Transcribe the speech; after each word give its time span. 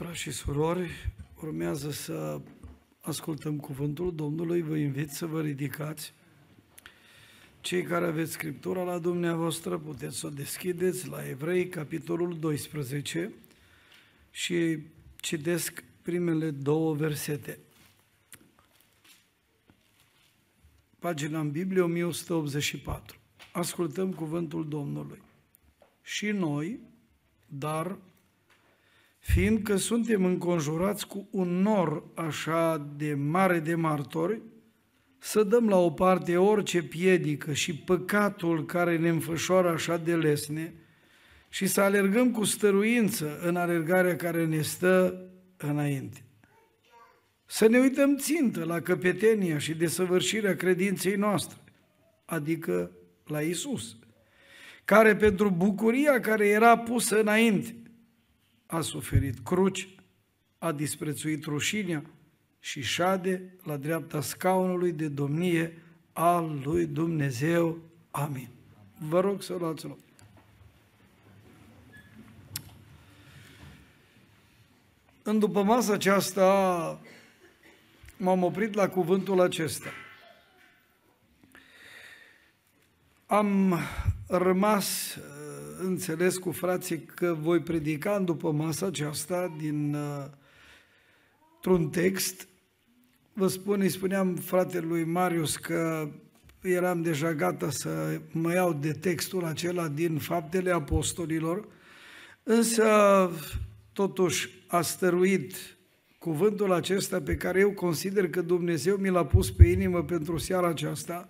frați 0.00 0.18
și 0.18 0.30
surori, 0.30 0.90
urmează 1.42 1.90
să 1.90 2.40
ascultăm 3.00 3.56
cuvântul 3.56 4.14
Domnului. 4.14 4.62
Vă 4.62 4.76
invit 4.76 5.10
să 5.10 5.26
vă 5.26 5.40
ridicați. 5.40 6.12
Cei 7.60 7.82
care 7.82 8.06
aveți 8.06 8.32
Scriptura 8.32 8.82
la 8.82 8.98
dumneavoastră, 8.98 9.78
puteți 9.78 10.16
să 10.16 10.26
o 10.26 10.30
deschideți 10.30 11.08
la 11.08 11.28
Evrei, 11.28 11.68
capitolul 11.68 12.38
12 12.38 13.32
și 14.30 14.78
citesc 15.16 15.84
primele 16.02 16.50
două 16.50 16.94
versete. 16.94 17.58
Pagina 20.98 21.40
în 21.40 21.50
Biblie 21.50 21.80
1184. 21.80 23.18
Ascultăm 23.52 24.12
cuvântul 24.12 24.68
Domnului. 24.68 25.22
Și 26.02 26.26
noi, 26.30 26.80
dar 27.46 27.96
fiindcă 29.20 29.76
suntem 29.76 30.24
înconjurați 30.24 31.06
cu 31.06 31.28
un 31.30 31.48
nor 31.48 32.04
așa 32.14 32.90
de 32.96 33.14
mare 33.14 33.58
de 33.58 33.74
martori, 33.74 34.42
să 35.18 35.42
dăm 35.42 35.68
la 35.68 35.76
o 35.76 35.90
parte 35.90 36.36
orice 36.36 36.82
piedică 36.82 37.52
și 37.52 37.76
păcatul 37.76 38.66
care 38.66 38.98
ne 38.98 39.08
înfășoară 39.08 39.68
așa 39.68 39.96
de 39.96 40.14
lesne 40.14 40.74
și 41.48 41.66
să 41.66 41.80
alergăm 41.80 42.30
cu 42.30 42.44
stăruință 42.44 43.38
în 43.42 43.56
alergarea 43.56 44.16
care 44.16 44.46
ne 44.46 44.60
stă 44.60 45.24
înainte. 45.56 46.24
Să 47.46 47.66
ne 47.66 47.78
uităm 47.78 48.16
țintă 48.16 48.64
la 48.64 48.80
căpetenia 48.80 49.58
și 49.58 49.74
desăvârșirea 49.74 50.56
credinței 50.56 51.14
noastre, 51.14 51.58
adică 52.24 52.90
la 53.26 53.40
Isus, 53.40 53.96
care 54.84 55.16
pentru 55.16 55.50
bucuria 55.50 56.20
care 56.20 56.48
era 56.48 56.78
pusă 56.78 57.20
înainte 57.20 57.74
a 58.70 58.80
suferit 58.80 59.38
cruci, 59.38 59.88
a 60.58 60.72
disprețuit 60.72 61.44
rușinea 61.44 62.04
și 62.60 62.82
șade 62.82 63.54
la 63.62 63.76
dreapta 63.76 64.20
scaunului 64.20 64.92
de 64.92 65.08
domnie 65.08 65.82
al 66.12 66.60
lui 66.64 66.86
Dumnezeu. 66.86 67.78
Amin. 68.10 68.48
Vă 68.98 69.20
rog 69.20 69.42
să 69.42 69.56
luați 69.58 69.84
loc. 69.84 69.98
În 75.22 75.38
după 75.38 75.62
masa 75.62 75.92
aceasta 75.92 77.00
m-am 78.16 78.42
oprit 78.42 78.74
la 78.74 78.88
cuvântul 78.88 79.40
acesta. 79.40 79.90
Am 83.26 83.78
rămas 84.28 85.18
înțeles 85.82 86.36
cu 86.36 86.50
frații 86.50 86.98
că 87.14 87.36
voi 87.40 87.60
predica 87.60 88.18
după 88.18 88.52
masa 88.52 88.86
aceasta 88.86 89.54
din 89.58 89.96
un 91.64 91.88
text. 91.88 92.48
Vă 93.32 93.48
spun, 93.48 93.80
îi 93.80 93.88
spuneam 93.88 94.34
fratelui 94.34 95.04
Marius 95.04 95.56
că 95.56 96.08
eram 96.62 97.02
deja 97.02 97.34
gata 97.34 97.70
să 97.70 98.20
mă 98.32 98.52
iau 98.52 98.72
de 98.72 98.92
textul 98.92 99.44
acela 99.44 99.88
din 99.88 100.18
Faptele 100.18 100.70
Apostolilor, 100.70 101.68
însă 102.42 102.84
totuși 103.92 104.48
a 104.66 104.80
stăruit 104.80 105.54
cuvântul 106.18 106.72
acesta 106.72 107.20
pe 107.20 107.36
care 107.36 107.60
eu 107.60 107.70
consider 107.70 108.30
că 108.30 108.42
Dumnezeu 108.42 108.96
mi 108.96 109.08
l-a 109.08 109.24
pus 109.24 109.50
pe 109.50 109.66
inimă 109.66 110.02
pentru 110.04 110.38
seara 110.38 110.68
aceasta, 110.68 111.28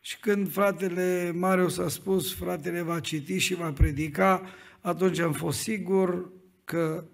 și 0.00 0.20
când 0.20 0.52
fratele 0.52 1.32
Marius 1.34 1.78
a 1.78 1.88
spus, 1.88 2.34
fratele 2.34 2.80
va 2.80 3.00
citi 3.00 3.38
și 3.38 3.54
va 3.54 3.72
predica, 3.72 4.42
atunci 4.80 5.18
am 5.18 5.32
fost 5.32 5.58
sigur 5.58 6.30
că 6.64 7.04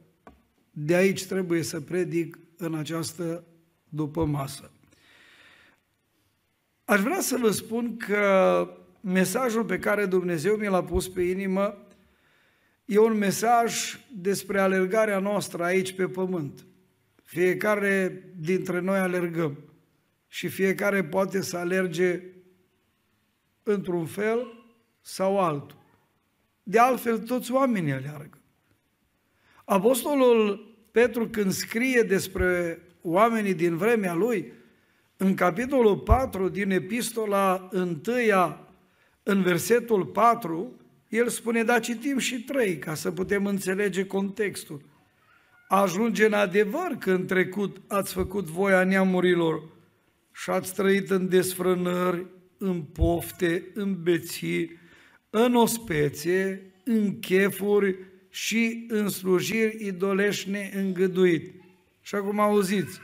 de 0.71 0.95
aici 0.95 1.27
trebuie 1.27 1.63
să 1.63 1.81
predic 1.81 2.39
în 2.57 2.75
această 2.75 3.45
după 3.89 4.25
masă. 4.25 4.71
Aș 6.85 7.01
vrea 7.01 7.21
să 7.21 7.37
vă 7.41 7.51
spun 7.51 7.97
că 7.97 8.69
mesajul 9.01 9.65
pe 9.65 9.79
care 9.79 10.07
Dumnezeu 10.07 10.57
mi 10.57 10.67
l-a 10.67 10.85
pus 10.85 11.09
pe 11.09 11.23
inimă 11.23 11.87
e 12.85 12.99
un 12.99 13.19
mesaj 13.19 13.99
despre 14.17 14.61
alergarea 14.61 15.19
noastră 15.19 15.65
aici 15.65 15.93
pe 15.93 16.07
pământ. 16.07 16.67
Fiecare 17.23 18.25
dintre 18.37 18.81
noi 18.81 18.99
alergăm 18.99 19.59
și 20.29 20.49
fiecare 20.49 21.05
poate 21.05 21.43
să 21.43 21.57
alerge 21.57 22.23
într-un 23.65 24.07
fel 24.07 24.67
sau 25.01 25.41
altul. 25.41 25.79
De 26.63 26.79
altfel, 26.79 27.19
toți 27.19 27.53
oamenii 27.53 27.93
aleargă. 27.93 28.39
Apostolul 29.65 30.73
Petru, 30.91 31.29
când 31.29 31.53
scrie 31.53 32.03
despre 32.03 32.83
oamenii 33.03 33.55
din 33.55 33.77
vremea 33.77 34.15
lui, 34.15 34.53
în 35.17 35.35
capitolul 35.35 35.99
4 35.99 36.49
din 36.49 36.71
epistola 36.71 37.69
1, 37.73 38.01
în 39.23 39.43
versetul 39.43 40.07
4, 40.07 40.81
el 41.09 41.29
spune, 41.29 41.63
da, 41.63 41.79
citim 41.79 42.19
și 42.19 42.43
3, 42.43 42.79
ca 42.79 42.95
să 42.95 43.11
putem 43.11 43.47
înțelege 43.47 44.07
contextul. 44.07 44.83
Ajunge 45.69 46.27
în 46.27 46.33
adevăr 46.33 46.97
că 46.99 47.11
în 47.11 47.27
trecut 47.27 47.77
ați 47.87 48.13
făcut 48.13 48.45
voia 48.45 48.85
neamurilor 48.85 49.63
și 50.33 50.51
ați 50.51 50.75
trăit 50.75 51.11
în 51.11 51.29
desfrânări, 51.29 52.27
în 52.59 52.83
pofte, 52.83 53.71
în 53.75 54.03
beții, 54.03 54.79
în 55.31 55.55
ospețe, 55.55 56.63
în 56.85 57.19
chefuri 57.19 57.97
și 58.31 58.85
în 58.89 59.09
slujiri 59.09 59.87
idolești 59.87 60.51
neîngăduit. 60.51 61.55
Și 62.03 62.15
acum 62.15 62.41
auziți, 62.41 62.99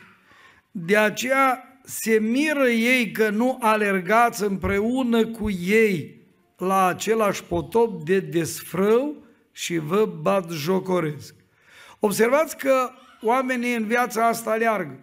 de 0.71 0.97
aceea 0.97 1.81
se 1.85 2.19
miră 2.19 2.69
ei 2.69 3.11
că 3.11 3.31
nu 3.31 3.59
alergați 3.61 4.43
împreună 4.43 5.27
cu 5.27 5.51
ei 5.51 6.21
la 6.57 6.87
același 6.87 7.45
potop 7.45 8.05
de 8.05 8.21
desfrău 8.21 9.25
și 9.53 9.79
vă 9.79 10.05
bat 10.21 10.51
jocoresc. 10.51 11.35
Observați 11.99 12.57
că 12.57 12.91
oamenii 13.23 13.75
în 13.75 13.87
viața 13.87 14.27
asta 14.27 14.51
aleargă. 14.51 15.01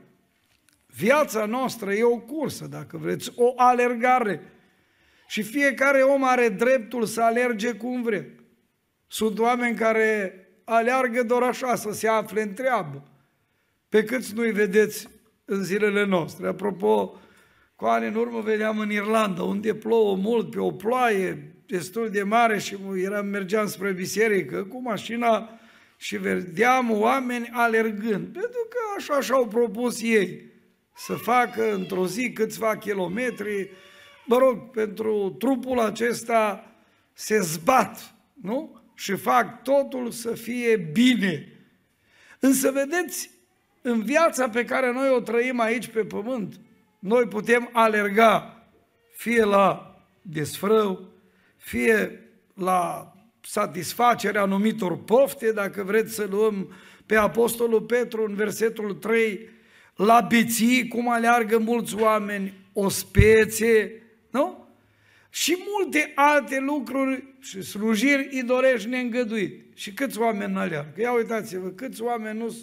Viața 0.98 1.46
noastră 1.46 1.94
e 1.94 2.04
o 2.04 2.18
cursă, 2.18 2.68
dacă 2.68 2.98
vreți, 2.98 3.32
o 3.36 3.54
alergare. 3.56 4.42
Și 5.28 5.42
fiecare 5.42 6.02
om 6.02 6.24
are 6.24 6.50
dreptul 6.50 7.06
să 7.06 7.22
alerge 7.22 7.72
cum 7.72 8.02
vrea. 8.02 8.26
Sunt 9.08 9.40
oameni 9.40 9.76
care 9.76 10.34
aleargă 10.64 11.24
doar 11.24 11.42
așa, 11.42 11.76
să 11.76 11.92
se 11.92 12.08
afle 12.08 12.42
în 12.42 12.54
treabă. 12.54 13.04
Pe 13.90 14.04
câți 14.04 14.34
nu-i 14.34 14.52
vedeți 14.52 15.08
în 15.46 15.64
zilele 15.64 16.06
noastre. 16.06 16.48
Apropo, 16.48 17.20
cu 17.76 17.86
ani 17.86 18.08
în 18.08 18.16
urmă 18.16 18.42
vedeam 18.42 18.80
în 18.80 18.92
Irlanda, 18.92 19.44
unde 19.44 19.76
plouă 19.76 20.16
mult, 20.16 20.52
pe 20.52 20.60
o 20.60 20.72
ploaie 20.72 21.56
destul 21.66 22.10
de 22.10 22.24
mare 22.24 22.58
și 22.58 22.78
eram, 22.96 23.26
mergeam 23.26 23.68
spre 23.68 23.92
biserică 23.92 24.64
cu 24.64 24.82
mașina 24.82 25.60
și 25.98 26.18
vedeam 26.18 26.92
oameni 26.92 27.50
alergând, 27.54 28.28
pentru 28.28 28.68
că 28.70 28.78
așa 28.98 29.14
așa 29.14 29.34
au 29.34 29.48
propus 29.48 30.02
ei 30.02 30.47
să 30.98 31.14
facă 31.14 31.74
într-o 31.74 32.08
zi 32.08 32.32
câțiva 32.32 32.78
kilometri, 32.78 33.70
mă 34.26 34.38
rog, 34.38 34.72
pentru 34.72 35.36
trupul 35.40 35.80
acesta 35.80 36.72
se 37.14 37.40
zbat, 37.40 38.16
nu? 38.42 38.82
Și 38.96 39.16
fac 39.16 39.64
totul 39.64 40.12
să 40.12 40.34
fie 40.34 40.78
bine. 40.78 41.52
Însă, 42.40 42.72
vedeți, 42.72 43.30
în 43.82 44.04
viața 44.04 44.50
pe 44.50 44.66
care 44.66 44.92
noi 44.92 45.10
o 45.10 45.20
trăim 45.20 45.60
aici 45.60 45.88
pe 45.88 46.04
pământ, 46.04 46.60
noi 47.00 47.28
putem 47.28 47.70
alerga 47.74 48.52
fie 49.12 49.44
la 49.44 49.96
desfrău, 50.22 51.12
fie 51.58 52.22
la 52.54 53.14
satisfacerea 53.42 54.42
anumitor 54.42 55.04
pofte, 55.04 55.52
dacă 55.52 55.84
vreți 55.84 56.14
să 56.14 56.28
luăm 56.30 56.74
pe 57.06 57.16
Apostolul 57.16 57.82
Petru 57.82 58.24
în 58.24 58.36
versetul 58.36 58.94
3, 58.94 59.50
la 59.98 60.22
beții, 60.30 60.88
cum 60.88 61.10
aleargă 61.10 61.58
mulți 61.58 61.96
oameni, 61.96 62.54
o 62.74 62.90
speție, 62.90 64.04
nu? 64.30 64.68
Și 65.30 65.58
multe 65.68 66.12
alte 66.16 66.60
lucruri 66.60 67.34
și 67.40 67.62
slujiri 67.62 68.38
idorești 68.38 68.90
neîngăduit. 68.90 69.78
Și 69.78 69.94
câți 69.94 70.20
oameni 70.20 70.54
nu 70.54 70.60
aleargă? 70.60 71.02
Ia 71.02 71.14
uitați-vă, 71.14 71.68
câți 71.68 72.02
oameni 72.02 72.38
nu 72.38 72.56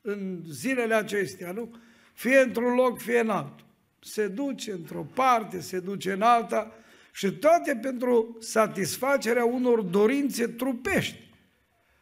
în 0.00 0.42
zilele 0.48 0.94
acestea, 0.94 1.52
nu? 1.52 1.74
Fie 2.12 2.38
într-un 2.38 2.74
loc, 2.74 2.98
fie 2.98 3.18
în 3.18 3.30
altul. 3.30 3.66
Se 4.00 4.26
duce 4.26 4.72
într-o 4.72 5.06
parte, 5.14 5.60
se 5.60 5.80
duce 5.80 6.12
în 6.12 6.22
alta 6.22 6.74
și 7.12 7.32
toate 7.32 7.78
pentru 7.82 8.36
satisfacerea 8.40 9.44
unor 9.44 9.80
dorințe 9.80 10.46
trupești, 10.46 11.30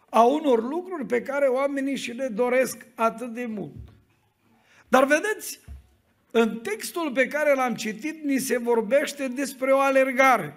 a 0.08 0.22
unor 0.22 0.62
lucruri 0.62 1.06
pe 1.06 1.22
care 1.22 1.46
oamenii 1.46 1.96
și 1.96 2.10
le 2.10 2.28
doresc 2.28 2.86
atât 2.94 3.34
de 3.34 3.46
mult. 3.46 3.89
Dar 4.90 5.04
vedeți, 5.04 5.60
în 6.30 6.58
textul 6.58 7.12
pe 7.12 7.26
care 7.26 7.54
l-am 7.54 7.74
citit, 7.74 8.24
ni 8.24 8.38
se 8.38 8.58
vorbește 8.58 9.28
despre 9.28 9.72
o 9.72 9.78
alergare. 9.78 10.56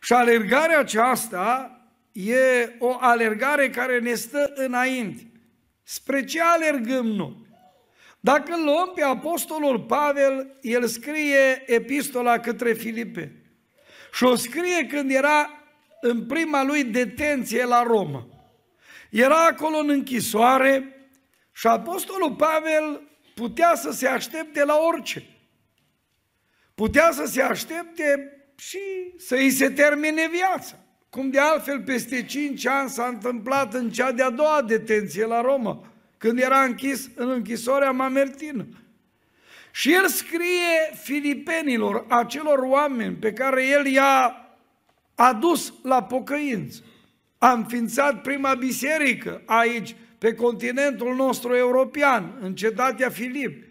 Și 0.00 0.12
alergarea 0.12 0.78
aceasta 0.78 1.72
e 2.12 2.72
o 2.78 2.96
alergare 3.00 3.70
care 3.70 3.98
ne 3.98 4.14
stă 4.14 4.52
înainte. 4.54 5.22
spre 5.82 6.24
ce 6.24 6.42
alergăm 6.42 7.06
noi? 7.06 7.46
Dacă 8.20 8.52
îl 8.52 8.64
luăm 8.64 8.92
pe 8.94 9.02
Apostolul 9.02 9.80
Pavel, 9.80 10.58
el 10.60 10.86
scrie 10.86 11.62
epistola 11.66 12.38
către 12.38 12.72
Filipe. 12.72 13.42
Și 14.12 14.24
o 14.24 14.34
scrie 14.34 14.86
când 14.86 15.10
era 15.10 15.50
în 16.00 16.26
prima 16.26 16.62
lui 16.62 16.84
detenție 16.84 17.64
la 17.64 17.82
Roma. 17.82 18.26
Era 19.10 19.46
acolo 19.46 19.76
în 19.76 19.88
închisoare 19.88 21.08
și 21.52 21.66
Apostolul 21.66 22.34
Pavel 22.34 23.07
putea 23.38 23.74
să 23.74 23.90
se 23.90 24.06
aștepte 24.06 24.64
la 24.64 24.78
orice. 24.92 25.22
Putea 26.74 27.10
să 27.12 27.26
se 27.26 27.42
aștepte 27.42 28.32
și 28.56 28.78
să 29.16 29.34
îi 29.34 29.50
se 29.50 29.70
termine 29.70 30.28
viața. 30.28 30.78
Cum 31.10 31.30
de 31.30 31.38
altfel 31.38 31.82
peste 31.82 32.24
cinci 32.24 32.66
ani 32.66 32.90
s-a 32.90 33.06
întâmplat 33.06 33.74
în 33.74 33.90
cea 33.90 34.12
de-a 34.12 34.30
doua 34.30 34.62
detenție 34.62 35.26
la 35.26 35.40
Roma, 35.40 35.92
când 36.16 36.38
era 36.38 36.62
închis 36.62 37.10
în 37.14 37.30
închisoarea 37.30 37.90
Mamertină. 37.90 38.66
Și 39.70 39.92
el 39.92 40.06
scrie 40.06 40.92
filipenilor, 41.02 42.04
acelor 42.08 42.58
oameni 42.58 43.14
pe 43.14 43.32
care 43.32 43.66
el 43.66 43.86
i-a 43.86 44.36
adus 45.14 45.74
la 45.82 46.02
pocăință. 46.02 46.82
A 47.38 47.52
înființat 47.52 48.22
prima 48.22 48.54
biserică 48.54 49.42
aici, 49.46 49.96
pe 50.18 50.34
continentul 50.34 51.14
nostru 51.14 51.54
european, 51.56 52.38
în 52.40 52.54
cetatea 52.54 53.08
Filip. 53.08 53.64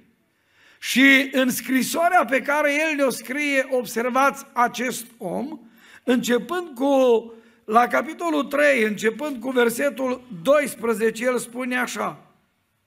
Și 0.79 1.29
în 1.31 1.49
scrisoarea 1.49 2.25
pe 2.25 2.41
care 2.41 2.73
el 2.73 2.95
ne-o 2.95 3.09
scrie, 3.09 3.67
observați 3.71 4.45
acest 4.53 5.05
om, 5.17 5.59
începând 6.03 6.67
cu, 6.75 7.33
la 7.65 7.87
capitolul 7.87 8.43
3, 8.43 8.83
începând 8.83 9.41
cu 9.41 9.49
versetul 9.49 10.21
12, 10.43 11.23
el 11.23 11.37
spune 11.37 11.77
așa, 11.77 12.21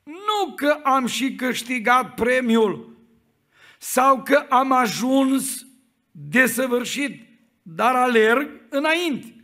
nu 0.05 0.55
că 0.55 0.79
am 0.83 1.07
și 1.07 1.35
câștigat 1.35 2.15
premiul 2.15 2.97
sau 3.79 4.23
că 4.23 4.47
am 4.49 4.73
ajuns 4.73 5.67
desăvârșit, 6.11 7.29
dar 7.63 7.95
alerg 7.95 8.51
înainte 8.69 9.40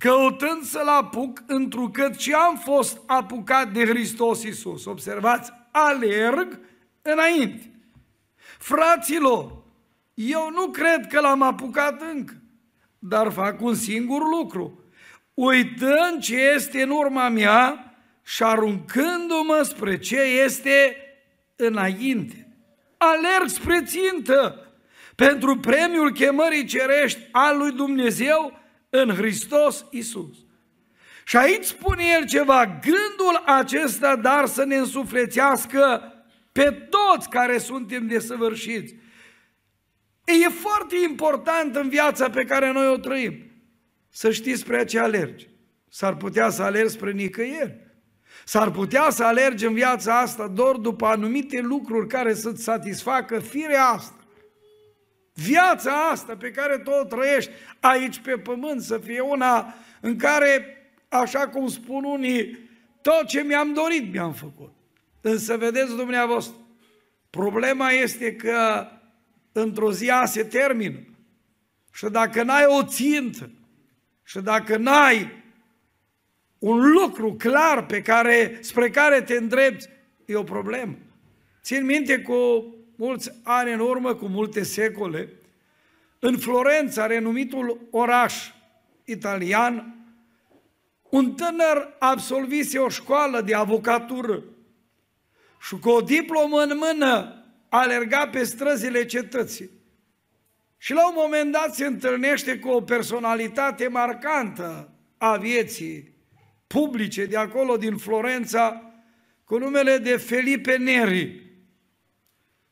căutând 0.00 0.62
să-l 0.62 0.88
apuc, 0.88 1.42
întrucât 1.46 2.16
ce 2.16 2.34
am 2.34 2.56
fost 2.56 3.00
apucat 3.06 3.72
de 3.72 3.84
Hristos 3.84 4.42
Iisus. 4.42 4.84
Observați, 4.84 5.52
alerg 5.70 6.60
înainte. 7.02 7.70
Fraților, 8.58 9.62
eu 10.14 10.50
nu 10.50 10.66
cred 10.66 11.06
că 11.06 11.20
l-am 11.20 11.42
apucat 11.42 12.02
încă, 12.12 12.42
dar 12.98 13.32
fac 13.32 13.60
un 13.60 13.74
singur 13.74 14.22
lucru. 14.38 14.84
Uitând 15.34 16.20
ce 16.20 16.36
este 16.54 16.82
în 16.82 16.90
urma 16.90 17.28
mea 17.28 17.94
și 18.22 18.42
aruncându-mă 18.42 19.62
spre 19.62 19.98
ce 19.98 20.20
este 20.20 20.96
înainte. 21.56 22.48
Alerg 22.96 23.48
spre 23.48 23.82
țintă 23.82 24.66
pentru 25.14 25.58
premiul 25.58 26.12
chemării 26.12 26.64
cerești 26.64 27.28
al 27.32 27.58
lui 27.58 27.72
Dumnezeu 27.72 28.59
în 28.90 29.14
Hristos 29.14 29.84
Isus. 29.90 30.36
Și 31.24 31.36
aici 31.36 31.64
spune 31.64 32.04
el 32.18 32.26
ceva, 32.26 32.66
gândul 32.66 33.42
acesta 33.46 34.16
dar 34.16 34.46
să 34.46 34.64
ne 34.64 34.76
însuflețească 34.76 36.12
pe 36.52 36.70
toți 36.70 37.28
care 37.28 37.58
suntem 37.58 38.06
desăvârșiți. 38.06 38.94
E 40.24 40.48
foarte 40.48 40.96
important 41.08 41.76
în 41.76 41.88
viața 41.88 42.30
pe 42.30 42.44
care 42.44 42.72
noi 42.72 42.88
o 42.88 42.96
trăim 42.96 43.50
să 44.10 44.30
știți 44.30 44.60
spre 44.60 44.84
ce 44.84 44.98
alergi. 44.98 45.48
S-ar 45.88 46.16
putea 46.16 46.50
să 46.50 46.62
alergi 46.62 46.92
spre 46.92 47.12
nicăieri. 47.12 47.88
S-ar 48.44 48.70
putea 48.70 49.10
să 49.10 49.24
alergi 49.24 49.66
în 49.66 49.74
viața 49.74 50.20
asta 50.20 50.48
doar 50.48 50.76
după 50.76 51.06
anumite 51.06 51.60
lucruri 51.60 52.08
care 52.08 52.34
să-ți 52.34 52.62
satisfacă 52.62 53.38
firea 53.38 53.84
asta. 53.84 54.19
Viața 55.42 56.08
asta 56.10 56.36
pe 56.36 56.50
care 56.50 56.78
tu 56.78 56.90
o 56.90 57.04
trăiești 57.04 57.50
aici 57.80 58.18
pe 58.18 58.30
pământ 58.30 58.82
să 58.82 58.98
fie 58.98 59.20
una 59.20 59.74
în 60.00 60.16
care, 60.16 60.76
așa 61.08 61.48
cum 61.48 61.68
spun 61.68 62.04
unii, 62.04 62.58
tot 63.02 63.26
ce 63.26 63.42
mi-am 63.42 63.72
dorit 63.72 64.12
mi-am 64.12 64.32
făcut. 64.32 64.72
Însă 65.20 65.56
vedeți 65.56 65.96
dumneavoastră, 65.96 66.54
problema 67.30 67.90
este 67.90 68.36
că 68.36 68.86
într-o 69.52 69.92
zi 69.92 70.10
se 70.24 70.44
termină. 70.44 70.98
Și 71.92 72.06
dacă 72.10 72.42
n-ai 72.42 72.64
o 72.66 72.84
țintă, 72.84 73.50
și 74.24 74.40
dacă 74.40 74.76
n-ai 74.76 75.42
un 76.58 76.90
lucru 76.90 77.34
clar 77.34 77.86
pe 77.86 78.02
care, 78.02 78.58
spre 78.60 78.90
care 78.90 79.22
te 79.22 79.34
îndrepți, 79.34 79.88
e 80.24 80.34
o 80.34 80.42
problemă. 80.42 80.96
Țin 81.62 81.84
minte 81.84 82.18
cu 82.18 82.34
mulți 83.00 83.30
ani 83.42 83.72
în 83.72 83.80
urmă, 83.80 84.14
cu 84.14 84.26
multe 84.26 84.62
secole, 84.62 85.28
în 86.18 86.38
Florența, 86.38 87.06
renumitul 87.06 87.88
oraș 87.90 88.50
italian, 89.04 89.94
un 91.08 91.34
tânăr 91.34 91.96
absolvise 91.98 92.78
o 92.78 92.88
școală 92.88 93.40
de 93.40 93.54
avocatură 93.54 94.42
și 95.60 95.78
cu 95.78 95.88
o 95.88 96.00
diplomă 96.00 96.62
în 96.62 96.76
mână 96.76 97.44
alerga 97.68 98.28
pe 98.28 98.44
străzile 98.44 99.04
cetății. 99.04 99.70
Și 100.78 100.92
la 100.92 101.08
un 101.08 101.14
moment 101.16 101.52
dat 101.52 101.74
se 101.74 101.86
întâlnește 101.86 102.58
cu 102.58 102.68
o 102.68 102.80
personalitate 102.80 103.88
marcantă 103.88 104.90
a 105.18 105.36
vieții 105.36 106.14
publice 106.66 107.24
de 107.24 107.36
acolo, 107.36 107.76
din 107.76 107.96
Florența, 107.96 108.92
cu 109.44 109.58
numele 109.58 109.98
de 109.98 110.16
Felipe 110.16 110.76
Neri. 110.76 111.49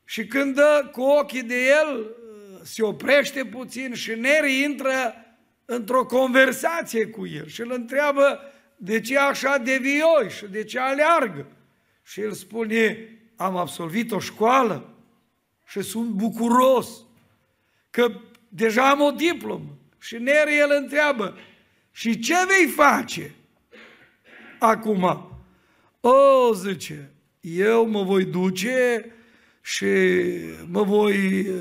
Și 0.09 0.25
când 0.25 0.55
dă 0.55 0.89
cu 0.91 1.01
ochii 1.01 1.43
de 1.43 1.65
el, 1.65 2.15
se 2.63 2.83
oprește 2.83 3.45
puțin 3.45 3.93
și 3.93 4.11
Neri 4.11 4.61
intră 4.63 5.15
într-o 5.65 6.05
conversație 6.05 7.07
cu 7.07 7.27
el 7.27 7.47
și 7.47 7.61
îl 7.61 7.71
întreabă 7.71 8.39
de 8.75 8.99
ce 9.01 9.17
așa 9.17 9.57
de 9.57 9.77
vioi 9.77 10.29
și 10.37 10.45
de 10.45 10.63
ce 10.63 10.79
aleargă. 10.79 11.45
Și 12.03 12.21
el 12.21 12.31
spune, 12.31 13.09
am 13.35 13.55
absolvit 13.55 14.11
o 14.11 14.19
școală 14.19 14.93
și 15.67 15.81
sunt 15.81 16.09
bucuros 16.09 16.89
că 17.89 18.11
deja 18.47 18.89
am 18.89 19.01
o 19.01 19.11
diplomă. 19.11 19.77
Și 19.99 20.17
Neri 20.17 20.57
el 20.57 20.69
întreabă, 20.81 21.37
și 21.91 22.19
ce 22.19 22.35
vei 22.47 22.67
face 22.67 23.35
acum? 24.59 25.31
O, 25.99 26.53
zice, 26.53 27.11
eu 27.41 27.85
mă 27.85 28.03
voi 28.03 28.23
duce 28.25 29.13
și 29.69 29.87
mă 30.71 30.83
voi 30.83 31.15
uh, 31.39 31.55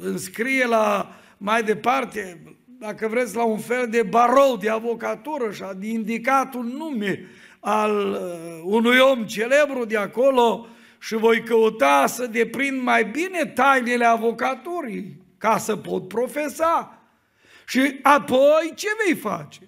înscrie 0.00 0.66
la 0.66 1.16
mai 1.38 1.62
departe, 1.62 2.40
dacă 2.64 3.08
vreți, 3.08 3.36
la 3.36 3.44
un 3.44 3.58
fel 3.58 3.88
de 3.90 4.02
barou 4.02 4.56
de 4.56 4.70
avocatură 4.70 5.52
și 5.52 5.62
a 5.62 5.76
indicat 5.80 6.54
un 6.54 6.66
nume 6.66 7.28
al 7.60 8.10
uh, 8.10 8.60
unui 8.64 8.98
om 8.98 9.24
celebru 9.24 9.84
de 9.84 9.96
acolo 9.96 10.66
și 10.98 11.14
voi 11.14 11.42
căuta 11.42 12.04
să 12.06 12.26
deprind 12.26 12.82
mai 12.82 13.04
bine 13.04 13.46
tainele 13.46 14.04
avocaturii 14.04 15.16
ca 15.38 15.58
să 15.58 15.76
pot 15.76 16.08
profesa. 16.08 17.02
Și 17.66 17.98
apoi 18.02 18.72
ce 18.74 18.88
vei 19.04 19.16
face? 19.16 19.60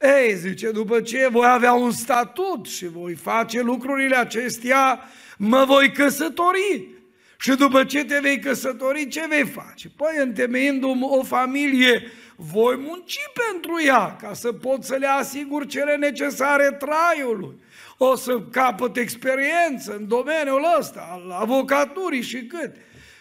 Ei, 0.00 0.34
zice, 0.34 0.70
după 0.70 1.00
ce 1.00 1.28
voi 1.30 1.46
avea 1.48 1.72
un 1.72 1.90
statut 1.90 2.66
și 2.66 2.88
voi 2.88 3.14
face 3.14 3.60
lucrurile 3.60 4.16
acestea, 4.16 5.00
mă 5.36 5.64
voi 5.66 5.92
căsători. 5.92 6.95
Și 7.38 7.54
după 7.56 7.84
ce 7.84 8.04
te 8.04 8.18
vei 8.18 8.38
căsători, 8.38 9.08
ce 9.08 9.26
vei 9.28 9.46
face? 9.46 9.88
Păi, 9.96 10.16
întemeind 10.18 10.84
o 11.00 11.22
familie, 11.22 12.02
voi 12.36 12.76
munci 12.76 13.18
pentru 13.50 13.82
ea, 13.84 14.16
ca 14.16 14.32
să 14.32 14.52
pot 14.52 14.84
să 14.84 14.94
le 14.94 15.06
asigur 15.06 15.66
cele 15.66 15.96
necesare 15.96 16.76
traiului. 16.78 17.54
O 17.98 18.14
să 18.14 18.40
capăt 18.40 18.96
experiență 18.96 19.96
în 19.98 20.08
domeniul 20.08 20.64
ăsta, 20.78 21.08
al 21.10 21.30
avocaturii 21.30 22.22
și 22.22 22.46
cât. 22.46 22.72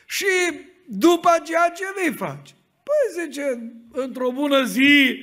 Și 0.05 0.25
după 0.85 1.29
aceea 1.33 1.71
ce 1.75 1.83
vei 1.95 2.13
face? 2.13 2.53
Păi, 2.83 3.23
zice, 3.23 3.73
într-o 3.91 4.31
bună 4.31 4.63
zi, 4.63 5.19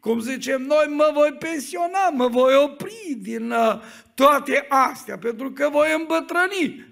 cum 0.00 0.20
zicem 0.20 0.62
noi, 0.62 0.86
mă 0.88 1.10
voi 1.14 1.32
pensiona, 1.32 2.08
mă 2.12 2.28
voi 2.28 2.54
opri 2.54 3.16
din 3.18 3.50
uh, 3.50 3.80
toate 4.14 4.66
astea, 4.68 5.18
pentru 5.18 5.50
că 5.50 5.68
voi 5.70 5.88
îmbătrâni. 5.98 6.91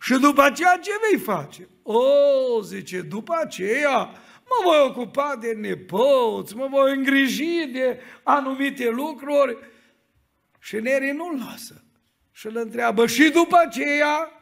Și 0.00 0.18
după 0.18 0.42
aceea 0.42 0.78
ce 0.82 0.90
vei 1.10 1.20
face? 1.20 1.68
O, 1.82 2.02
zice, 2.62 3.00
după 3.00 3.34
aceea 3.42 3.96
mă 4.44 4.60
voi 4.64 4.84
ocupa 4.88 5.36
de 5.40 5.52
nepoți, 5.52 6.56
mă 6.56 6.66
voi 6.70 6.94
îngriji 6.96 7.66
de 7.66 8.00
anumite 8.22 8.90
lucruri. 8.90 9.58
Și 10.58 10.76
Neri 10.76 11.10
nu-l 11.10 11.38
lasă. 11.38 11.82
Și 12.32 12.46
îl 12.46 12.56
întreabă, 12.56 13.06
și 13.06 13.30
după 13.30 13.56
aceea? 13.66 14.32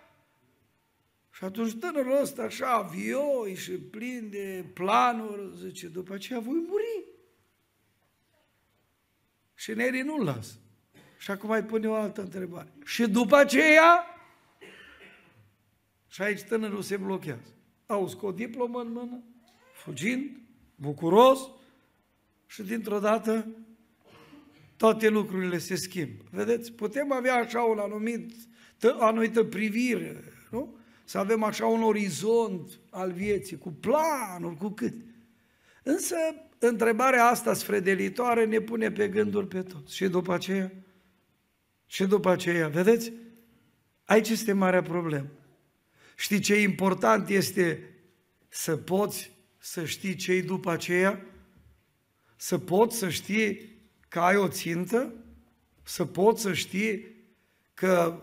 Și 1.30 1.44
atunci 1.44 1.74
tânărul 1.74 2.20
ăsta 2.20 2.42
așa 2.42 2.80
vioi 2.80 3.54
și 3.54 3.72
plin 3.72 4.28
de 4.30 4.64
planuri, 4.74 5.56
zice, 5.56 5.86
după 5.86 6.14
aceea 6.14 6.38
voi 6.38 6.64
muri. 6.68 7.04
Și 9.54 9.72
Neri 9.72 10.00
nu-l 10.00 10.24
lasă. 10.24 10.54
Și 11.18 11.30
acum 11.30 11.48
mai 11.48 11.64
pune 11.64 11.88
o 11.88 11.94
altă 11.94 12.20
întrebare. 12.20 12.72
Și 12.84 13.08
după 13.08 13.36
aceea, 13.36 14.15
și 16.16 16.22
aici 16.22 16.42
tânărul 16.42 16.82
se 16.82 16.96
blochează. 16.96 17.54
Au 17.86 18.08
scos 18.08 18.34
diplomă 18.34 18.80
în 18.80 18.92
mână, 18.92 19.22
fugind, 19.72 20.30
bucuros, 20.74 21.38
și 22.46 22.62
dintr-o 22.62 22.98
dată 22.98 23.46
toate 24.76 25.08
lucrurile 25.08 25.58
se 25.58 25.74
schimbă. 25.74 26.22
Vedeți, 26.30 26.72
putem 26.72 27.12
avea 27.12 27.34
așa 27.34 27.60
un 27.60 27.78
anumit, 27.78 28.32
anumită 28.98 29.44
privire, 29.44 30.32
nu? 30.50 30.76
Să 31.04 31.18
avem 31.18 31.42
așa 31.42 31.66
un 31.66 31.82
orizont 31.82 32.80
al 32.90 33.12
vieții, 33.12 33.58
cu 33.58 33.70
planuri, 33.70 34.56
cu 34.56 34.68
cât. 34.68 34.94
Însă, 35.82 36.16
întrebarea 36.58 37.26
asta 37.26 37.54
sfredelitoare 37.54 38.44
ne 38.44 38.60
pune 38.60 38.90
pe 38.90 39.08
gânduri 39.08 39.48
pe 39.48 39.62
toți. 39.62 39.96
Și 39.96 40.08
după 40.08 40.32
aceea? 40.32 40.72
Și 41.86 42.04
după 42.04 42.30
aceea, 42.30 42.68
vedeți? 42.68 43.12
Aici 44.04 44.28
este 44.28 44.52
marea 44.52 44.82
problemă. 44.82 45.28
Știi 46.18 46.38
ce 46.38 46.60
important 46.60 47.28
este 47.28 47.94
să 48.48 48.76
poți 48.76 49.30
să 49.58 49.84
știi 49.84 50.14
ce 50.14 50.40
după 50.40 50.70
aceea? 50.70 51.26
Să 52.36 52.58
poți 52.58 52.96
să 52.96 53.08
știi 53.08 53.78
că 54.08 54.20
ai 54.20 54.36
o 54.36 54.48
țintă, 54.48 55.14
să 55.82 56.04
poți 56.04 56.42
să 56.42 56.52
știi 56.52 57.14
că 57.74 58.22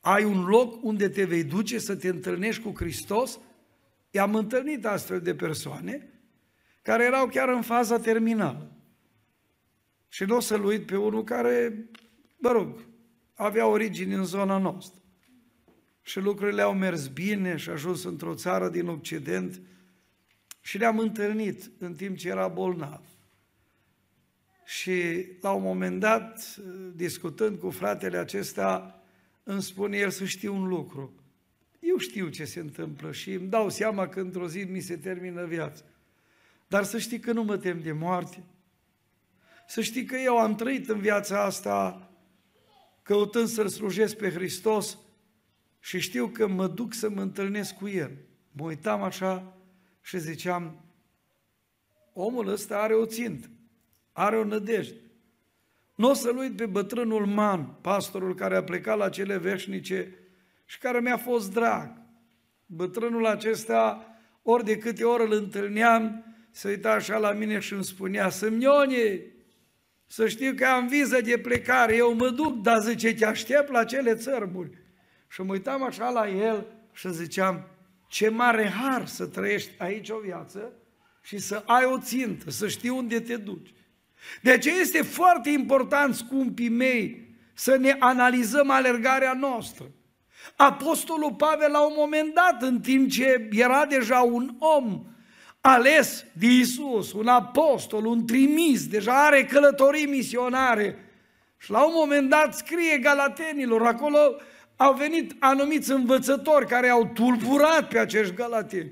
ai 0.00 0.24
un 0.24 0.44
loc 0.44 0.84
unde 0.84 1.08
te 1.08 1.24
vei 1.24 1.44
duce 1.44 1.78
să 1.78 1.96
te 1.96 2.08
întâlnești 2.08 2.62
cu 2.62 2.72
Hristos. 2.76 3.38
I-am 4.10 4.34
întâlnit 4.34 4.86
astfel 4.86 5.20
de 5.20 5.34
persoane 5.34 6.20
care 6.82 7.04
erau 7.04 7.26
chiar 7.26 7.48
în 7.48 7.62
faza 7.62 7.98
terminală. 7.98 8.72
Și 10.08 10.24
nu 10.24 10.36
o 10.36 10.40
să-l 10.40 10.64
uit 10.64 10.86
pe 10.86 10.96
unul 10.96 11.24
care, 11.24 11.88
mă 12.36 12.50
rog, 12.50 12.88
avea 13.34 13.66
origini 13.66 14.14
în 14.14 14.24
zona 14.24 14.58
noastră. 14.58 14.99
Și 16.02 16.18
lucrurile 16.18 16.62
au 16.62 16.74
mers 16.74 17.06
bine 17.06 17.56
și 17.56 17.68
a 17.68 17.72
ajuns 17.72 18.04
într-o 18.04 18.34
țară 18.34 18.68
din 18.68 18.88
Occident 18.88 19.60
și 20.60 20.78
le-am 20.78 20.98
întâlnit 20.98 21.70
în 21.78 21.94
timp 21.94 22.16
ce 22.16 22.28
era 22.28 22.48
bolnav. 22.48 23.00
Și 24.64 25.26
la 25.40 25.52
un 25.52 25.62
moment 25.62 26.00
dat, 26.00 26.56
discutând 26.94 27.58
cu 27.58 27.70
fratele 27.70 28.16
acesta, 28.16 29.02
îmi 29.42 29.62
spune 29.62 29.96
el 29.96 30.10
să 30.10 30.24
știu 30.24 30.54
un 30.54 30.68
lucru. 30.68 31.12
Eu 31.80 31.96
știu 31.96 32.28
ce 32.28 32.44
se 32.44 32.60
întâmplă 32.60 33.12
și 33.12 33.32
îmi 33.32 33.48
dau 33.48 33.68
seama 33.68 34.08
că 34.08 34.20
într-o 34.20 34.48
zi 34.48 34.62
mi 34.62 34.80
se 34.80 34.96
termină 34.96 35.44
viața. 35.44 35.84
Dar 36.68 36.84
să 36.84 36.98
știi 36.98 37.20
că 37.20 37.32
nu 37.32 37.42
mă 37.42 37.58
tem 37.58 37.80
de 37.80 37.92
moarte. 37.92 38.42
Să 39.68 39.80
știi 39.80 40.04
că 40.04 40.16
eu 40.16 40.38
am 40.38 40.54
trăit 40.54 40.88
în 40.88 41.00
viața 41.00 41.44
asta 41.44 42.10
căutând 43.02 43.48
să-L 43.48 43.68
slujesc 43.68 44.16
pe 44.16 44.30
Hristos 44.30 44.98
și 45.80 45.98
știu 45.98 46.26
că 46.26 46.48
mă 46.48 46.66
duc 46.66 46.94
să 46.94 47.10
mă 47.10 47.20
întâlnesc 47.20 47.74
cu 47.74 47.88
El. 47.88 48.10
Mă 48.52 48.64
uitam 48.64 49.02
așa 49.02 49.56
și 50.00 50.18
ziceam, 50.18 50.84
omul 52.12 52.48
ăsta 52.48 52.78
are 52.78 52.94
o 52.94 53.06
țintă 53.06 53.48
are 54.12 54.36
o 54.36 54.44
nădejde. 54.44 54.94
Nu 55.94 56.08
o 56.10 56.12
să-l 56.12 56.36
uit 56.36 56.56
pe 56.56 56.66
bătrânul 56.66 57.26
Man, 57.26 57.76
pastorul 57.80 58.34
care 58.34 58.56
a 58.56 58.62
plecat 58.62 58.98
la 58.98 59.08
cele 59.08 59.38
veșnice 59.38 60.14
și 60.64 60.78
care 60.78 61.00
mi-a 61.00 61.16
fost 61.16 61.52
drag. 61.52 61.92
Bătrânul 62.66 63.26
acesta, 63.26 64.06
ori 64.42 64.64
de 64.64 64.78
câte 64.78 65.04
ori 65.04 65.22
îl 65.22 65.32
întâlneam, 65.32 66.24
se 66.50 66.68
uita 66.68 66.90
așa 66.90 67.18
la 67.18 67.32
mine 67.32 67.58
și 67.58 67.72
îmi 67.72 67.84
spunea, 67.84 68.28
Sâmionie, 68.28 69.32
să 70.06 70.28
știu 70.28 70.54
că 70.56 70.64
am 70.64 70.86
viză 70.86 71.20
de 71.20 71.38
plecare, 71.38 71.96
eu 71.96 72.14
mă 72.14 72.28
duc, 72.28 72.62
dar 72.62 72.80
zice, 72.80 73.14
te 73.14 73.26
aștept 73.26 73.70
la 73.70 73.84
cele 73.84 74.14
țărburi. 74.14 74.70
Și 75.30 75.42
mă 75.42 75.52
uitam 75.52 75.82
așa 75.82 76.10
la 76.10 76.28
el 76.28 76.66
și 76.92 77.12
ziceam, 77.12 77.68
ce 78.08 78.28
mare 78.28 78.68
har 78.68 79.06
să 79.06 79.26
trăiești 79.26 79.70
aici 79.78 80.08
o 80.08 80.18
viață 80.18 80.72
și 81.22 81.38
să 81.38 81.62
ai 81.66 81.84
o 81.84 81.98
țintă, 81.98 82.50
să 82.50 82.68
știi 82.68 82.88
unde 82.88 83.20
te 83.20 83.36
duci. 83.36 83.74
De 84.42 84.50
aceea 84.50 84.74
este 84.74 85.02
foarte 85.02 85.50
important, 85.50 86.14
scumpii 86.14 86.68
mei, 86.68 87.28
să 87.54 87.76
ne 87.76 87.96
analizăm 87.98 88.70
alergarea 88.70 89.32
noastră. 89.32 89.90
Apostolul 90.56 91.34
Pavel 91.34 91.70
la 91.70 91.86
un 91.86 91.94
moment 91.96 92.34
dat, 92.34 92.62
în 92.62 92.80
timp 92.80 93.10
ce 93.10 93.48
era 93.50 93.86
deja 93.86 94.18
un 94.18 94.54
om 94.58 95.04
ales 95.60 96.24
de 96.32 96.46
Isus, 96.46 97.12
un 97.12 97.26
apostol, 97.26 98.06
un 98.06 98.26
trimis, 98.26 98.86
deja 98.86 99.24
are 99.24 99.44
călătorii 99.44 100.06
misionare, 100.06 101.04
și 101.58 101.70
la 101.70 101.84
un 101.84 101.92
moment 101.94 102.28
dat 102.28 102.54
scrie 102.54 102.98
Galatenilor, 102.98 103.86
acolo 103.86 104.18
au 104.82 104.92
venit 104.92 105.32
anumiți 105.38 105.90
învățători 105.90 106.66
care 106.66 106.88
au 106.88 107.10
tulburat 107.14 107.88
pe 107.88 107.98
acești 107.98 108.34
galateni. 108.34 108.90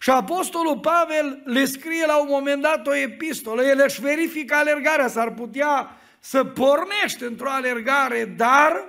Și 0.00 0.10
Apostolul 0.10 0.78
Pavel 0.78 1.42
le 1.44 1.64
scrie 1.64 2.06
la 2.06 2.20
un 2.20 2.26
moment 2.30 2.62
dat 2.62 2.86
o 2.86 2.94
epistolă, 2.94 3.62
el 3.62 3.82
își 3.84 4.00
verifică 4.00 4.54
alergarea, 4.54 5.08
s-ar 5.08 5.30
putea 5.30 5.96
să 6.20 6.44
pornești 6.44 7.22
într-o 7.24 7.50
alergare, 7.50 8.34
dar 8.36 8.84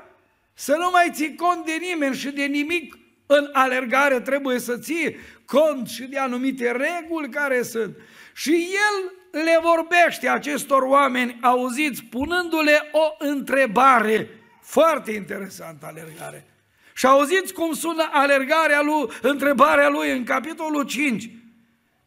să 0.53 0.75
nu 0.79 0.89
mai 0.91 1.09
ții 1.11 1.35
cont 1.35 1.65
de 1.65 1.77
nimeni 1.79 2.15
și 2.15 2.31
de 2.31 2.43
nimic 2.43 2.97
în 3.25 3.49
alergare 3.53 4.19
trebuie 4.19 4.59
să 4.59 4.77
ții 4.77 5.15
cont 5.45 5.87
și 5.87 6.03
de 6.03 6.17
anumite 6.17 6.71
reguli 6.71 7.29
care 7.29 7.61
sunt. 7.61 7.97
Și 8.33 8.51
el 8.51 9.11
le 9.43 9.59
vorbește 9.61 10.29
acestor 10.29 10.81
oameni 10.81 11.37
auziți, 11.41 12.03
punându-le 12.03 12.89
o 12.91 13.15
întrebare 13.17 14.38
foarte 14.69 15.11
interesantă 15.11 15.85
alergare. 15.85 16.45
Și 16.93 17.05
auziți 17.05 17.53
cum 17.53 17.73
sună 17.73 18.09
alergarea 18.11 18.81
lui, 18.81 19.09
întrebarea 19.21 19.89
lui 19.89 20.11
în 20.11 20.23
capitolul 20.23 20.83
5. 20.83 21.29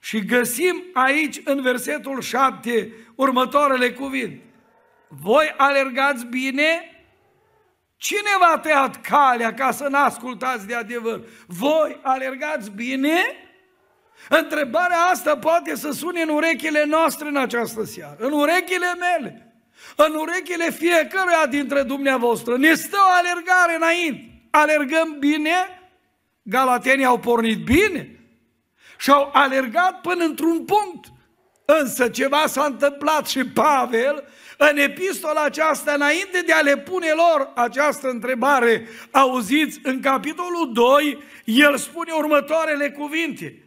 Și 0.01 0.25
găsim 0.25 0.83
aici, 0.93 1.41
în 1.45 1.63
versetul 1.63 2.21
7, 2.21 2.93
următoarele 3.15 3.93
cuvinte. 3.93 4.43
Voi 5.09 5.55
alergați 5.57 6.25
bine? 6.25 6.97
Cine 7.97 8.31
v-a 8.41 8.59
tăiat 8.59 9.01
calea 9.01 9.55
ca 9.55 9.71
să 9.71 9.89
n-ascultați 9.89 10.67
de 10.67 10.75
adevăr? 10.75 11.21
Voi 11.47 12.01
alergați 12.03 12.71
bine? 12.71 13.21
Întrebarea 14.29 15.01
asta 15.01 15.37
poate 15.37 15.75
să 15.75 15.91
sune 15.91 16.21
în 16.21 16.29
urechile 16.29 16.85
noastre 16.85 17.29
în 17.29 17.37
această 17.37 17.85
seară, 17.85 18.17
în 18.19 18.33
urechile 18.33 18.95
mele, 18.95 19.52
în 19.97 20.15
urechile 20.15 20.71
fiecăruia 20.71 21.47
dintre 21.51 21.83
dumneavoastră. 21.83 22.57
Ne 22.57 22.75
stă 22.75 22.97
o 23.01 23.13
alergare 23.13 23.75
înainte 23.77 24.33
alergăm 24.53 25.17
bine, 25.19 25.81
galatenii 26.43 27.05
au 27.05 27.19
pornit 27.19 27.65
bine 27.65 28.21
și 28.99 29.11
au 29.11 29.31
alergat 29.33 30.01
până 30.01 30.25
într-un 30.25 30.65
punct. 30.65 31.07
Însă 31.65 32.09
ceva 32.09 32.47
s-a 32.47 32.65
întâmplat 32.65 33.27
și 33.29 33.45
Pavel, 33.45 34.25
în 34.57 34.77
epistola 34.77 35.43
aceasta, 35.43 35.93
înainte 35.93 36.43
de 36.47 36.53
a 36.53 36.61
le 36.61 36.77
pune 36.77 37.11
lor 37.11 37.53
această 37.55 38.09
întrebare, 38.09 38.89
auziți, 39.11 39.81
în 39.83 40.01
capitolul 40.01 40.71
2, 40.73 41.23
el 41.45 41.77
spune 41.77 42.13
următoarele 42.13 42.91
cuvinte. 42.91 43.63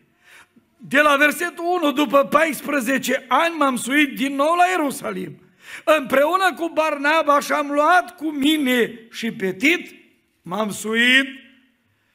De 0.78 1.02
la 1.02 1.16
versetul 1.16 1.66
1, 1.82 1.92
după 1.92 2.26
14 2.26 3.26
ani 3.28 3.56
m-am 3.58 3.76
suit 3.76 4.16
din 4.16 4.36
nou 4.36 4.56
la 4.56 4.66
Ierusalim. 4.66 5.45
Împreună 5.84 6.54
cu 6.56 6.70
Barnaba 6.74 7.40
și-am 7.40 7.72
luat 7.72 8.16
cu 8.16 8.32
mine 8.32 9.08
și 9.12 9.32
pe 9.32 9.54
Tit, 9.54 9.96
m-am 10.42 10.72
suit 10.72 11.28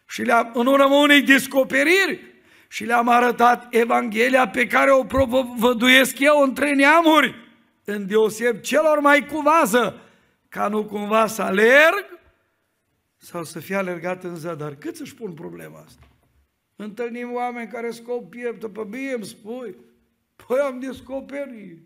și 0.08 0.22
le-am, 0.22 0.50
în 0.54 0.66
urmă 0.66 0.94
unei 0.94 1.22
descoperiri 1.22 2.20
și 2.68 2.84
le-am 2.84 3.08
arătat 3.08 3.74
Evanghelia 3.74 4.48
pe 4.48 4.66
care 4.66 4.90
o 4.90 5.04
provăduiesc 5.04 6.18
eu 6.18 6.40
între 6.42 6.74
neamuri, 6.74 7.34
în 7.84 8.06
deoseb 8.06 8.60
celor 8.60 9.00
mai 9.00 9.26
cu 9.26 9.40
vază, 9.40 10.00
ca 10.48 10.68
nu 10.68 10.84
cumva 10.84 11.26
să 11.26 11.42
alerg 11.42 12.18
sau 13.16 13.44
să 13.44 13.58
fie 13.60 13.76
alergat 13.76 14.24
în 14.24 14.36
zadar. 14.36 14.74
Cât 14.74 14.96
să-și 14.96 15.14
pun 15.14 15.32
problema 15.32 15.82
asta? 15.84 16.08
Întâlnim 16.76 17.32
oameni 17.32 17.70
care 17.70 17.90
scop 17.90 18.30
pieptă, 18.30 18.68
pe 18.68 18.82
bine 18.88 19.12
îmi 19.12 19.24
spui, 19.24 19.76
păi 20.46 20.58
am 20.58 20.80
descoperit, 20.80 21.78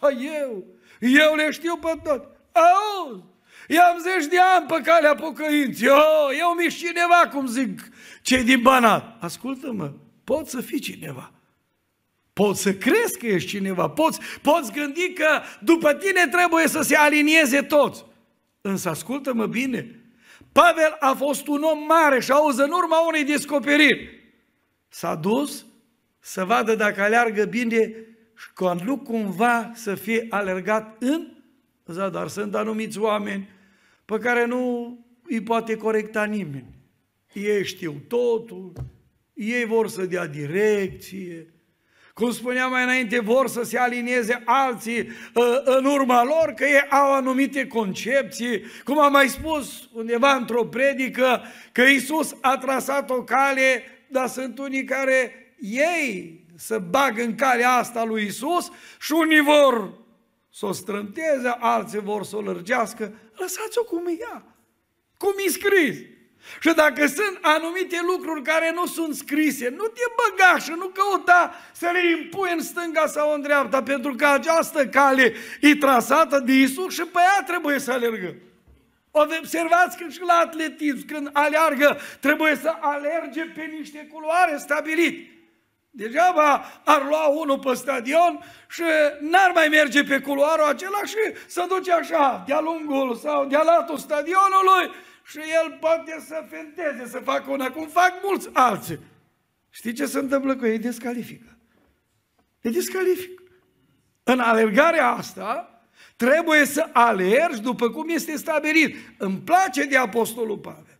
dar 0.00 0.12
eu, 0.40 0.64
eu 1.00 1.34
le 1.34 1.50
știu 1.50 1.76
pe 1.76 1.92
tot. 2.02 2.28
Auzi, 2.52 3.22
I-am 3.68 3.98
zeci 3.98 4.30
de 4.30 4.38
ani 4.56 4.66
pe 4.66 4.80
calea 4.80 5.14
pocăinții. 5.14 5.88
Oh, 5.88 6.28
eu 6.38 6.54
mi 6.58 6.68
cineva, 6.68 7.28
cum 7.32 7.46
zic 7.46 7.80
cei 8.22 8.42
din 8.42 8.60
Banat. 8.62 9.16
Ascultă-mă, 9.20 9.92
poți 10.24 10.50
să 10.50 10.60
fii 10.60 10.78
cineva. 10.78 11.32
Poți 12.32 12.62
să 12.62 12.74
crezi 12.74 13.18
că 13.18 13.26
ești 13.26 13.48
cineva. 13.48 13.88
Poți, 13.88 14.20
poți 14.42 14.72
gândi 14.72 15.12
că 15.12 15.40
după 15.60 15.94
tine 15.94 16.26
trebuie 16.26 16.68
să 16.68 16.82
se 16.82 16.96
alinieze 16.96 17.62
toți. 17.62 18.04
Însă 18.60 18.88
ascultă-mă 18.88 19.46
bine. 19.46 20.00
Pavel 20.52 20.96
a 20.98 21.12
fost 21.12 21.46
un 21.46 21.62
om 21.62 21.84
mare 21.86 22.20
și 22.20 22.30
auzi 22.30 22.60
în 22.60 22.70
urma 22.70 23.06
unei 23.06 23.24
descoperiri. 23.24 24.22
S-a 24.88 25.14
dus 25.14 25.66
să 26.20 26.44
vadă 26.44 26.74
dacă 26.74 27.02
aleargă 27.02 27.44
bine 27.44 27.92
și 28.38 28.84
nu 28.84 28.98
cumva 28.98 29.70
să 29.74 29.94
fie 29.94 30.26
alergat 30.30 30.96
în 30.98 31.26
zadar. 31.86 32.28
Sunt 32.28 32.54
anumiți 32.54 32.98
oameni 32.98 33.48
pe 34.04 34.18
care 34.18 34.46
nu 34.46 34.96
îi 35.22 35.42
poate 35.42 35.76
corecta 35.76 36.24
nimeni. 36.24 36.76
Ei 37.32 37.64
știu 37.64 38.02
totul, 38.08 38.72
ei 39.34 39.64
vor 39.64 39.88
să 39.88 40.06
dea 40.06 40.26
direcție, 40.26 41.52
cum 42.18 42.30
spuneam 42.30 42.70
mai 42.70 42.82
înainte, 42.82 43.20
vor 43.20 43.48
să 43.48 43.62
se 43.62 43.78
alinieze 43.78 44.42
alții 44.44 44.98
uh, 44.98 45.44
în 45.64 45.84
urma 45.84 46.24
lor, 46.24 46.52
că 46.56 46.64
ei 46.64 46.86
au 46.90 47.12
anumite 47.12 47.66
concepții. 47.66 48.62
Cum 48.84 48.98
am 48.98 49.12
mai 49.12 49.28
spus 49.28 49.88
undeva 49.92 50.32
într-o 50.32 50.64
predică, 50.64 51.42
că 51.72 51.82
Isus 51.82 52.36
a 52.40 52.56
trasat 52.56 53.10
o 53.10 53.22
cale, 53.22 53.82
dar 54.08 54.28
sunt 54.28 54.58
unii 54.58 54.84
care 54.84 55.32
ei 55.60 56.46
să 56.60 56.78
bag 56.78 57.18
în 57.18 57.34
calea 57.34 57.72
asta 57.72 58.04
lui 58.04 58.24
Isus 58.24 58.70
și 59.00 59.12
unii 59.12 59.40
vor 59.40 59.92
să 60.50 60.66
o 60.66 60.72
strânteze, 60.72 61.56
alții 61.58 62.00
vor 62.00 62.24
să 62.24 62.36
o 62.36 62.40
lărgească. 62.40 63.12
Lăsați-o 63.36 63.82
cum 63.82 64.06
e 64.06 64.16
ea, 64.20 64.42
cum 65.16 65.34
e 65.46 65.48
scris. 65.48 65.96
Și 66.60 66.74
dacă 66.74 67.06
sunt 67.06 67.38
anumite 67.40 68.00
lucruri 68.06 68.42
care 68.42 68.72
nu 68.74 68.86
sunt 68.86 69.14
scrise, 69.14 69.68
nu 69.68 69.84
te 69.84 70.02
băga 70.16 70.58
și 70.58 70.70
nu 70.70 70.86
căuta 70.86 71.54
să 71.72 71.90
le 71.92 72.10
impui 72.10 72.52
în 72.52 72.62
stânga 72.62 73.06
sau 73.06 73.34
în 73.34 73.40
dreapta, 73.40 73.82
pentru 73.82 74.14
că 74.14 74.26
această 74.26 74.86
cale 74.86 75.32
e 75.60 75.74
trasată 75.74 76.38
de 76.38 76.52
Isus 76.52 76.94
și 76.94 77.02
pe 77.02 77.18
ea 77.18 77.44
trebuie 77.46 77.78
să 77.78 77.92
alergăm. 77.92 78.34
Observați 79.10 79.96
că 79.96 80.08
și 80.08 80.20
la 80.26 80.34
atletism, 80.44 81.06
când 81.06 81.30
aleargă, 81.32 81.98
trebuie 82.20 82.56
să 82.56 82.76
alerge 82.80 83.44
pe 83.44 83.62
niște 83.78 84.08
culoare 84.12 84.56
stabilite. 84.58 85.37
Degeaba 85.98 86.80
ar 86.84 87.06
lua 87.08 87.26
unul 87.26 87.58
pe 87.58 87.74
stadion 87.74 88.40
și 88.68 88.82
n-ar 89.20 89.50
mai 89.54 89.68
merge 89.68 90.02
pe 90.04 90.20
culoarul 90.20 90.64
acela 90.64 91.04
și 91.04 91.36
să 91.46 91.66
duce 91.68 91.92
așa, 91.92 92.44
de-a 92.46 92.60
lungul 92.60 93.14
sau 93.14 93.46
de-a 93.46 93.62
latul 93.62 93.96
stadionului 93.96 94.94
și 95.24 95.38
el 95.38 95.76
poate 95.80 96.24
să 96.26 96.44
fenteze, 96.50 97.10
să 97.10 97.18
facă 97.18 97.50
una, 97.50 97.70
cum 97.70 97.86
fac 97.86 98.12
mulți 98.22 98.48
alții. 98.52 98.98
Știi 99.70 99.92
ce 99.92 100.06
se 100.06 100.18
întâmplă 100.18 100.56
cu 100.56 100.66
ei? 100.66 100.78
Descalifică. 100.78 101.58
E 102.60 102.70
descalifică. 102.70 103.42
În 104.22 104.40
alergarea 104.40 105.08
asta 105.10 105.80
trebuie 106.16 106.64
să 106.64 106.88
alergi 106.92 107.60
după 107.60 107.90
cum 107.90 108.08
este 108.08 108.36
stabilit. 108.36 108.96
Îmi 109.16 109.38
place 109.38 109.84
de 109.84 109.96
Apostolul 109.96 110.58
Pavel. 110.58 110.98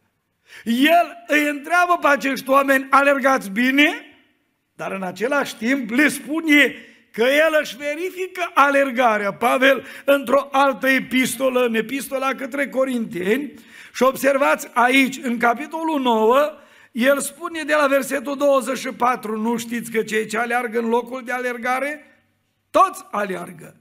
El 0.65 1.25
îi 1.27 1.49
întreabă 1.49 1.99
pe 2.01 2.09
acești 2.09 2.51
oameni, 2.51 2.87
alergați 2.91 3.51
bine? 3.51 4.08
Dar 4.79 4.93
în 4.93 5.03
același 5.03 5.57
timp 5.57 5.91
le 5.91 6.09
spune 6.09 6.75
că 7.13 7.23
el 7.23 7.59
își 7.61 7.77
verifică 7.77 8.51
alergarea. 8.55 9.33
Pavel, 9.33 9.85
într-o 10.05 10.49
altă 10.53 10.89
epistolă, 10.89 11.65
în 11.65 11.75
epistola 11.75 12.35
către 12.35 12.69
Corinteni, 12.69 13.53
și 13.95 14.03
observați 14.03 14.69
aici, 14.73 15.19
în 15.23 15.39
capitolul 15.39 16.01
9, 16.01 16.53
el 16.93 17.21
spune 17.21 17.63
de 17.63 17.75
la 17.81 17.87
versetul 17.87 18.37
24, 18.37 19.41
nu 19.41 19.57
știți 19.57 19.91
că 19.91 20.03
cei 20.03 20.27
ce 20.27 20.39
aleargă 20.39 20.79
în 20.79 20.89
locul 20.89 21.23
de 21.25 21.33
alergare, 21.33 22.21
toți 22.71 23.05
aleargă. 23.11 23.77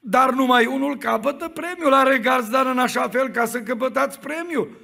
Dar 0.00 0.30
numai 0.30 0.66
unul 0.66 0.96
capătă 0.96 1.48
premiul, 1.48 1.92
are 1.92 2.22
dar 2.50 2.66
în 2.66 2.78
așa 2.78 3.08
fel 3.08 3.28
ca 3.28 3.44
să 3.44 3.60
căpătați 3.60 4.18
premiul. 4.18 4.76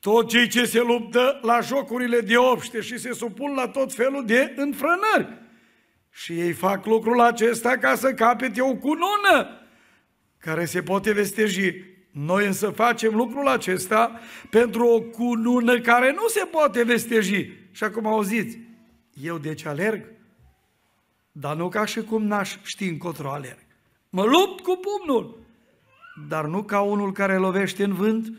Toți 0.00 0.28
cei 0.28 0.48
ce 0.48 0.64
se 0.64 0.80
luptă 0.80 1.38
la 1.42 1.60
jocurile 1.60 2.20
de 2.20 2.36
obște 2.36 2.80
și 2.80 2.98
se 2.98 3.12
supun 3.12 3.54
la 3.54 3.68
tot 3.68 3.94
felul 3.94 4.26
de 4.26 4.52
înfrânări. 4.56 5.44
Și 6.10 6.40
ei 6.40 6.52
fac 6.52 6.86
lucrul 6.86 7.20
acesta 7.20 7.76
ca 7.76 7.94
să 7.94 8.14
capete 8.14 8.60
o 8.62 8.74
cunună 8.74 9.60
care 10.38 10.64
se 10.64 10.82
poate 10.82 11.12
vesteji 11.12 11.94
noi 12.18 12.46
însă 12.46 12.70
facem 12.70 13.14
lucrul 13.14 13.48
acesta 13.48 14.20
pentru 14.50 14.86
o 14.86 15.00
cunună 15.00 15.80
care 15.80 16.12
nu 16.12 16.28
se 16.28 16.44
poate 16.50 16.82
vesteji. 16.82 17.50
Și 17.70 17.84
acum 17.84 18.06
auziți, 18.06 18.58
eu 19.22 19.38
deci 19.38 19.64
alerg, 19.64 20.04
dar 21.32 21.56
nu 21.56 21.68
ca 21.68 21.84
și 21.84 22.02
cum 22.02 22.26
n-aș 22.26 22.56
ști 22.62 22.84
încotro 22.84 23.30
alerg. 23.30 23.58
Mă 24.08 24.24
lupt 24.24 24.62
cu 24.62 24.80
pumnul, 24.80 25.38
dar 26.28 26.44
nu 26.44 26.62
ca 26.62 26.80
unul 26.80 27.12
care 27.12 27.36
lovește 27.36 27.84
în 27.84 27.94
vânt, 27.94 28.32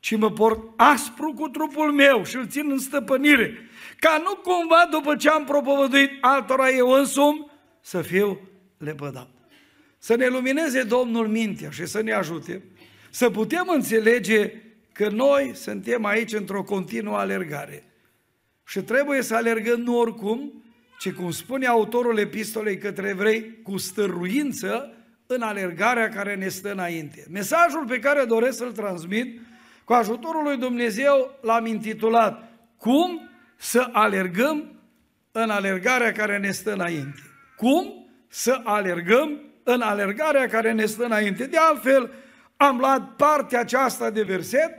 ci 0.00 0.16
mă 0.16 0.30
port 0.30 0.60
aspru 0.76 1.32
cu 1.32 1.48
trupul 1.48 1.92
meu 1.92 2.24
și 2.24 2.36
îl 2.36 2.46
țin 2.46 2.70
în 2.70 2.78
stăpânire, 2.78 3.68
ca 3.98 4.22
nu 4.24 4.34
cumva 4.34 4.88
după 4.90 5.16
ce 5.16 5.28
am 5.28 5.44
propovăduit 5.44 6.10
altora 6.20 6.70
eu 6.70 6.88
însumi 6.88 7.50
să 7.80 8.02
fiu 8.02 8.40
lepădat. 8.78 9.28
Să 9.98 10.16
ne 10.16 10.26
lumineze 10.26 10.82
Domnul 10.82 11.28
mintea 11.28 11.70
și 11.70 11.86
să 11.86 12.02
ne 12.02 12.12
ajute 12.12 12.62
să 13.10 13.30
putem 13.30 13.68
înțelege 13.74 14.52
că 14.92 15.08
noi 15.08 15.52
suntem 15.54 16.04
aici 16.04 16.32
într-o 16.32 16.62
continuă 16.62 17.16
alergare. 17.16 17.84
Și 18.64 18.80
trebuie 18.80 19.22
să 19.22 19.34
alergăm 19.34 19.80
nu 19.80 19.98
oricum, 19.98 20.62
ci 20.98 21.12
cum 21.12 21.30
spune 21.30 21.66
autorul 21.66 22.18
epistolei 22.18 22.78
către 22.78 23.08
evrei, 23.08 23.62
cu 23.62 23.76
stăruință 23.76 24.92
în 25.26 25.42
alergarea 25.42 26.08
care 26.08 26.34
ne 26.34 26.48
stă 26.48 26.72
înainte. 26.72 27.26
Mesajul 27.30 27.84
pe 27.86 27.98
care 27.98 28.24
doresc 28.24 28.56
să-l 28.56 28.72
transmit, 28.72 29.40
cu 29.88 29.94
ajutorul 29.94 30.42
lui 30.42 30.56
Dumnezeu, 30.56 31.38
l-am 31.40 31.66
intitulat 31.66 32.48
Cum 32.76 33.30
să 33.56 33.88
alergăm 33.92 34.72
în 35.32 35.50
alergarea 35.50 36.12
care 36.12 36.38
ne 36.38 36.50
stă 36.50 36.72
înainte. 36.72 37.22
Cum 37.56 38.10
să 38.28 38.60
alergăm 38.64 39.40
în 39.62 39.80
alergarea 39.80 40.46
care 40.46 40.72
ne 40.72 40.86
stă 40.86 41.04
înainte. 41.04 41.46
De 41.46 41.56
altfel, 41.56 42.10
am 42.56 42.78
luat 42.78 43.16
partea 43.16 43.60
aceasta 43.60 44.10
de 44.10 44.22
verset 44.22 44.70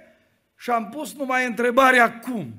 și 0.58 0.70
am 0.70 0.90
pus 0.90 1.14
numai 1.14 1.46
întrebarea 1.46 2.20
cum. 2.20 2.54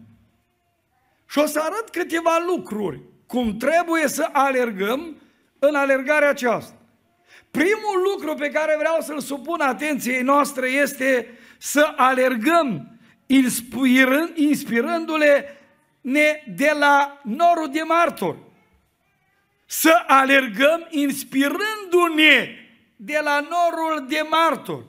Și 1.29 1.39
o 1.39 1.47
să 1.47 1.61
arăt 1.63 1.91
câteva 1.91 2.45
lucruri, 2.47 3.01
cum 3.27 3.57
trebuie 3.57 4.09
să 4.09 4.29
alergăm 4.33 5.17
în 5.59 5.75
alergarea 5.75 6.29
aceasta. 6.29 6.77
Primul 7.51 8.11
lucru 8.13 8.35
pe 8.35 8.51
care 8.51 8.77
vreau 8.79 9.01
să-l 9.01 9.21
supun 9.21 9.61
atenției 9.61 10.23
noastre 10.23 10.69
este 10.69 11.27
să 11.63 11.93
alergăm 11.97 12.99
inspirându-le 14.35 15.57
ne 16.01 16.43
de 16.47 16.73
la 16.79 17.21
norul 17.25 17.71
de 17.73 17.83
martor. 17.83 18.37
Să 19.67 20.05
alergăm 20.07 20.87
inspirându-ne 20.91 22.49
de 22.97 23.21
la 23.23 23.41
norul 23.41 24.07
de 24.09 24.27
martor. 24.31 24.85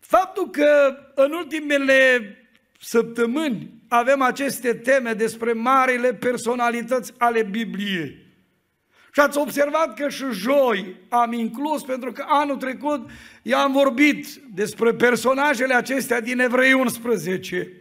Faptul 0.00 0.50
că 0.50 0.98
în 1.14 1.32
ultimele 1.32 2.20
săptămâni 2.80 3.70
avem 3.88 4.22
aceste 4.22 4.74
teme 4.74 5.12
despre 5.12 5.52
marile 5.52 6.14
personalități 6.14 7.12
ale 7.18 7.42
Bibliei. 7.42 8.25
Și 9.16 9.22
ați 9.22 9.38
observat 9.38 9.94
că 9.94 10.08
și 10.08 10.24
joi 10.30 10.96
am 11.08 11.32
inclus, 11.32 11.82
pentru 11.82 12.12
că 12.12 12.24
anul 12.28 12.56
trecut 12.56 13.10
i-am 13.42 13.72
vorbit 13.72 14.26
despre 14.54 14.94
personajele 14.94 15.74
acestea 15.74 16.20
din 16.20 16.40
Evrei 16.40 16.72
11. 16.72 17.72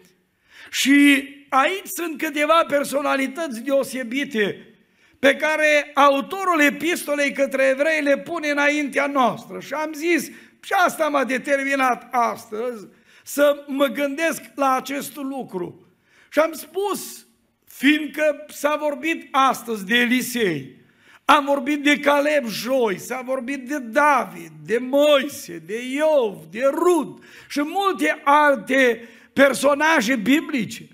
Și 0.72 1.28
aici 1.50 1.86
sunt 1.86 2.18
câteva 2.18 2.66
personalități 2.68 3.64
deosebite 3.64 4.76
pe 5.20 5.36
care 5.36 5.92
autorul 5.94 6.62
epistolei 6.62 7.32
către 7.32 7.64
evrei 7.64 8.02
le 8.02 8.18
pune 8.18 8.50
înaintea 8.50 9.08
noastră. 9.08 9.60
Și 9.60 9.74
am 9.74 9.94
zis, 9.94 10.26
și 10.62 10.74
asta 10.86 11.08
m-a 11.08 11.24
determinat 11.24 12.08
astăzi 12.12 12.88
să 13.24 13.64
mă 13.68 13.86
gândesc 13.86 14.42
la 14.56 14.76
acest 14.76 15.16
lucru. 15.16 15.88
Și 16.30 16.40
am 16.40 16.52
spus, 16.52 17.28
fiindcă 17.68 18.46
s-a 18.48 18.76
vorbit 18.80 19.28
astăzi 19.32 19.86
de 19.86 19.96
Elisei, 19.96 20.84
am 21.26 21.46
vorbit 21.46 21.84
de 21.84 22.00
Caleb 22.00 22.46
joi, 22.48 23.00
s-a 23.00 23.22
vorbit 23.26 23.68
de 23.68 23.80
David, 23.80 24.52
de 24.66 24.78
Moise, 24.78 25.58
de 25.58 25.82
Iov, 25.88 26.46
de 26.52 26.62
Rud 26.72 27.24
și 27.50 27.62
multe 27.62 28.22
alte 28.24 29.10
personaje 29.34 30.16
biblice. 30.16 30.88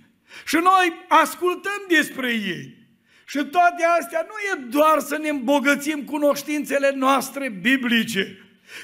Și 0.45 0.55
noi 0.55 1.05
ascultăm 1.07 1.85
despre 1.87 2.29
ei. 2.29 2.79
Și 3.25 3.43
toate 3.43 3.83
astea 3.99 4.27
nu 4.27 4.33
e 4.53 4.65
doar 4.69 4.99
să 4.99 5.17
ne 5.17 5.29
îmbogățim 5.29 6.03
cunoștințele 6.03 6.91
noastre 6.95 7.49
biblice, 7.49 8.37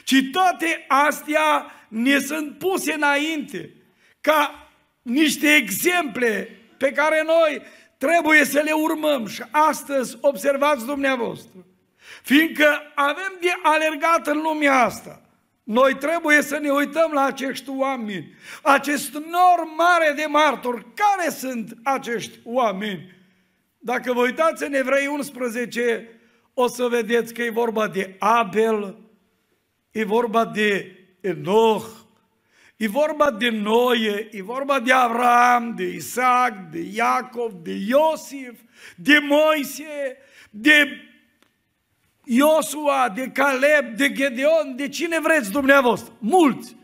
ci 0.04 0.30
toate 0.32 0.86
astea 0.88 1.72
ne 1.88 2.20
sunt 2.20 2.58
puse 2.58 2.94
înainte 2.94 3.74
ca 4.22 4.70
niște 5.02 5.56
exemple 5.56 6.60
pe 6.78 6.92
care 6.92 7.24
noi 7.26 7.62
trebuie 7.98 8.46
să 8.46 8.60
le 8.60 8.72
urmăm 8.72 9.28
și 9.28 9.44
astăzi 9.52 10.18
observați 10.22 10.86
dumneavoastră. 10.86 11.66
Fiindcă 12.24 12.92
avem 12.96 13.38
de 13.42 13.50
alergat 13.64 14.28
în 14.28 14.42
lumea 14.42 14.84
asta, 14.84 15.22
noi 15.64 15.96
trebuie 15.96 16.42
să 16.42 16.58
ne 16.58 16.70
uităm 16.70 17.12
la 17.14 17.24
acești 17.24 17.70
oameni, 17.70 18.34
acest 18.64 19.14
nor 19.14 19.68
mare 19.78 20.14
de 20.16 20.26
martori. 20.30 20.86
Care 20.94 21.30
sunt 21.30 21.78
acești 21.84 22.40
oameni? 22.44 23.16
Dacă 23.78 24.14
vă 24.14 24.22
uitați 24.22 24.64
în 24.64 24.74
Evrei 24.74 25.08
11, 25.08 26.10
o 26.54 26.68
să 26.68 26.88
vedeți 26.88 27.34
că 27.34 27.42
e 27.42 27.50
vorba 27.50 27.88
de 27.88 28.16
Abel, 28.20 28.98
e 29.92 30.04
vorba 30.04 30.46
de 30.46 30.96
Enoch, 31.22 31.86
E 32.78 32.88
vorba 32.88 33.32
de 33.32 33.50
Noe, 33.50 34.30
e 34.32 34.42
vorba 34.42 34.80
de 34.80 34.92
Avram, 34.92 35.76
de 35.76 35.84
Isaac, 35.84 36.70
de 36.70 36.80
Iacov, 36.80 37.54
de 37.64 37.72
Iosif, 37.72 38.60
de 38.96 39.20
Moise, 39.20 40.18
de 40.50 41.02
Iosua, 42.24 43.10
de 43.10 43.32
Caleb, 43.32 43.96
de 43.96 44.12
Gedeon, 44.12 44.76
de 44.76 44.90
cine 44.90 45.20
vreți 45.20 45.52
dumneavoastră. 45.52 46.14
Mulți. 46.20 46.76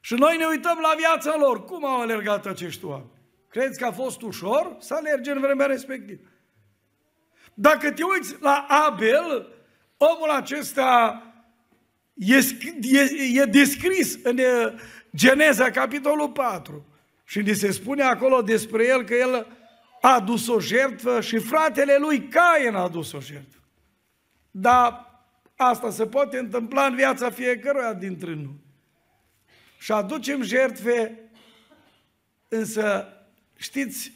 Și 0.00 0.14
noi 0.14 0.36
ne 0.36 0.44
uităm 0.44 0.78
la 0.82 0.94
viața 0.96 1.36
lor. 1.36 1.64
Cum 1.64 1.84
au 1.84 2.00
alergat 2.00 2.46
acești 2.46 2.84
oameni? 2.84 3.10
Credeți 3.48 3.78
că 3.78 3.86
a 3.86 3.92
fost 3.92 4.22
ușor 4.22 4.76
să 4.78 4.94
alerge 4.94 5.30
în 5.30 5.40
vremea 5.40 5.66
respectivă? 5.66 6.20
Dacă 7.54 7.92
te 7.92 8.02
uiți 8.02 8.36
la 8.40 8.66
Abel, 8.68 9.52
omul 9.96 10.30
acesta 10.30 11.22
e, 12.20 12.36
e, 12.80 13.40
e 13.40 13.44
descris 13.44 14.18
în 14.22 14.38
Geneza, 15.16 15.70
capitolul 15.70 16.30
4. 16.30 16.86
Și 17.24 17.40
ni 17.40 17.54
se 17.54 17.70
spune 17.70 18.02
acolo 18.02 18.42
despre 18.42 18.86
el 18.86 19.04
că 19.04 19.14
el 19.14 19.46
a 20.00 20.14
adus 20.14 20.48
o 20.48 20.60
jertfă 20.60 21.20
și 21.20 21.38
fratele 21.38 21.96
lui 21.96 22.28
Cain 22.28 22.74
a 22.74 22.82
adus 22.82 23.12
o 23.12 23.20
jertfă. 23.20 23.58
Dar 24.50 25.10
asta 25.56 25.90
se 25.90 26.06
poate 26.06 26.38
întâmpla 26.38 26.86
în 26.86 26.94
viața 26.94 27.30
fiecăruia 27.30 27.92
dintre 27.92 28.34
noi. 28.34 28.60
Și 29.78 29.92
aducem 29.92 30.42
jertfe, 30.42 31.18
însă 32.48 33.08
știți 33.56 34.12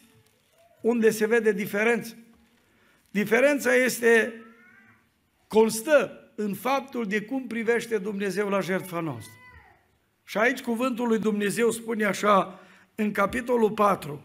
unde 0.81 1.11
se 1.11 1.27
vede 1.27 1.53
diferența? 1.53 2.14
Diferența 3.11 3.75
este, 3.75 4.43
constă 5.49 6.23
în 6.35 6.55
faptul 6.55 7.07
de 7.07 7.23
cum 7.23 7.47
privește 7.47 7.99
Dumnezeu 7.99 8.49
la 8.49 8.61
jertfa 8.61 9.01
noastră. 9.01 9.33
Și 10.25 10.38
aici 10.38 10.62
cuvântul 10.62 11.09
lui 11.09 11.18
Dumnezeu 11.18 11.70
spune 11.70 12.05
așa, 12.05 12.61
în 12.94 13.12
capitolul 13.12 13.70
4, 13.70 14.23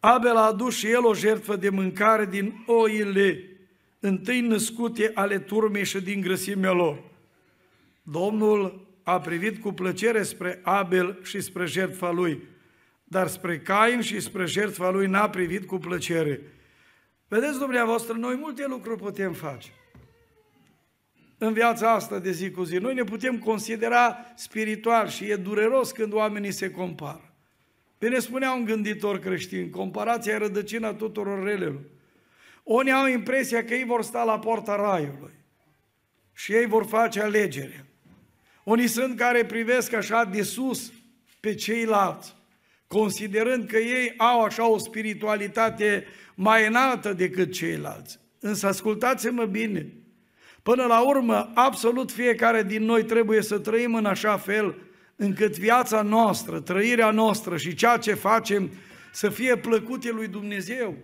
Abel 0.00 0.36
a 0.36 0.46
adus 0.46 0.76
și 0.76 0.86
el 0.90 1.04
o 1.04 1.14
jertfă 1.14 1.56
de 1.56 1.68
mâncare 1.68 2.26
din 2.26 2.64
oile 2.66 3.44
întâi 4.00 4.40
născute 4.40 5.10
ale 5.14 5.38
turmei 5.38 5.84
și 5.84 6.00
din 6.00 6.20
grăsimea 6.20 6.72
lor. 6.72 7.02
Domnul 8.02 8.86
a 9.02 9.20
privit 9.20 9.62
cu 9.62 9.72
plăcere 9.72 10.22
spre 10.22 10.60
Abel 10.62 11.18
și 11.22 11.40
spre 11.40 11.66
jertfa 11.66 12.10
lui, 12.10 12.42
dar 13.04 13.28
spre 13.28 13.58
Cain 13.58 14.00
și 14.00 14.20
spre 14.20 14.46
jertfa 14.46 14.90
lui 14.90 15.06
n-a 15.06 15.30
privit 15.30 15.66
cu 15.66 15.78
plăcere. 15.78 16.40
Vedeți, 17.28 17.58
dumneavoastră, 17.58 18.12
noi 18.12 18.36
multe 18.36 18.66
lucruri 18.66 19.00
putem 19.00 19.32
face 19.32 19.68
în 21.44 21.52
viața 21.52 21.92
asta 21.92 22.18
de 22.18 22.30
zi 22.30 22.50
cu 22.50 22.62
zi. 22.62 22.76
Noi 22.76 22.94
ne 22.94 23.04
putem 23.04 23.38
considera 23.38 24.32
spiritual 24.36 25.08
și 25.08 25.30
e 25.30 25.36
dureros 25.36 25.90
când 25.90 26.12
oamenii 26.12 26.52
se 26.52 26.70
compară. 26.70 27.32
Bine 27.98 28.18
spunea 28.18 28.52
un 28.52 28.64
gânditor 28.64 29.18
creștin, 29.18 29.70
comparația 29.70 30.32
e 30.32 30.36
rădăcina 30.36 30.94
tuturor 30.94 31.44
relelor. 31.44 31.82
Unii 32.62 32.92
au 32.92 33.06
impresia 33.06 33.64
că 33.64 33.74
ei 33.74 33.84
vor 33.84 34.02
sta 34.02 34.24
la 34.24 34.38
poarta 34.38 34.76
raiului 34.76 35.32
și 36.32 36.52
ei 36.52 36.66
vor 36.66 36.86
face 36.86 37.20
alegerea. 37.20 37.86
Unii 38.64 38.86
sunt 38.86 39.16
care 39.16 39.44
privesc 39.44 39.92
așa 39.92 40.24
de 40.24 40.42
sus 40.42 40.92
pe 41.40 41.54
ceilalți, 41.54 42.34
considerând 42.86 43.66
că 43.66 43.76
ei 43.76 44.14
au 44.16 44.42
așa 44.42 44.68
o 44.68 44.78
spiritualitate 44.78 46.06
mai 46.34 46.66
înaltă 46.66 47.12
decât 47.12 47.52
ceilalți. 47.52 48.18
Însă 48.40 48.66
ascultați-mă 48.66 49.44
bine, 49.44 49.92
până 50.64 50.84
la 50.84 51.00
urmă, 51.00 51.50
absolut 51.54 52.10
fiecare 52.10 52.62
din 52.62 52.84
noi 52.84 53.04
trebuie 53.04 53.42
să 53.42 53.58
trăim 53.58 53.94
în 53.94 54.04
așa 54.04 54.36
fel 54.36 54.74
încât 55.16 55.58
viața 55.58 56.02
noastră, 56.02 56.60
trăirea 56.60 57.10
noastră 57.10 57.56
și 57.56 57.74
ceea 57.74 57.96
ce 57.96 58.14
facem 58.14 58.70
să 59.12 59.28
fie 59.28 59.56
plăcute 59.56 60.10
lui 60.10 60.28
Dumnezeu. 60.28 60.94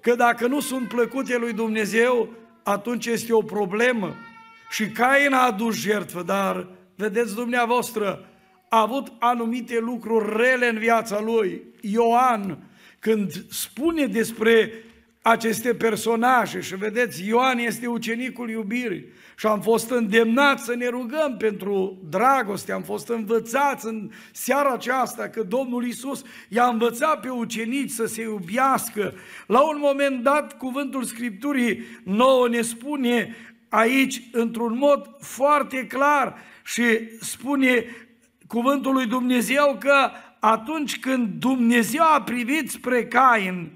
Că 0.00 0.14
dacă 0.14 0.46
nu 0.46 0.60
sunt 0.60 0.88
plăcute 0.88 1.36
lui 1.36 1.52
Dumnezeu, 1.52 2.28
atunci 2.62 3.06
este 3.06 3.32
o 3.32 3.42
problemă. 3.42 4.14
Și 4.70 4.88
Cain 4.88 5.32
a 5.32 5.46
adus 5.46 5.76
jertfă, 5.76 6.22
dar 6.22 6.68
vedeți 6.94 7.34
dumneavoastră, 7.34 8.28
a 8.68 8.80
avut 8.80 9.12
anumite 9.18 9.78
lucruri 9.78 10.36
rele 10.36 10.68
în 10.68 10.78
viața 10.78 11.20
lui. 11.20 11.62
Ioan, 11.80 12.58
când 12.98 13.32
spune 13.50 14.06
despre 14.06 14.72
aceste 15.26 15.74
personaje 15.74 16.60
și 16.60 16.76
vedeți, 16.76 17.26
Ioan 17.26 17.58
este 17.58 17.86
ucenicul 17.86 18.50
iubirii 18.50 19.04
și 19.36 19.46
am 19.46 19.60
fost 19.60 19.90
îndemnați 19.90 20.64
să 20.64 20.74
ne 20.74 20.88
rugăm 20.88 21.36
pentru 21.36 21.98
dragoste, 22.08 22.72
am 22.72 22.82
fost 22.82 23.08
învățați 23.08 23.86
în 23.86 24.10
seara 24.32 24.72
aceasta 24.72 25.28
că 25.28 25.42
Domnul 25.42 25.86
Isus 25.86 26.22
i-a 26.48 26.66
învățat 26.66 27.20
pe 27.20 27.28
ucenici 27.28 27.90
să 27.90 28.06
se 28.06 28.22
iubiască. 28.22 29.14
La 29.46 29.60
un 29.60 29.76
moment 29.78 30.22
dat, 30.22 30.56
cuvântul 30.58 31.04
Scripturii 31.04 31.84
nouă 32.02 32.48
ne 32.48 32.60
spune 32.60 33.36
aici 33.68 34.22
într-un 34.32 34.78
mod 34.78 35.16
foarte 35.20 35.86
clar 35.86 36.36
și 36.64 36.84
spune 37.20 37.84
cuvântul 38.46 38.92
lui 38.92 39.06
Dumnezeu 39.06 39.76
că 39.80 40.10
atunci 40.40 40.98
când 40.98 41.28
Dumnezeu 41.38 42.02
a 42.02 42.22
privit 42.22 42.70
spre 42.70 43.06
Cain, 43.06 43.70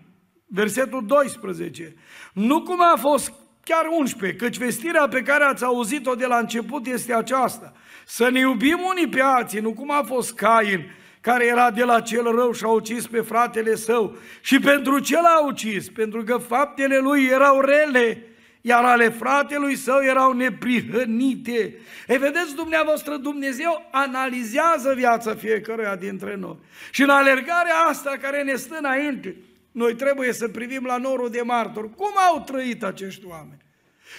versetul 0.49 1.07
12, 1.07 1.95
nu 2.33 2.63
cum 2.63 2.83
a 2.83 2.97
fost 2.97 3.33
chiar 3.65 3.87
11, 3.99 4.39
căci 4.39 4.57
vestirea 4.57 5.09
pe 5.09 5.23
care 5.23 5.45
ați 5.45 5.65
auzit-o 5.65 6.15
de 6.15 6.27
la 6.27 6.39
început 6.39 6.87
este 6.87 7.15
aceasta, 7.15 7.73
să 8.07 8.29
ne 8.31 8.39
iubim 8.39 8.79
unii 8.89 9.09
pe 9.09 9.21
alții, 9.21 9.61
nu 9.61 9.73
cum 9.73 9.91
a 9.91 10.03
fost 10.03 10.35
Cain, 10.35 10.91
care 11.21 11.47
era 11.47 11.71
de 11.71 11.85
la 11.85 12.01
cel 12.01 12.23
rău 12.23 12.53
și 12.53 12.65
a 12.65 12.69
ucis 12.69 13.07
pe 13.07 13.21
fratele 13.21 13.75
său. 13.75 14.17
Și 14.41 14.59
pentru 14.59 14.99
ce 14.99 15.21
l-a 15.21 15.47
ucis? 15.47 15.89
Pentru 15.89 16.23
că 16.23 16.37
faptele 16.37 16.99
lui 16.99 17.25
erau 17.25 17.61
rele, 17.61 18.23
iar 18.61 18.85
ale 18.85 19.09
fratelui 19.09 19.77
său 19.77 20.01
erau 20.03 20.33
neprihănite. 20.33 21.75
E 22.07 22.19
vedeți, 22.19 22.55
dumneavoastră, 22.55 23.17
Dumnezeu 23.17 23.89
analizează 23.91 24.93
viața 24.97 25.35
fiecăruia 25.35 25.97
dintre 25.97 26.37
noi. 26.37 26.57
Și 26.91 27.03
în 27.03 27.09
alergarea 27.09 27.77
asta 27.89 28.17
care 28.21 28.43
ne 28.43 28.55
stă 28.55 28.77
înainte, 28.79 29.37
noi 29.79 29.95
trebuie 29.95 30.33
să 30.33 30.49
privim 30.49 30.85
la 30.85 30.97
norul 30.97 31.31
de 31.31 31.41
martori. 31.41 31.95
Cum 31.95 32.13
au 32.33 32.41
trăit 32.41 32.83
acești 32.83 33.27
oameni? 33.27 33.63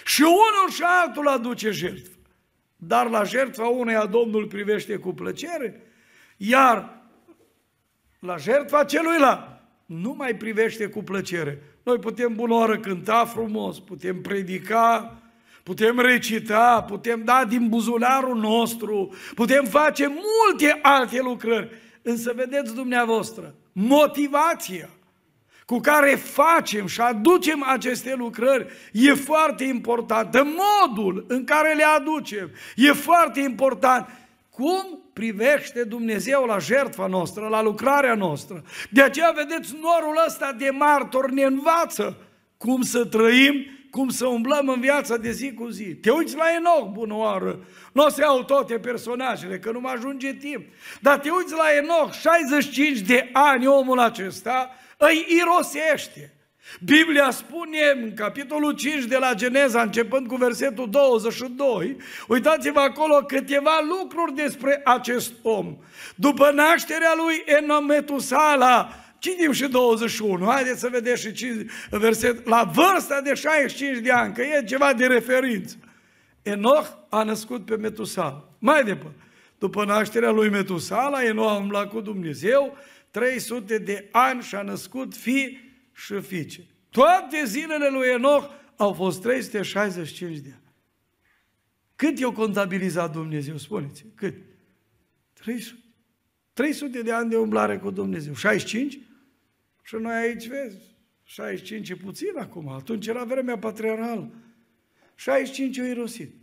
Și 0.04 0.22
unul 0.22 0.70
și 0.70 0.82
altul 0.82 1.28
aduce 1.28 1.70
jertfă. 1.70 2.16
Dar 2.76 3.10
la 3.10 3.24
jertfa 3.24 3.66
uneia 3.66 4.06
Domnul 4.06 4.46
privește 4.46 4.96
cu 4.96 5.12
plăcere, 5.12 5.82
iar 6.36 7.02
la 8.18 8.36
jertfa 8.36 8.84
celuilalt 8.84 9.60
nu 9.86 10.14
mai 10.18 10.36
privește 10.36 10.86
cu 10.86 11.02
plăcere. 11.02 11.62
Noi 11.82 11.98
putem 11.98 12.34
bunoară 12.34 12.78
cânta 12.78 13.24
frumos, 13.24 13.80
putem 13.80 14.20
predica, 14.20 15.22
putem 15.62 15.98
recita, 15.98 16.82
putem 16.82 17.24
da 17.24 17.44
din 17.44 17.68
buzunarul 17.68 18.36
nostru, 18.36 19.14
putem 19.34 19.64
face 19.64 20.06
multe 20.06 20.78
alte 20.82 21.20
lucrări. 21.20 21.70
Însă 22.02 22.32
vedeți 22.36 22.74
dumneavoastră, 22.74 23.54
motivația 23.72 24.88
cu 24.88 24.99
care 25.76 26.14
facem 26.14 26.86
și 26.86 27.00
aducem 27.00 27.64
aceste 27.68 28.14
lucrări 28.14 28.66
e 28.92 29.14
foarte 29.14 29.64
importantă. 29.64 30.44
Modul 30.44 31.24
în 31.28 31.44
care 31.44 31.74
le 31.74 31.84
aducem 31.84 32.50
e 32.76 32.92
foarte 32.92 33.40
important. 33.40 34.08
Cum 34.50 34.98
privește 35.12 35.84
Dumnezeu 35.84 36.44
la 36.44 36.58
jertfa 36.58 37.06
noastră, 37.06 37.48
la 37.48 37.62
lucrarea 37.62 38.14
noastră. 38.14 38.64
De 38.90 39.02
aceea, 39.02 39.30
vedeți, 39.30 39.74
norul 39.74 40.22
ăsta 40.26 40.52
de 40.52 40.70
martor 40.70 41.30
ne 41.30 41.42
învață 41.42 42.16
cum 42.56 42.82
să 42.82 43.04
trăim, 43.04 43.66
cum 43.90 44.08
să 44.08 44.26
umblăm 44.26 44.68
în 44.68 44.80
viața 44.80 45.16
de 45.16 45.30
zi 45.30 45.52
cu 45.52 45.68
zi. 45.68 45.94
Te 45.94 46.10
uiți 46.10 46.36
la 46.36 46.44
Enoch, 46.56 46.92
bună 46.92 47.14
oară, 47.14 47.58
nu 47.92 48.04
o 48.04 48.08
să 48.08 48.20
iau 48.20 48.42
toate 48.42 48.78
personajele, 48.78 49.58
că 49.58 49.70
nu 49.70 49.80
mă 49.80 49.88
ajunge 49.88 50.34
timp. 50.34 50.64
Dar 51.00 51.18
te 51.18 51.30
uiți 51.30 51.52
la 51.52 51.64
Enoch, 51.76 52.12
65 52.12 52.98
de 52.98 53.28
ani 53.32 53.66
omul 53.66 53.98
acesta, 53.98 54.70
îi 55.08 55.26
irosește. 55.28 56.34
Biblia 56.84 57.30
spune 57.30 57.78
în 58.02 58.14
capitolul 58.14 58.72
5 58.72 59.04
de 59.04 59.16
la 59.16 59.34
Geneza, 59.34 59.82
începând 59.82 60.26
cu 60.26 60.36
versetul 60.36 60.90
22, 60.90 61.96
uitați-vă 62.28 62.80
acolo 62.80 63.14
câteva 63.14 63.80
lucruri 63.88 64.34
despre 64.34 64.80
acest 64.84 65.32
om. 65.42 65.76
După 66.14 66.50
nașterea 66.50 67.12
lui 67.16 67.42
Enometusala, 67.44 68.94
citim 69.18 69.52
și 69.52 69.68
21, 69.68 70.50
haideți 70.50 70.80
să 70.80 70.88
vedeți 70.88 71.20
și 71.20 71.32
5 71.32 71.70
verset, 71.90 72.46
la 72.46 72.70
vârsta 72.74 73.20
de 73.20 73.34
65 73.34 73.98
de 73.98 74.10
ani, 74.10 74.34
că 74.34 74.42
e 74.42 74.64
ceva 74.64 74.92
de 74.92 75.06
referință. 75.06 75.76
Enoch 76.42 76.86
a 77.08 77.22
născut 77.22 77.64
pe 77.64 77.76
Metusala. 77.76 78.48
Mai 78.58 78.84
departe, 78.84 79.18
după 79.58 79.84
nașterea 79.84 80.30
lui 80.30 80.48
Metusala, 80.48 81.24
Enoch 81.24 81.50
a 81.50 81.56
umblat 81.56 81.88
cu 81.88 82.00
Dumnezeu 82.00 82.78
300 83.10 83.78
de 83.78 84.08
ani 84.12 84.42
și 84.42 84.54
a 84.54 84.62
născut 84.62 85.14
fii 85.14 85.58
și 85.94 86.20
fiice. 86.20 86.66
Toate 86.90 87.44
zilele 87.44 87.88
lui 87.88 88.08
Enoch 88.08 88.50
au 88.76 88.92
fost 88.92 89.20
365 89.20 90.38
de 90.38 90.50
ani. 90.52 90.72
Cât 91.96 92.18
i-a 92.18 92.30
contabilizat 92.30 93.12
Dumnezeu? 93.12 93.56
Spuneți, 93.56 94.04
cât? 94.14 94.34
300. 95.32 95.78
300 96.52 97.02
de 97.02 97.12
ani 97.12 97.30
de 97.30 97.36
umblare 97.36 97.78
cu 97.78 97.90
Dumnezeu. 97.90 98.34
65? 98.34 98.98
Și 99.82 99.94
noi 99.94 100.14
aici, 100.14 100.46
vezi, 100.46 100.76
65 101.24 101.88
e 101.88 101.94
puțin 101.94 102.38
acum. 102.38 102.68
Atunci 102.68 103.06
era 103.06 103.24
vremea 103.24 103.58
patriarhală. 103.58 104.32
65 105.14 105.78
o 105.78 105.84
irosit. 105.84 106.34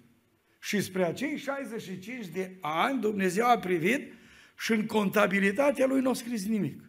Și 0.60 0.82
spre 0.82 1.06
acei 1.06 1.38
65 1.38 2.28
de 2.28 2.58
ani 2.62 3.02
Dumnezeu 3.02 3.46
a 3.46 3.58
privit 3.58 4.14
și 4.58 4.72
în 4.72 4.86
contabilitatea 4.86 5.86
lui 5.86 6.02
nu 6.02 6.10
a 6.10 6.14
scris 6.14 6.48
nimic. 6.48 6.82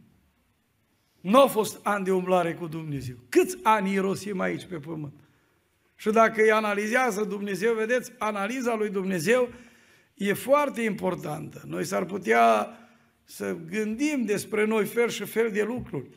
Nu 1.21 1.39
au 1.39 1.47
fost 1.47 1.81
ani 1.83 2.05
de 2.05 2.13
umblare 2.13 2.55
cu 2.55 2.67
Dumnezeu. 2.67 3.17
Câți 3.29 3.59
ani 3.63 3.93
irosim 3.93 4.41
aici 4.41 4.65
pe 4.65 4.79
pământ? 4.79 5.21
Și 5.97 6.11
dacă 6.11 6.43
îi 6.43 6.51
analizează 6.51 7.25
Dumnezeu, 7.25 7.75
vedeți, 7.75 8.13
analiza 8.19 8.75
lui 8.75 8.91
Dumnezeu 8.91 9.49
e 10.15 10.33
foarte 10.33 10.83
importantă. 10.83 11.63
Noi 11.67 11.85
s-ar 11.85 12.05
putea 12.05 12.73
să 13.25 13.57
gândim 13.71 14.25
despre 14.25 14.65
noi 14.65 14.85
fel 14.85 15.09
și 15.09 15.25
fel 15.25 15.51
de 15.51 15.63
lucruri. 15.63 16.09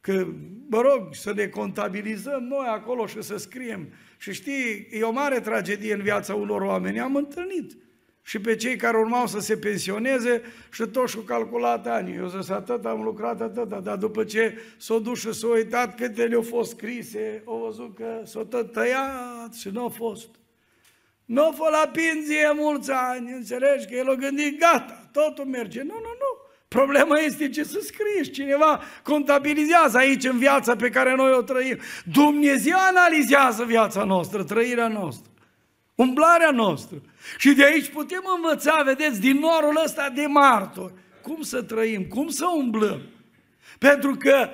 Că, 0.00 0.26
mă 0.68 0.80
rog, 0.80 1.14
să 1.14 1.32
ne 1.32 1.46
contabilizăm 1.46 2.42
noi 2.42 2.66
acolo 2.66 3.06
și 3.06 3.22
să 3.22 3.36
scriem. 3.36 3.92
Și 4.18 4.32
știi, 4.32 4.88
e 4.90 5.02
o 5.02 5.10
mare 5.10 5.40
tragedie 5.40 5.94
în 5.94 6.02
viața 6.02 6.34
unor 6.34 6.60
oameni. 6.60 7.00
Am 7.00 7.16
întâlnit 7.16 7.76
și 8.26 8.38
pe 8.38 8.56
cei 8.56 8.76
care 8.76 8.96
urmau 8.96 9.26
să 9.26 9.38
se 9.38 9.56
pensioneze 9.56 10.42
și 10.72 10.82
tot 10.82 11.08
și-au 11.08 11.22
calculat 11.22 11.86
ani. 11.86 12.16
Eu 12.16 12.28
zis, 12.28 12.48
atât 12.48 12.84
am 12.84 13.02
lucrat, 13.02 13.40
atât, 13.40 13.68
dar 13.82 13.96
după 13.96 14.24
ce 14.24 14.58
s-au 14.76 14.98
dus 14.98 15.18
și 15.18 15.32
s-au 15.32 15.50
uitat 15.50 15.96
câte 15.96 16.24
le-au 16.24 16.42
fost 16.42 16.70
scrise, 16.70 17.42
au 17.46 17.62
văzut 17.64 17.94
că 17.96 18.20
s-au 18.24 18.44
tot 18.44 18.72
tăiat 18.72 19.54
și 19.54 19.68
nu 19.72 19.80
au 19.80 19.88
fost. 19.88 20.28
Nu 21.24 21.42
au 21.42 21.52
fost 21.52 21.70
la 21.70 21.90
pinzie 21.92 22.52
mulți 22.54 22.90
ani, 22.90 23.32
înțelegi 23.32 23.86
că 23.86 23.94
el 23.94 24.10
a 24.10 24.14
gândit, 24.14 24.58
gata, 24.58 25.08
totul 25.12 25.44
merge. 25.44 25.82
Nu, 25.82 25.94
nu, 25.94 26.14
nu. 26.18 26.42
Problema 26.68 27.18
este 27.18 27.48
ce 27.48 27.64
să 27.64 27.78
scrii. 27.80 28.30
Cineva 28.32 28.80
contabilizează 29.02 29.98
aici 29.98 30.24
în 30.24 30.38
viața 30.38 30.76
pe 30.76 30.88
care 30.88 31.14
noi 31.14 31.32
o 31.32 31.42
trăim. 31.42 31.78
Dumnezeu 32.04 32.76
analizează 32.78 33.64
viața 33.64 34.04
noastră, 34.04 34.44
trăirea 34.44 34.88
noastră, 34.88 35.30
umblarea 35.94 36.50
noastră. 36.50 37.02
Și 37.38 37.52
de 37.52 37.64
aici 37.64 37.88
putem 37.88 38.22
învăța, 38.36 38.82
vedeți, 38.82 39.20
din 39.20 39.38
norul 39.38 39.80
ăsta 39.84 40.10
de 40.10 40.26
martor, 40.26 40.92
cum 41.22 41.42
să 41.42 41.62
trăim, 41.62 42.04
cum 42.04 42.28
să 42.28 42.44
umblăm. 42.56 43.00
Pentru 43.78 44.14
că 44.14 44.48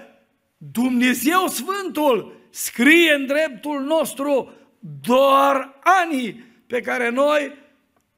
Dumnezeu 0.56 1.46
Sfântul 1.46 2.40
scrie 2.50 3.12
în 3.12 3.26
dreptul 3.26 3.80
nostru 3.80 4.52
doar 5.00 5.78
anii 6.04 6.44
pe 6.66 6.80
care 6.80 7.10
noi 7.10 7.54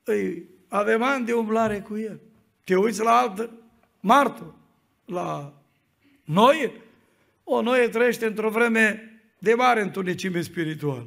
îi 0.04 0.48
avem 0.68 1.02
ani 1.02 1.24
de 1.24 1.32
umblare 1.32 1.80
cu 1.80 1.98
El. 1.98 2.20
Te 2.64 2.76
uiți 2.76 3.02
la 3.02 3.18
alt 3.18 3.50
martor, 4.00 4.54
la 5.04 5.52
noi, 6.24 6.72
o 7.44 7.62
Noie 7.62 7.88
trăiește 7.88 8.26
într-o 8.26 8.50
vreme 8.50 9.12
de 9.38 9.54
mare 9.54 9.80
întunecime 9.80 10.40
spirituală. 10.40 11.06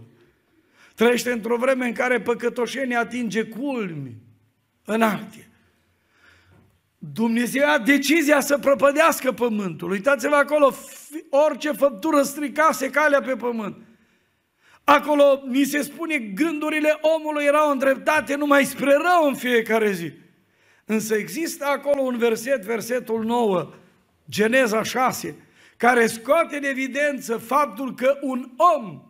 Trăiește 0.96 1.32
într-o 1.32 1.58
vreme 1.58 1.86
în 1.86 1.94
care 1.94 2.22
păcătoșenia 2.22 3.00
atinge 3.00 3.44
culmi 3.44 4.16
înalte. 4.86 5.50
Dumnezeu 6.98 7.70
a 7.70 7.78
decizia 7.78 8.40
să 8.40 8.58
prăpădească 8.58 9.32
pământul. 9.32 9.92
Uitați-vă 9.92 10.36
acolo, 10.36 10.74
orice 11.30 11.72
făptură 11.72 12.22
stricase 12.22 12.90
calea 12.90 13.22
pe 13.22 13.36
pământ. 13.36 13.78
Acolo 14.84 15.44
ni 15.48 15.64
se 15.64 15.82
spune 15.82 16.18
gândurile 16.18 17.00
omului 17.02 17.46
erau 17.46 17.72
îndreptate 17.72 18.36
numai 18.36 18.66
spre 18.66 18.92
rău 18.92 19.28
în 19.28 19.36
fiecare 19.36 19.92
zi. 19.92 20.12
Însă 20.86 21.16
există 21.16 21.66
acolo 21.66 22.02
un 22.02 22.18
verset, 22.18 22.62
versetul 22.62 23.24
9, 23.24 23.74
Geneza 24.30 24.84
6, 24.84 25.36
care 25.78 26.08
scoate 26.08 26.58
în 26.58 26.64
evidență 26.64 27.38
faptul 27.38 27.96
că 27.96 28.18
un 28.22 28.50
om 28.78 29.02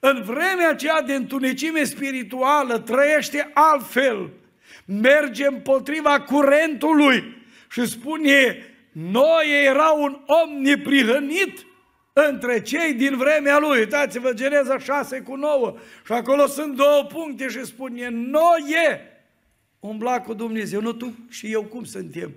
în 0.00 0.22
vremea 0.22 0.68
aceea 0.68 1.02
de 1.02 1.14
întunecime 1.14 1.84
spirituală 1.84 2.78
trăiește 2.78 3.50
altfel, 3.54 4.30
merge 4.84 5.46
împotriva 5.46 6.20
curentului 6.20 7.36
și 7.70 7.86
spune, 7.86 8.56
noi 8.92 9.64
era 9.66 9.88
un 9.90 10.20
om 10.26 10.62
neprihănit 10.62 11.66
între 12.12 12.62
cei 12.62 12.94
din 12.94 13.16
vremea 13.16 13.58
lui. 13.58 13.78
Uitați-vă, 13.78 14.32
Geneza 14.32 14.78
6 14.78 15.20
cu 15.20 15.34
9 15.34 15.76
și 16.04 16.12
acolo 16.12 16.46
sunt 16.46 16.76
două 16.76 17.04
puncte 17.04 17.48
și 17.48 17.64
spune, 17.64 18.08
noi 18.08 18.64
e. 18.90 19.00
Umbla 19.80 20.20
cu 20.20 20.34
Dumnezeu, 20.34 20.80
nu 20.80 20.92
tu 20.92 21.14
și 21.28 21.52
eu 21.52 21.62
cum 21.62 21.84
suntem? 21.84 22.32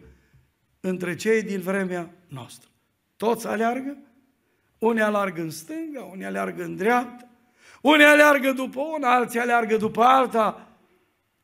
Între 0.79 1.15
cei 1.15 1.43
din 1.43 1.59
vremea 1.59 2.09
noastră. 2.27 2.69
Toți 3.17 3.47
aleargă, 3.47 3.97
unii 4.77 5.01
aleargă 5.01 5.41
în 5.41 5.49
stânga, 5.49 6.01
unii 6.01 6.25
aleargă 6.25 6.63
în 6.63 6.75
dreapta, 6.75 7.27
unii 7.83 8.05
aleargă 8.05 8.51
după 8.51 8.79
una, 8.79 9.13
alții 9.15 9.39
aleargă 9.39 9.77
după 9.77 10.03
alta. 10.03 10.67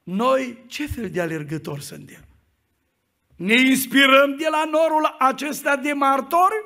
Noi 0.03 0.63
ce 0.67 0.87
fel 0.87 1.09
de 1.09 1.21
alergători 1.21 1.83
suntem? 1.83 2.23
Ne 3.35 3.59
inspirăm 3.59 4.35
de 4.37 4.47
la 4.49 4.63
norul 4.71 5.15
acesta 5.19 5.75
de 5.75 5.93
martori? 5.93 6.65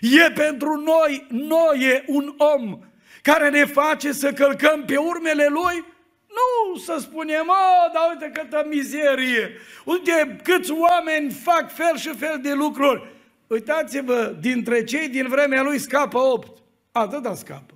E 0.00 0.30
pentru 0.30 0.76
noi, 0.76 1.26
noi 1.30 1.78
e 1.80 2.04
un 2.06 2.34
om 2.36 2.78
care 3.22 3.50
ne 3.50 3.64
face 3.64 4.12
să 4.12 4.32
călcăm 4.32 4.84
pe 4.84 4.96
urmele 4.96 5.46
lui? 5.46 5.84
Nu 6.28 6.76
să 6.76 6.96
spunem, 7.00 7.42
mă, 7.46 7.90
dar 7.92 8.02
uite 8.10 8.40
câtă 8.40 8.66
mizerie, 8.68 9.50
uite 9.84 10.40
câți 10.42 10.70
oameni 10.70 11.30
fac 11.30 11.72
fel 11.72 11.96
și 11.96 12.14
fel 12.16 12.38
de 12.42 12.52
lucruri. 12.52 13.02
Uitați-vă, 13.46 14.36
dintre 14.40 14.84
cei 14.84 15.08
din 15.08 15.28
vremea 15.28 15.62
lui 15.62 15.78
scapă 15.78 16.18
opt. 16.18 16.62
Atâta 16.92 17.34
scapă. 17.34 17.74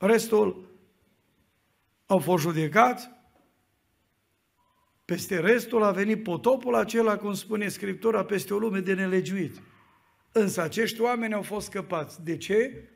Restul 0.00 0.68
au 2.06 2.18
fost 2.18 2.42
judecați, 2.42 3.10
peste 5.04 5.40
restul 5.40 5.82
a 5.82 5.90
venit 5.90 6.22
potopul 6.22 6.74
acela, 6.74 7.16
cum 7.16 7.34
spune 7.34 7.68
Scriptura, 7.68 8.24
peste 8.24 8.54
o 8.54 8.58
lume 8.58 8.80
de 8.80 8.94
nelegiuit. 8.94 9.62
Însă 10.32 10.62
acești 10.62 11.00
oameni 11.00 11.34
au 11.34 11.42
fost 11.42 11.66
scăpați. 11.66 12.24
De 12.24 12.36
ce? 12.36 12.88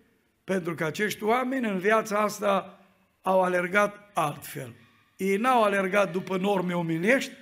Pentru 0.44 0.74
că 0.74 0.84
acești 0.84 1.22
oameni 1.22 1.68
în 1.68 1.78
viața 1.78 2.18
asta 2.18 2.80
au 3.22 3.42
alergat 3.42 4.10
altfel. 4.14 4.74
Ei 5.16 5.36
n-au 5.36 5.62
alergat 5.62 6.12
după 6.12 6.36
norme 6.36 6.74
omenești, 6.74 7.32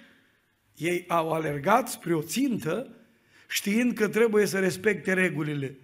ei 0.76 1.04
au 1.08 1.32
alergat 1.32 1.88
spre 1.88 2.14
o 2.14 2.22
țintă 2.22 2.96
știind 3.48 3.94
că 3.94 4.08
trebuie 4.08 4.46
să 4.46 4.58
respecte 4.58 5.12
regulile. 5.12 5.78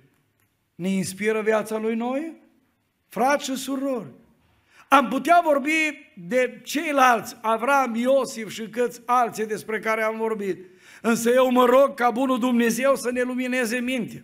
Ne 0.74 0.88
inspiră 0.88 1.42
viața 1.42 1.78
lui 1.78 1.94
noi? 1.94 2.47
Frați 3.08 3.44
și 3.44 3.56
surori, 3.56 4.06
am 4.88 5.08
putea 5.08 5.40
vorbi 5.44 6.10
de 6.16 6.60
ceilalți, 6.64 7.36
Avram, 7.40 7.94
Iosif 7.94 8.50
și 8.50 8.68
câți 8.68 9.00
alții 9.06 9.46
despre 9.46 9.78
care 9.78 10.02
am 10.02 10.16
vorbit. 10.16 10.58
Însă 11.02 11.30
eu 11.30 11.50
mă 11.50 11.64
rog 11.64 11.94
ca 11.94 12.10
Bunul 12.10 12.38
Dumnezeu 12.38 12.94
să 12.94 13.10
ne 13.10 13.22
lumineze 13.22 13.78
mintea 13.78 14.22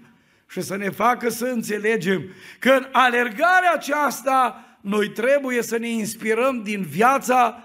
și 0.48 0.60
să 0.60 0.76
ne 0.76 0.90
facă 0.90 1.28
să 1.28 1.44
înțelegem 1.44 2.22
că 2.58 2.70
în 2.70 2.86
alergarea 2.92 3.72
aceasta 3.74 4.64
noi 4.80 5.08
trebuie 5.08 5.62
să 5.62 5.78
ne 5.78 5.88
inspirăm 5.88 6.62
din 6.62 6.82
viața 6.82 7.64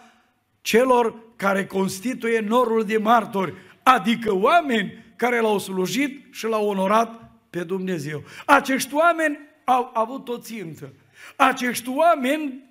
celor 0.62 1.15
care 1.36 1.65
constituie 1.65 2.39
norul 2.39 2.84
de 2.84 2.97
martori, 2.97 3.53
adică 3.84 4.34
oameni 4.34 5.05
care 5.15 5.39
l-au 5.39 5.58
slujit 5.58 6.34
și 6.34 6.45
l-au 6.45 6.67
onorat 6.67 7.32
pe 7.49 7.63
Dumnezeu. 7.63 8.23
Acești 8.45 8.93
oameni 8.93 9.39
au 9.65 9.91
avut 9.93 10.29
o 10.29 10.38
țintă. 10.38 10.93
Acești 11.36 11.89
oameni, 11.89 12.63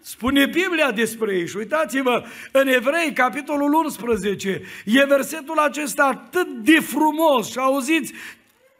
spune 0.00 0.46
Biblia 0.46 0.90
despre 0.90 1.34
ei 1.34 1.48
și 1.48 1.56
uitați-vă, 1.56 2.24
în 2.52 2.66
Evrei, 2.66 3.12
capitolul 3.12 3.72
11, 3.72 4.62
e 4.84 5.04
versetul 5.04 5.58
acesta 5.58 6.04
atât 6.04 6.48
de 6.48 6.80
frumos 6.80 7.50
și 7.50 7.58
auziți 7.58 8.12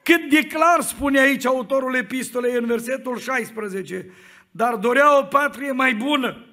cât 0.02 0.30
de 0.30 0.42
clar 0.42 0.80
spune 0.80 1.20
aici 1.20 1.46
autorul 1.46 1.94
epistolei 1.94 2.54
în 2.54 2.66
versetul 2.66 3.18
16, 3.18 4.10
dar 4.50 4.74
dorea 4.74 5.18
o 5.18 5.22
patrie 5.22 5.72
mai 5.72 5.94
bună, 5.94 6.44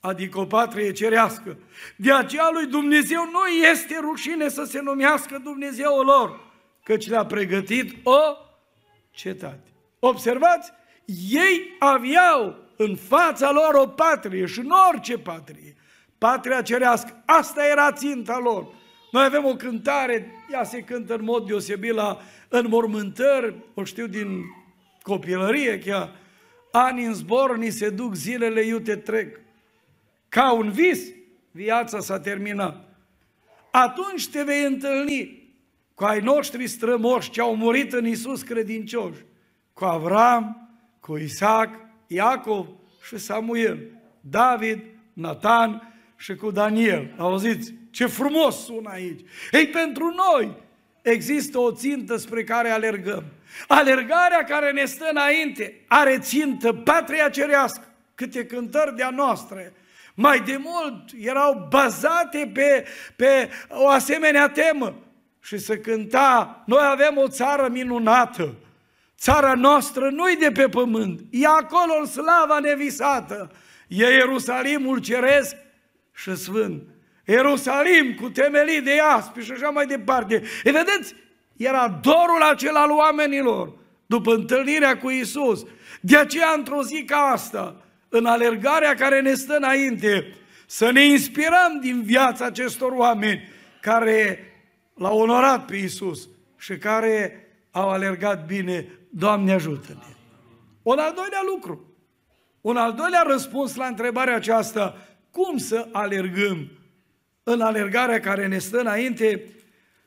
adică 0.00 0.38
o 0.38 0.44
patrie 0.44 0.92
cerească. 0.92 1.58
De 1.96 2.12
aceea 2.12 2.50
lui 2.52 2.66
Dumnezeu 2.66 3.28
nu 3.32 3.46
este 3.46 3.98
rușine 4.00 4.48
să 4.48 4.64
se 4.64 4.80
numească 4.80 5.40
Dumnezeul 5.42 6.04
lor, 6.04 6.40
căci 6.84 7.08
le-a 7.08 7.24
pregătit 7.24 7.94
o 8.02 8.18
cetate. 9.10 9.68
Observați? 9.98 10.72
Ei 11.30 11.76
aveau 11.78 12.56
în 12.76 12.96
fața 12.96 13.50
lor 13.50 13.74
o 13.74 13.86
patrie 13.86 14.46
și 14.46 14.58
în 14.58 14.70
orice 14.90 15.18
patrie, 15.18 15.76
patria 16.18 16.62
cerească. 16.62 17.22
Asta 17.24 17.66
era 17.66 17.92
ținta 17.92 18.38
lor. 18.38 18.66
Noi 19.12 19.24
avem 19.24 19.44
o 19.44 19.54
cântare, 19.54 20.32
ea 20.52 20.64
se 20.64 20.80
cântă 20.80 21.14
în 21.14 21.24
mod 21.24 21.46
deosebit 21.46 21.92
la 21.92 22.18
înmormântări, 22.48 23.54
o 23.74 23.84
știu 23.84 24.06
din 24.06 24.42
copilărie 25.02 25.78
chiar, 25.78 26.16
ani 26.72 27.04
în 27.04 27.14
zbor, 27.14 27.56
ni 27.56 27.70
se 27.70 27.90
duc, 27.90 28.14
zilele 28.14 28.62
iute 28.62 28.96
trec. 28.96 29.40
Ca 30.28 30.52
un 30.52 30.70
vis, 30.70 31.00
viața 31.50 32.00
s-a 32.00 32.20
terminat. 32.20 32.88
atunci 33.70 34.28
te 34.28 34.42
vei 34.42 34.64
întâlni 34.64 35.48
cu 35.94 36.04
ai 36.04 36.20
noștri 36.20 36.66
strămoși 36.66 37.30
ce 37.30 37.40
au 37.40 37.56
murit 37.56 37.92
în 37.92 38.06
Isus 38.06 38.42
credincioși, 38.42 39.24
cu 39.72 39.84
Avram, 39.84 40.69
cu 41.00 41.16
Isaac, 41.16 41.70
Iacov 42.06 42.66
și 43.06 43.18
Samuel, 43.18 43.78
David, 44.20 44.80
Nathan 45.12 45.94
și 46.16 46.34
cu 46.34 46.50
Daniel. 46.50 47.14
Auziți? 47.18 47.74
Ce 47.90 48.06
frumos 48.06 48.64
sună 48.64 48.90
aici! 48.92 49.20
Ei, 49.50 49.66
pentru 49.66 50.14
noi 50.14 50.56
există 51.02 51.58
o 51.58 51.72
țintă 51.72 52.16
spre 52.16 52.44
care 52.44 52.70
alergăm. 52.70 53.24
Alergarea 53.68 54.44
care 54.44 54.72
ne 54.72 54.84
stă 54.84 55.08
înainte 55.10 55.84
are 55.88 56.18
țintă 56.18 56.72
patria 56.72 57.28
cerească, 57.28 57.84
câte 58.14 58.46
cântări 58.46 58.96
de-a 58.96 59.10
noastre. 59.10 59.72
Mai 60.14 60.40
de 60.40 60.56
mult 60.56 61.10
erau 61.20 61.66
bazate 61.70 62.50
pe, 62.54 62.86
pe 63.16 63.50
o 63.68 63.88
asemenea 63.88 64.48
temă 64.48 64.94
și 65.40 65.58
să 65.58 65.76
cânta, 65.76 66.62
noi 66.66 66.82
avem 66.82 67.16
o 67.16 67.28
țară 67.28 67.68
minunată, 67.68 68.54
țara 69.20 69.54
noastră 69.54 70.10
nu-i 70.10 70.36
de 70.36 70.50
pe 70.50 70.68
pământ, 70.68 71.20
e 71.30 71.46
acolo 71.46 71.92
în 72.00 72.06
slava 72.06 72.58
nevisată, 72.58 73.50
e 73.88 74.04
Ierusalimul 74.04 74.98
ceresc 74.98 75.56
și 76.14 76.36
sfânt. 76.36 76.82
Ierusalim 77.24 78.14
cu 78.20 78.28
temelii 78.30 78.80
de 78.80 79.00
aspi 79.00 79.44
și 79.44 79.52
așa 79.52 79.68
mai 79.68 79.86
departe. 79.86 80.42
E 80.64 80.70
vedeți, 80.70 81.14
era 81.56 82.00
dorul 82.02 82.42
acela 82.52 82.80
al 82.80 82.90
oamenilor 82.90 83.72
după 84.06 84.34
întâlnirea 84.34 84.98
cu 84.98 85.10
Isus. 85.10 85.66
De 86.00 86.16
aceea, 86.16 86.52
într-o 86.56 86.82
zi 86.82 87.04
ca 87.04 87.16
asta, 87.16 87.84
în 88.08 88.26
alergarea 88.26 88.94
care 88.94 89.20
ne 89.20 89.34
stă 89.34 89.56
înainte, 89.56 90.34
să 90.66 90.90
ne 90.90 91.04
inspirăm 91.04 91.78
din 91.80 92.02
viața 92.02 92.44
acestor 92.44 92.92
oameni 92.92 93.48
care 93.80 94.52
l-au 94.94 95.18
onorat 95.18 95.64
pe 95.64 95.76
Isus 95.76 96.28
și 96.58 96.76
care 96.76 97.48
au 97.70 97.90
alergat 97.90 98.46
bine. 98.46 98.86
Doamne 99.10 99.52
ajută-ne! 99.52 100.14
Un 100.82 100.98
al 100.98 101.12
doilea 101.14 101.42
lucru, 101.54 101.94
un 102.60 102.76
al 102.76 102.92
doilea 102.92 103.22
răspuns 103.22 103.74
la 103.74 103.86
întrebarea 103.86 104.34
aceasta, 104.34 104.96
cum 105.30 105.56
să 105.56 105.88
alergăm 105.92 106.70
în 107.42 107.60
alergarea 107.60 108.20
care 108.20 108.46
ne 108.46 108.58
stă 108.58 108.78
înainte? 108.78 109.44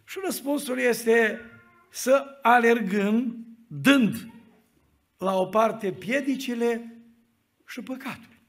Și 0.03 0.19
răspunsul 0.23 0.79
este 0.79 1.41
să 1.89 2.39
alergăm 2.41 3.45
dând 3.67 4.27
la 5.17 5.35
o 5.35 5.45
parte 5.45 5.91
piedicile 5.91 6.97
și 7.65 7.81
păcatul. 7.81 8.41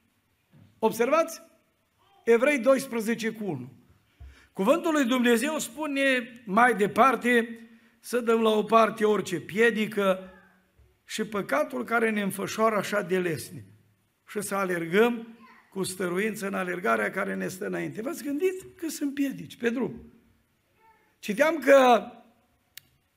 Observați? 0.78 1.40
Evrei 2.24 2.58
12 2.58 3.30
cu 3.30 3.44
1. 3.44 3.72
Cuvântul 4.52 4.92
lui 4.92 5.04
Dumnezeu 5.04 5.58
spune 5.58 6.02
mai 6.44 6.74
departe 6.74 7.58
să 8.00 8.20
dăm 8.20 8.40
la 8.40 8.50
o 8.50 8.62
parte 8.62 9.04
orice 9.04 9.40
piedică 9.40 10.33
și 11.14 11.24
păcatul 11.24 11.84
care 11.84 12.10
ne 12.10 12.22
înfășoară 12.22 12.76
așa 12.76 13.02
de 13.02 13.18
lesne 13.18 13.64
și 14.28 14.40
să 14.42 14.54
alergăm 14.54 15.38
cu 15.70 15.82
stăruință 15.82 16.46
în 16.46 16.54
alergarea 16.54 17.10
care 17.10 17.34
ne 17.34 17.48
stă 17.48 17.66
înainte. 17.66 18.02
V-ați 18.02 18.24
gândit 18.24 18.62
că 18.76 18.88
sunt 18.88 19.14
piedici 19.14 19.56
pe 19.56 19.70
drum. 19.70 20.12
Citeam 21.18 21.58
că 21.58 22.10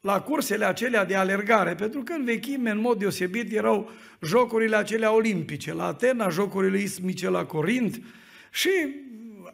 la 0.02 0.22
cursele 0.22 0.66
acelea 0.66 1.06
de 1.06 1.16
alergare, 1.16 1.76
pentru 1.76 2.04
că 2.04 2.14
în 2.14 2.24
vechime, 2.24 2.70
în 2.70 2.80
mod 2.80 3.00
deosebit, 3.00 3.54
erau 3.54 3.92
jocurile 4.22 4.76
acelea 4.76 5.12
olimpice, 5.14 5.74
la 5.74 5.86
Atena, 5.86 6.30
jocurile 6.30 6.80
ismice 6.80 7.30
la 7.30 7.46
Corint 7.46 8.02
și 8.52 8.70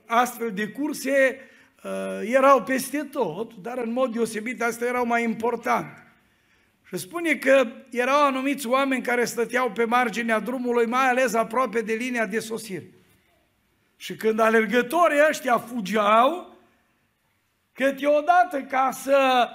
astfel 0.05 0.51
de 0.51 0.67
curse 0.67 1.39
uh, 1.83 2.29
erau 2.29 2.63
peste 2.63 2.97
tot, 3.11 3.55
dar 3.55 3.77
în 3.77 3.91
mod 3.91 4.13
deosebit 4.13 4.61
astea 4.61 4.87
erau 4.87 5.05
mai 5.05 5.23
importante. 5.23 6.02
Și 6.93 6.99
spune 6.99 7.35
că 7.35 7.67
erau 7.89 8.25
anumiți 8.25 8.67
oameni 8.67 9.01
care 9.01 9.25
stăteau 9.25 9.71
pe 9.71 9.85
marginea 9.85 10.39
drumului, 10.39 10.85
mai 10.85 11.09
ales 11.09 11.33
aproape 11.33 11.81
de 11.81 11.93
linia 11.93 12.25
de 12.25 12.39
sosire. 12.39 12.89
Și 13.95 14.15
când 14.15 14.39
alergătorii 14.39 15.25
ăștia 15.29 15.57
fugeau, 15.57 16.57
câteodată 17.73 18.61
ca 18.61 18.89
să 18.91 19.49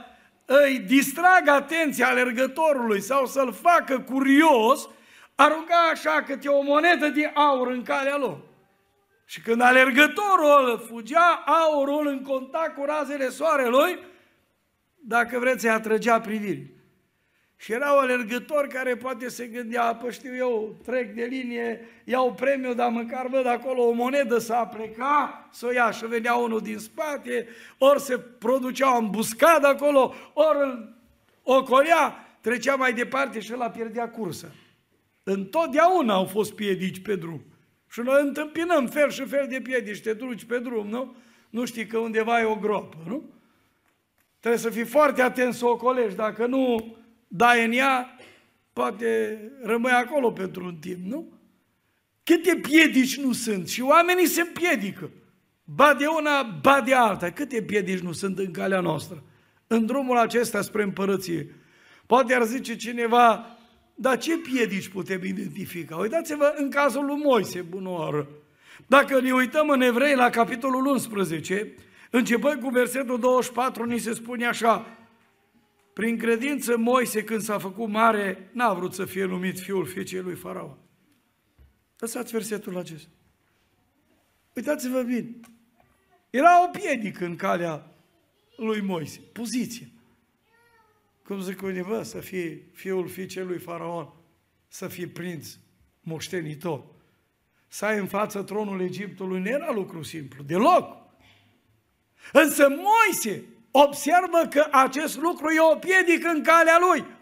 îi 0.45 0.79
distragă 0.79 1.51
atenția 1.51 2.09
alergătorului 2.09 3.01
sau 3.01 3.27
să-l 3.27 3.53
facă 3.53 4.01
curios, 4.01 4.89
arunca 5.35 5.89
așa 5.93 6.23
câte 6.27 6.49
o 6.49 6.63
monedă 6.63 7.09
de 7.09 7.31
aur 7.35 7.69
în 7.69 7.83
calea 7.83 8.17
lor. 8.17 8.41
Și 9.25 9.41
când 9.41 9.61
alergătorul 9.61 10.87
fugea, 10.89 11.45
aurul 11.47 12.07
în 12.07 12.23
contact 12.23 12.75
cu 12.75 12.85
razele 12.85 13.29
soarelui, 13.29 13.99
dacă 14.95 15.39
vreți, 15.39 15.65
îi 15.65 15.73
atrăgea 15.73 16.21
privirii. 16.21 16.78
Și 17.61 17.73
erau 17.73 17.99
alergători 17.99 18.69
care 18.69 18.97
poate 18.97 19.29
se 19.29 19.47
gândea, 19.47 19.95
pă 19.95 20.11
știu 20.11 20.37
eu, 20.37 20.77
trec 20.85 21.15
de 21.15 21.25
linie, 21.25 21.81
iau 22.05 22.35
premiu, 22.35 22.75
dar 22.75 22.91
măcar 22.91 23.27
văd 23.27 23.47
acolo 23.47 23.83
o 23.83 23.93
monedă 23.93 24.39
să 24.39 24.69
pleca, 24.77 25.49
să 25.53 25.67
o 25.67 25.71
ia 25.71 25.91
și 25.91 26.07
venea 26.07 26.35
unul 26.35 26.61
din 26.61 26.79
spate, 26.79 27.49
ori 27.79 28.01
se 28.01 28.19
producea 28.19 28.95
o 28.95 28.99
îmbuscadă 28.99 29.67
acolo, 29.67 30.15
ori 30.33 30.59
îl 30.59 30.97
ocolea, 31.43 32.37
trecea 32.41 32.75
mai 32.75 32.93
departe 32.93 33.41
și 33.41 33.53
ăla 33.55 33.71
pierdea 33.71 34.11
cursa. 34.11 34.49
Întotdeauna 35.23 36.15
au 36.15 36.25
fost 36.25 36.55
piedici 36.55 37.03
pe 37.03 37.17
drum. 37.17 37.43
Și 37.91 38.01
noi 38.01 38.23
întâmpinăm 38.23 38.87
fel 38.87 39.11
și 39.11 39.25
fel 39.25 39.47
de 39.49 39.61
piedici, 39.61 40.03
te 40.03 40.13
duci 40.13 40.45
pe 40.45 40.59
drum, 40.59 40.89
nu? 40.89 41.17
Nu 41.51 41.65
știi 41.65 41.87
că 41.87 41.99
undeva 41.99 42.41
e 42.41 42.45
o 42.45 42.57
gropă, 42.57 42.97
nu? 43.07 43.23
Trebuie 44.41 44.61
să 44.61 44.71
fii 44.71 44.85
foarte 44.85 45.23
atent 45.23 45.55
să 45.55 45.67
o 45.67 45.77
colești, 45.77 46.17
dacă 46.17 46.47
nu 46.47 46.97
dai 47.29 47.65
în 47.65 47.73
ea, 47.73 48.19
poate 48.73 49.41
rămâi 49.63 49.93
acolo 49.93 50.31
pentru 50.31 50.65
un 50.65 50.77
timp, 50.77 51.05
nu? 51.05 51.33
Câte 52.25 52.57
piedici 52.57 53.21
nu 53.21 53.33
sunt 53.33 53.69
și 53.69 53.81
oamenii 53.81 54.27
se 54.27 54.41
împiedică. 54.41 55.11
Ba 55.65 55.95
de 55.95 56.07
una, 56.07 56.43
ba 56.43 56.81
de 56.81 56.95
alta. 56.95 57.31
Câte 57.31 57.63
piedici 57.63 57.99
nu 57.99 58.13
sunt 58.13 58.39
în 58.39 58.53
calea 58.53 58.81
noastră? 58.81 59.23
În 59.67 59.87
drumul 59.87 60.17
acesta 60.17 60.63
spre 60.63 60.83
împărăție. 60.83 61.55
Poate 62.07 62.35
ar 62.35 62.45
zice 62.45 62.77
cineva, 62.77 63.59
dar 63.95 64.19
ce 64.19 64.39
piedici 64.39 64.89
putem 64.89 65.25
identifica? 65.25 65.97
Uitați-vă 65.97 66.55
în 66.57 66.71
cazul 66.71 67.05
lui 67.05 67.17
Moise, 67.17 67.61
bună 67.61 67.89
oară. 67.89 68.29
Dacă 68.87 69.21
ne 69.21 69.33
uităm 69.33 69.69
în 69.69 69.81
Evrei 69.81 70.15
la 70.15 70.31
capitolul 70.31 70.87
11, 70.87 71.75
începând 72.11 72.63
cu 72.63 72.69
versetul 72.69 73.19
24, 73.19 73.85
ni 73.85 73.99
se 73.99 74.13
spune 74.13 74.47
așa, 74.47 74.98
prin 75.99 76.19
credință, 76.19 76.77
Moise, 76.77 77.25
când 77.25 77.41
s-a 77.41 77.59
făcut 77.59 77.89
mare, 77.89 78.51
n-a 78.53 78.75
vrut 78.75 78.95
să 78.95 79.05
fie 79.05 79.25
numit 79.25 79.59
fiul 79.59 79.87
fiicei 79.87 80.21
lui 80.21 80.35
Faraon. 80.35 80.79
Lăsați 81.99 82.33
versetul 82.33 82.77
acesta. 82.77 83.09
Uitați-vă 84.55 85.03
bine. 85.03 85.41
Era 86.31 86.65
o 86.65 86.71
piedică 86.71 87.25
în 87.25 87.37
calea 87.37 87.87
lui 88.57 88.81
Moise, 88.81 89.21
poziție. 89.33 89.91
Cum 91.25 91.41
zic 91.41 91.63
unii, 91.63 92.05
să 92.05 92.21
fie 92.21 92.63
fiul 92.73 93.09
fiicei 93.09 93.45
lui 93.45 93.59
Faraon, 93.59 94.13
să 94.69 94.89
fie 94.89 95.09
prinț, 95.09 95.57
moștenitor. 96.01 96.85
Să 97.69 97.85
ai 97.85 97.99
în 97.99 98.07
față 98.07 98.43
tronul 98.43 98.81
Egiptului 98.81 99.41
nu 99.41 99.49
era 99.49 99.73
lucru 99.73 100.03
simplu, 100.03 100.43
deloc. 100.43 100.97
Însă 102.33 102.69
Moise 102.69 103.45
observă 103.71 104.47
că 104.51 104.69
acest 104.71 105.17
lucru 105.17 105.51
e 105.51 105.61
o 105.61 105.77
piedică 105.77 106.29
în 106.29 106.43
calea 106.43 106.79
lui 106.79 107.17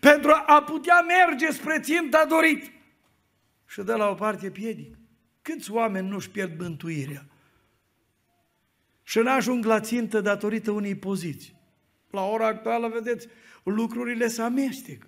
pentru 0.00 0.30
a 0.46 0.62
putea 0.62 1.00
merge 1.00 1.52
spre 1.52 1.80
ținta 1.80 2.24
dorit. 2.24 2.70
Și 3.66 3.82
dă 3.82 3.96
la 3.96 4.08
o 4.08 4.14
parte 4.14 4.50
piedic. 4.50 4.96
Câți 5.42 5.70
oameni 5.70 6.08
nu-și 6.08 6.30
pierd 6.30 6.60
mântuirea? 6.60 7.26
Și 9.02 9.18
n-ajung 9.18 9.64
la 9.64 9.80
țintă 9.80 10.20
datorită 10.20 10.70
unei 10.70 10.94
poziții. 10.94 11.60
La 12.10 12.24
ora 12.24 12.46
actuală, 12.46 12.88
vedeți, 12.88 13.28
lucrurile 13.62 14.28
se 14.28 14.42
amestecă. 14.42 15.06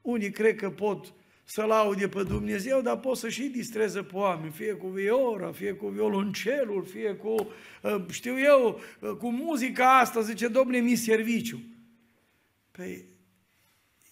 Unii 0.00 0.30
cred 0.30 0.56
că 0.56 0.70
pot 0.70 1.12
să 1.44 1.62
laude 1.62 2.08
pe 2.08 2.22
Dumnezeu, 2.22 2.80
dar 2.80 2.98
pot 2.98 3.16
să 3.16 3.28
și 3.28 3.42
distreze 3.42 4.02
pe 4.02 4.16
oameni, 4.16 4.52
fie 4.52 4.72
cu 4.72 4.86
viora, 4.86 5.52
fie 5.52 5.72
cu 5.72 5.88
violoncelul, 5.88 6.84
fie 6.84 7.14
cu, 7.14 7.34
uh, 7.82 8.04
știu 8.10 8.38
eu, 8.38 8.80
uh, 9.00 9.10
cu 9.10 9.30
muzica 9.30 9.98
asta, 9.98 10.20
zice, 10.20 10.48
domne, 10.48 10.78
mi 10.78 10.94
serviciu. 10.94 11.60
Păi, 12.70 13.04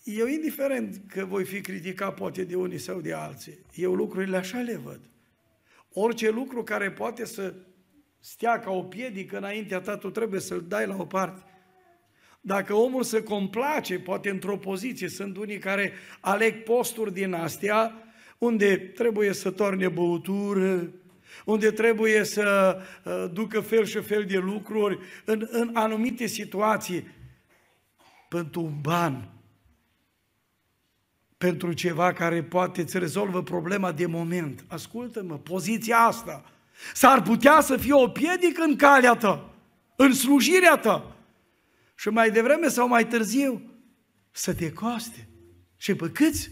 eu 0.04 0.26
indiferent 0.26 1.00
că 1.08 1.24
voi 1.24 1.44
fi 1.44 1.60
criticat 1.60 2.14
poate 2.14 2.44
de 2.44 2.54
unii 2.54 2.78
sau 2.78 3.00
de 3.00 3.12
alții, 3.12 3.58
eu 3.74 3.94
lucrurile 3.94 4.36
așa 4.36 4.58
le 4.58 4.76
văd. 4.76 5.00
Orice 5.92 6.30
lucru 6.30 6.62
care 6.62 6.90
poate 6.90 7.24
să 7.24 7.54
stea 8.20 8.58
ca 8.58 8.70
o 8.70 8.82
piedică 8.82 9.36
înaintea 9.36 9.80
ta, 9.80 9.96
tu 9.96 10.10
trebuie 10.10 10.40
să-l 10.40 10.64
dai 10.68 10.86
la 10.86 10.96
o 10.96 11.06
parte. 11.06 11.49
Dacă 12.40 12.74
omul 12.74 13.02
se 13.02 13.22
complace, 13.22 13.98
poate 13.98 14.30
într-o 14.30 14.56
poziție, 14.56 15.08
sunt 15.08 15.36
unii 15.36 15.58
care 15.58 15.92
aleg 16.20 16.62
posturi 16.62 17.12
din 17.12 17.32
astea, 17.32 17.94
unde 18.38 18.76
trebuie 18.76 19.32
să 19.32 19.50
torne 19.50 19.88
băutură, 19.88 20.92
unde 21.44 21.70
trebuie 21.70 22.24
să 22.24 22.78
uh, 23.04 23.24
ducă 23.32 23.60
fel 23.60 23.84
și 23.84 24.00
fel 24.00 24.24
de 24.24 24.38
lucruri 24.38 24.98
în, 25.24 25.48
în 25.50 25.70
anumite 25.74 26.26
situații 26.26 27.08
pentru 28.28 28.60
un 28.60 28.80
ban, 28.80 29.28
pentru 31.38 31.72
ceva 31.72 32.12
care 32.12 32.42
poate 32.42 32.80
îți 32.80 32.98
rezolvă 32.98 33.42
problema 33.42 33.92
de 33.92 34.06
moment. 34.06 34.64
Ascultă-mă, 34.68 35.38
poziția 35.38 35.98
asta 35.98 36.44
s-ar 36.94 37.22
putea 37.22 37.60
să 37.60 37.76
fie 37.76 37.92
o 37.92 38.08
piedică 38.08 38.62
în 38.62 38.76
calea 38.76 39.14
ta, 39.14 39.50
în 39.96 40.12
slujirea 40.12 40.76
ta. 40.76 41.14
Și 42.00 42.08
mai 42.08 42.30
devreme 42.30 42.68
sau 42.68 42.88
mai 42.88 43.06
târziu 43.06 43.62
să 44.30 44.54
te 44.54 44.72
coste. 44.72 45.28
Și 45.76 45.94
pe 45.94 46.10
câți? 46.10 46.50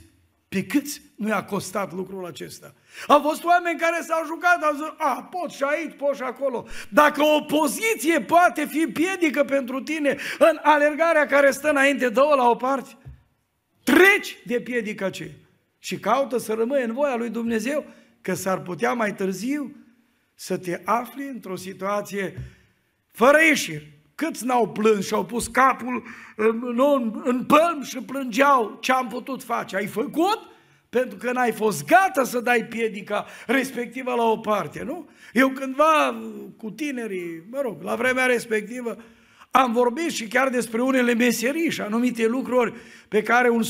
Pe 0.48 0.64
câți 0.64 1.02
nu 1.16 1.28
i-a 1.28 1.44
costat 1.44 1.92
lucrul 1.92 2.26
acesta? 2.26 2.74
Au 3.06 3.20
fost 3.20 3.44
oameni 3.44 3.78
care 3.78 4.02
s-au 4.02 4.24
jucat, 4.26 4.62
au 4.62 4.74
zis, 4.74 4.84
a, 4.96 5.28
pot 5.30 5.50
și 5.50 5.62
aici, 5.62 5.96
pot 5.96 6.16
și 6.16 6.22
acolo. 6.22 6.66
Dacă 6.88 7.22
o 7.22 7.40
poziție 7.40 8.20
poate 8.20 8.66
fi 8.66 8.86
piedică 8.86 9.44
pentru 9.44 9.80
tine 9.80 10.16
în 10.38 10.58
alergarea 10.62 11.26
care 11.26 11.50
stă 11.50 11.70
înainte, 11.70 12.08
dă 12.08 12.32
la 12.36 12.48
o 12.48 12.54
parte. 12.54 12.96
Treci 13.84 14.36
de 14.46 14.60
piedică 14.60 15.04
aceea 15.04 15.34
și 15.78 15.98
caută 15.98 16.38
să 16.38 16.52
rămâi 16.52 16.82
în 16.82 16.92
voia 16.92 17.16
lui 17.16 17.30
Dumnezeu, 17.30 17.84
că 18.20 18.34
s-ar 18.34 18.62
putea 18.62 18.92
mai 18.92 19.14
târziu 19.14 19.76
să 20.34 20.58
te 20.58 20.80
afli 20.84 21.28
într-o 21.28 21.56
situație 21.56 22.34
fără 23.12 23.38
ieșiri. 23.42 23.97
Câți 24.18 24.44
n-au 24.44 24.68
plâns 24.68 25.06
și 25.06 25.14
au 25.14 25.24
pus 25.24 25.46
capul 25.46 26.02
în, 26.36 26.62
în, 26.76 27.20
în 27.24 27.44
pălm 27.44 27.82
și 27.82 27.98
plângeau 27.98 28.78
ce 28.80 28.92
am 28.92 29.08
putut 29.08 29.42
face? 29.42 29.76
Ai 29.76 29.86
făcut? 29.86 30.38
Pentru 30.88 31.18
că 31.18 31.32
n-ai 31.32 31.52
fost 31.52 31.86
gata 31.86 32.24
să 32.24 32.40
dai 32.40 32.64
piedica 32.64 33.26
respectivă 33.46 34.14
la 34.14 34.22
o 34.22 34.36
parte, 34.36 34.82
nu? 34.82 35.08
Eu 35.32 35.48
cândva 35.48 36.20
cu 36.56 36.70
tinerii, 36.70 37.42
mă 37.50 37.60
rog, 37.60 37.82
la 37.82 37.94
vremea 37.94 38.26
respectivă, 38.26 38.96
am 39.50 39.72
vorbit 39.72 40.10
și 40.10 40.28
chiar 40.28 40.48
despre 40.48 40.82
unele 40.82 41.14
meserii 41.14 41.70
și 41.70 41.80
anumite 41.80 42.26
lucruri 42.26 42.74
pe 43.08 43.22
care 43.22 43.48
un 43.48 43.62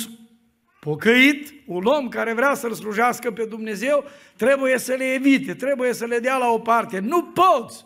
pocăit, 0.81 1.55
un 1.67 1.85
om 1.85 2.09
care 2.09 2.33
vrea 2.33 2.55
să-L 2.55 2.73
slujească 2.73 3.31
pe 3.31 3.45
Dumnezeu, 3.45 4.05
trebuie 4.37 4.79
să 4.79 4.95
le 4.95 5.05
evite, 5.05 5.55
trebuie 5.55 5.93
să 5.93 6.05
le 6.05 6.19
dea 6.19 6.37
la 6.37 6.51
o 6.51 6.59
parte. 6.59 6.99
Nu 6.99 7.23
poți 7.23 7.85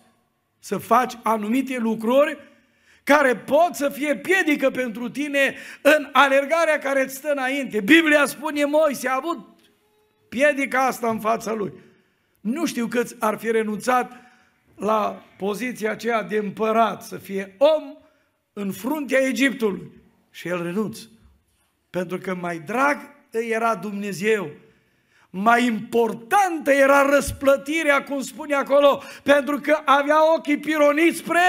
să 0.58 0.76
faci 0.76 1.18
anumite 1.22 1.78
lucruri 1.78 2.50
care 3.04 3.36
pot 3.36 3.70
să 3.72 3.88
fie 3.88 4.16
piedică 4.16 4.70
pentru 4.70 5.08
tine 5.08 5.54
în 5.82 6.08
alergarea 6.12 6.78
care 6.78 7.02
îți 7.02 7.14
stă 7.14 7.30
înainte. 7.30 7.80
Biblia 7.80 8.26
spune, 8.26 8.64
Moise 8.64 9.08
a 9.08 9.14
avut 9.16 9.48
piedica 10.28 10.86
asta 10.86 11.08
în 11.08 11.20
fața 11.20 11.52
lui. 11.52 11.72
Nu 12.40 12.66
știu 12.66 12.86
câți 12.86 13.16
ar 13.18 13.38
fi 13.38 13.50
renunțat 13.50 14.12
la 14.76 15.22
poziția 15.36 15.90
aceea 15.90 16.22
de 16.22 16.36
împărat, 16.36 17.02
să 17.02 17.16
fie 17.16 17.54
om 17.58 17.96
în 18.52 18.72
fruntea 18.72 19.26
Egiptului. 19.26 19.90
Și 20.30 20.48
el 20.48 20.62
renunță. 20.62 21.00
Pentru 21.90 22.18
că 22.18 22.34
mai 22.34 22.58
drag 22.58 22.96
îi 23.30 23.48
era 23.48 23.74
Dumnezeu. 23.74 24.50
Mai 25.30 25.66
importantă 25.66 26.72
era 26.72 27.02
răsplătirea, 27.10 28.02
cum 28.02 28.22
spune 28.22 28.54
acolo, 28.54 29.02
pentru 29.22 29.60
că 29.60 29.78
avea 29.84 30.34
ochii 30.34 30.58
pironiți 30.58 31.18
spre 31.18 31.40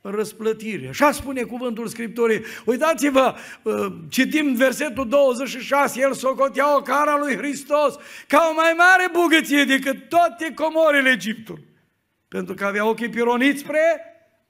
răsplătire. 0.00 0.88
Așa 0.88 1.12
spune 1.12 1.42
cuvântul 1.42 1.86
Scripturii. 1.86 2.44
Uitați-vă, 2.64 3.34
uh, 3.62 3.86
citim 4.08 4.54
versetul 4.54 5.08
26, 5.08 6.00
el 6.00 6.12
socotea 6.12 6.76
o 6.76 6.82
cara 6.82 7.16
lui 7.18 7.36
Hristos 7.36 7.96
ca 8.26 8.48
o 8.50 8.54
mai 8.54 8.74
mare 8.76 9.08
bogăție 9.12 9.64
decât 9.64 10.08
toate 10.08 10.54
comorile 10.54 11.10
Egiptului. 11.10 11.66
Pentru 12.28 12.54
că 12.54 12.64
avea 12.64 12.86
ochii 12.86 13.08
pironiți 13.08 13.60
spre 13.60 14.02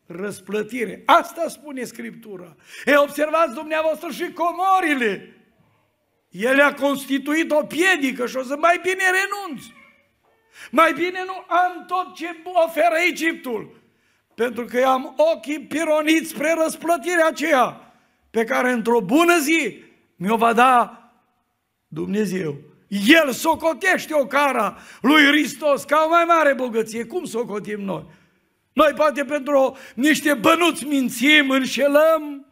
răsplătire. 0.07 1.03
Asta 1.07 1.49
spune 1.49 1.85
Scriptura. 1.85 2.57
E, 2.85 2.97
observați 2.97 3.55
dumneavoastră 3.55 4.11
și 4.11 4.33
comorile. 4.33 5.33
El 6.31 6.61
a 6.61 6.75
constituit 6.75 7.51
o 7.51 7.65
piedică 7.65 8.27
și 8.27 8.37
o 8.37 8.43
să 8.43 8.57
mai 8.57 8.81
bine 8.83 9.03
renunț. 9.05 9.65
Mai 10.71 10.93
bine 10.93 11.23
nu 11.27 11.45
am 11.49 11.85
tot 11.87 12.15
ce 12.15 12.37
oferă 12.67 12.95
Egiptul 13.09 13.78
pentru 14.39 14.64
că 14.64 14.84
am 14.86 15.14
ochii 15.34 15.61
pironiți 15.61 16.28
spre 16.28 16.55
răsplătirea 16.62 17.26
aceea 17.26 17.93
pe 18.30 18.45
care 18.45 18.70
într-o 18.70 19.01
bună 19.01 19.39
zi 19.39 19.82
mi-o 20.16 20.36
va 20.36 20.53
da 20.53 21.03
Dumnezeu. 21.89 22.57
El 23.07 23.32
socotește 23.32 24.14
o 24.14 24.26
cara 24.26 24.78
lui 25.01 25.24
Hristos 25.24 25.84
ca 25.84 26.03
o 26.07 26.09
mai 26.09 26.24
mare 26.26 26.55
bogăție. 26.55 27.05
Cum 27.05 27.24
socotim 27.24 27.80
noi? 27.80 28.05
Noi 28.72 28.93
poate 28.97 29.24
pentru 29.24 29.76
niște 29.95 30.34
bănuți 30.34 30.84
mințim, 30.84 31.51
înșelăm, 31.51 32.47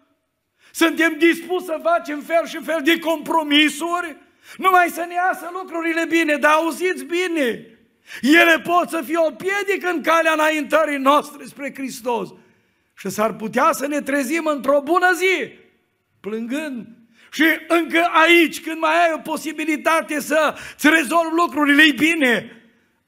suntem 0.72 1.18
dispuși 1.18 1.64
să 1.64 1.80
facem 1.82 2.20
fel 2.20 2.46
și 2.46 2.62
fel 2.62 2.80
de 2.84 2.98
compromisuri, 2.98 4.16
numai 4.56 4.88
să 4.88 5.04
ne 5.08 5.14
iasă 5.14 5.50
lucrurile 5.52 6.04
bine, 6.04 6.36
dar 6.36 6.52
auziți 6.52 7.04
bine, 7.04 7.75
ele 8.22 8.60
pot 8.60 8.88
să 8.88 9.02
fie 9.04 9.16
o 9.16 9.30
piedică 9.30 9.88
în 9.88 10.02
calea 10.02 10.32
înaintării 10.32 10.98
noastre 10.98 11.44
spre 11.44 11.72
Hristos. 11.74 12.28
Și 12.98 13.08
s-ar 13.08 13.34
putea 13.34 13.72
să 13.72 13.86
ne 13.86 14.00
trezim 14.00 14.46
într-o 14.46 14.80
bună 14.84 15.12
zi, 15.14 15.52
plângând. 16.20 16.86
Și 17.32 17.44
încă 17.68 18.08
aici, 18.12 18.60
când 18.60 18.80
mai 18.80 19.04
ai 19.04 19.12
o 19.14 19.18
posibilitate 19.18 20.20
să-ți 20.20 20.88
rezolvi 20.88 21.34
lucrurile, 21.36 21.82
e 21.82 21.92
bine. 21.92 22.50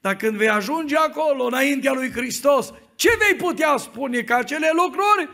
Dar 0.01 0.15
când 0.15 0.37
vei 0.37 0.49
ajunge 0.49 0.95
acolo, 0.95 1.43
înaintea 1.43 1.91
lui 1.91 2.11
Hristos, 2.11 2.73
ce 2.95 3.09
vei 3.19 3.35
putea 3.37 3.77
spune? 3.77 4.21
Că 4.21 4.33
acele 4.33 4.71
lucruri 4.73 5.29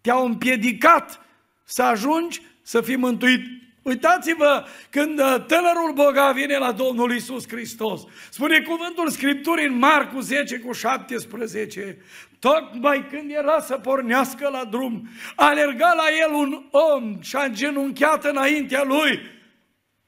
te-au 0.00 0.24
împiedicat 0.24 1.20
să 1.64 1.82
ajungi 1.82 2.42
să 2.62 2.80
fii 2.80 2.96
mântuit 2.96 3.40
Uitați-vă 3.88 4.64
când 4.90 5.18
uh, 5.18 5.36
tânărul 5.46 5.92
bogat 5.94 6.34
vine 6.34 6.56
la 6.56 6.72
Domnul 6.72 7.14
Isus 7.14 7.48
Hristos. 7.48 8.00
Spune 8.30 8.60
cuvântul 8.60 9.08
Scripturii 9.10 9.66
în 9.66 9.78
Marcu 9.78 10.20
10 10.20 10.58
cu 10.58 10.72
17. 10.72 11.98
Tocmai 12.38 13.06
când 13.10 13.30
era 13.30 13.60
să 13.60 13.78
pornească 13.78 14.48
la 14.48 14.64
drum, 14.64 15.08
alerga 15.36 15.92
la 15.96 16.04
el 16.26 16.34
un 16.34 16.64
om 16.70 17.20
și 17.20 17.36
a 17.36 17.44
îngenunchiat 17.44 18.24
înaintea 18.24 18.82
lui 18.84 19.20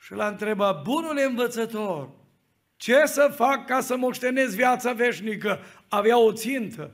și 0.00 0.14
l-a 0.14 0.26
întrebat, 0.26 0.82
bunule 0.82 1.24
învățător, 1.24 2.08
ce 2.76 3.02
să 3.04 3.32
fac 3.36 3.66
ca 3.66 3.80
să 3.80 3.96
moștenesc 3.96 4.54
viața 4.54 4.92
veșnică? 4.92 5.60
Avea 5.88 6.18
o 6.18 6.32
țintă. 6.32 6.90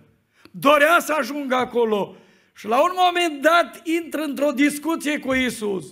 Dorea 0.50 0.98
să 0.98 1.14
ajungă 1.18 1.54
acolo. 1.54 2.16
Și 2.54 2.66
la 2.66 2.82
un 2.82 2.92
moment 2.94 3.42
dat 3.42 3.80
intră 3.84 4.22
într-o 4.22 4.50
discuție 4.50 5.18
cu 5.18 5.34
Isus. 5.34 5.86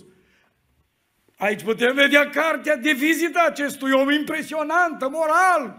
Aici 1.45 1.63
putem 1.63 1.93
vedea 1.93 2.29
cartea 2.29 2.75
de 2.75 2.91
vizită 2.91 3.43
acestui 3.47 3.91
om 3.91 4.11
impresionantă, 4.11 5.09
moral. 5.09 5.77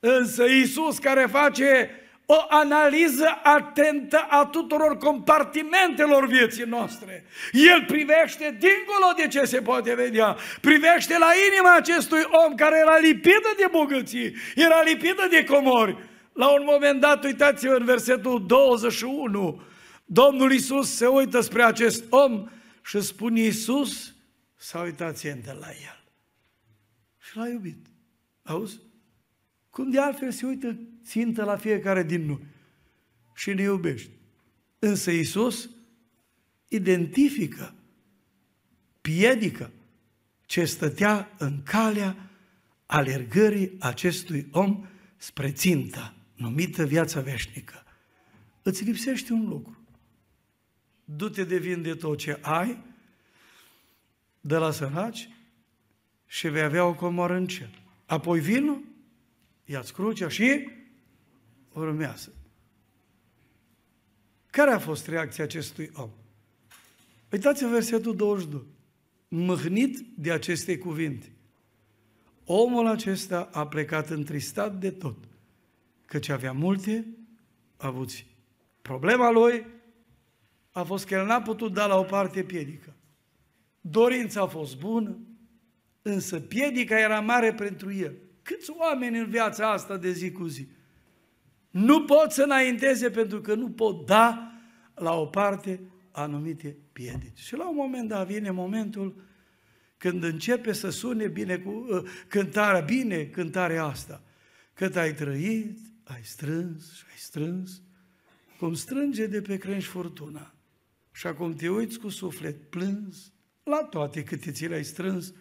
Însă 0.00 0.44
Iisus 0.44 0.98
care 0.98 1.26
face 1.30 1.90
o 2.26 2.36
analiză 2.48 3.40
atentă 3.42 4.26
a 4.28 4.46
tuturor 4.46 4.96
compartimentelor 4.96 6.26
vieții 6.26 6.64
noastre. 6.64 7.24
El 7.52 7.84
privește 7.86 8.56
dincolo 8.58 9.12
de 9.16 9.26
ce 9.28 9.44
se 9.44 9.60
poate 9.60 9.94
vedea, 9.94 10.36
privește 10.60 11.18
la 11.18 11.30
inima 11.52 11.74
acestui 11.74 12.22
om 12.46 12.54
care 12.54 12.78
era 12.78 12.98
lipită 12.98 13.54
de 13.56 13.66
bogății, 13.70 14.34
era 14.54 14.82
lipită 14.82 15.26
de 15.30 15.44
comori. 15.44 15.96
La 16.32 16.48
un 16.48 16.62
moment 16.64 17.00
dat, 17.00 17.24
uitați-vă 17.24 17.74
în 17.74 17.84
versetul 17.84 18.44
21, 18.46 19.62
Domnul 20.04 20.52
Iisus 20.52 20.96
se 20.96 21.06
uită 21.06 21.40
spre 21.40 21.62
acest 21.62 22.04
om 22.10 22.48
și 22.84 23.00
spune 23.00 23.40
Iisus, 23.40 24.13
s-a 24.64 24.80
uitat 24.80 25.16
atent 25.16 25.44
la 25.44 25.70
el. 25.70 26.04
Și 27.18 27.36
l-a 27.36 27.48
iubit. 27.48 27.86
Auzi? 28.42 28.80
Cum 29.70 29.90
de 29.90 30.00
altfel 30.00 30.30
se 30.30 30.46
uită 30.46 30.78
țintă 31.02 31.44
la 31.44 31.56
fiecare 31.56 32.02
din 32.02 32.26
noi 32.26 32.46
și 33.34 33.52
ne 33.52 33.62
iubește. 33.62 34.10
Însă 34.78 35.10
Iisus 35.10 35.70
identifică, 36.68 37.74
piedică 39.00 39.70
ce 40.46 40.64
stătea 40.64 41.34
în 41.38 41.62
calea 41.62 42.30
alergării 42.86 43.76
acestui 43.78 44.48
om 44.50 44.86
spre 45.16 45.52
ținta 45.52 46.14
numită 46.34 46.84
viața 46.84 47.20
veșnică. 47.20 47.84
Îți 48.62 48.84
lipsește 48.84 49.32
un 49.32 49.48
lucru. 49.48 49.86
Du-te 51.04 51.44
de 51.44 51.58
vin 51.58 51.82
de 51.82 51.94
tot 51.94 52.18
ce 52.18 52.38
ai 52.40 52.92
de 54.46 54.56
la 54.56 54.70
săraci 54.70 55.28
și 56.26 56.48
vei 56.48 56.62
avea 56.62 56.86
o 56.86 56.94
comoră 56.94 57.34
în 57.34 57.46
cer. 57.46 57.82
Apoi 58.06 58.40
vinul, 58.40 58.84
ia-ți 59.64 59.92
crucea 59.92 60.28
și 60.28 60.68
urmează. 61.72 62.32
Care 64.50 64.70
a 64.70 64.78
fost 64.78 65.06
reacția 65.06 65.44
acestui 65.44 65.90
om? 65.94 66.10
Uitați-vă 67.32 67.70
versetul 67.70 68.16
22. 68.16 68.62
Mâhnit 69.28 69.98
de 70.16 70.32
aceste 70.32 70.78
cuvinte. 70.78 71.32
omul 72.44 72.86
acesta 72.86 73.48
a 73.52 73.66
plecat 73.66 74.08
întristat 74.08 74.78
de 74.78 74.90
tot, 74.90 75.16
căci 76.06 76.28
avea 76.28 76.52
multe 76.52 77.06
avuți. 77.76 78.26
Problema 78.82 79.30
lui 79.30 79.66
a 80.70 80.82
fost 80.82 81.06
că 81.06 81.14
el 81.14 81.26
n-a 81.26 81.42
putut 81.42 81.72
da 81.72 81.86
la 81.86 81.98
o 81.98 82.02
parte 82.02 82.42
piedică. 82.42 82.94
Dorința 83.86 84.40
a 84.40 84.46
fost 84.46 84.78
bună, 84.78 85.18
însă 86.02 86.40
piedica 86.40 86.98
era 86.98 87.20
mare 87.20 87.54
pentru 87.54 87.92
el. 87.92 88.14
Câți 88.42 88.70
oameni 88.70 89.18
în 89.18 89.30
viața 89.30 89.72
asta 89.72 89.96
de 89.96 90.10
zi 90.10 90.32
cu 90.32 90.46
zi 90.46 90.68
nu 91.74 92.04
pot 92.04 92.30
să 92.30 92.42
înainteze 92.42 93.10
pentru 93.10 93.40
că 93.40 93.54
nu 93.54 93.70
pot 93.70 94.06
da 94.06 94.52
la 94.94 95.14
o 95.14 95.26
parte 95.26 95.80
anumite 96.10 96.76
piedici. 96.92 97.38
Și 97.38 97.56
la 97.56 97.68
un 97.68 97.76
moment 97.76 98.08
dat 98.08 98.26
vine 98.26 98.50
momentul 98.50 99.22
când 99.96 100.22
începe 100.22 100.72
să 100.72 100.90
sune 100.90 101.28
bine 101.28 101.58
cu 101.58 101.70
uh, 101.70 102.02
cântarea, 102.28 102.80
bine 102.80 103.24
cântarea 103.24 103.84
asta. 103.84 104.22
Cât 104.74 104.96
ai 104.96 105.14
trăit, 105.14 105.78
ai 106.04 106.22
strâns 106.22 106.94
și 106.94 107.04
ai 107.10 107.16
strâns, 107.16 107.82
cum 108.58 108.74
strânge 108.74 109.26
de 109.26 109.42
pe 109.42 109.56
crengi 109.56 109.86
furtuna. 109.86 110.54
Și 111.12 111.26
acum 111.26 111.54
te 111.54 111.68
uiți 111.68 111.98
cu 111.98 112.08
suflet 112.08 112.70
plâns, 112.70 113.32
la 113.64 113.84
toate 113.90 114.22
câte 114.22 114.50
ți 114.50 114.66
le-ai 114.66 114.84
strâns, 114.84 115.32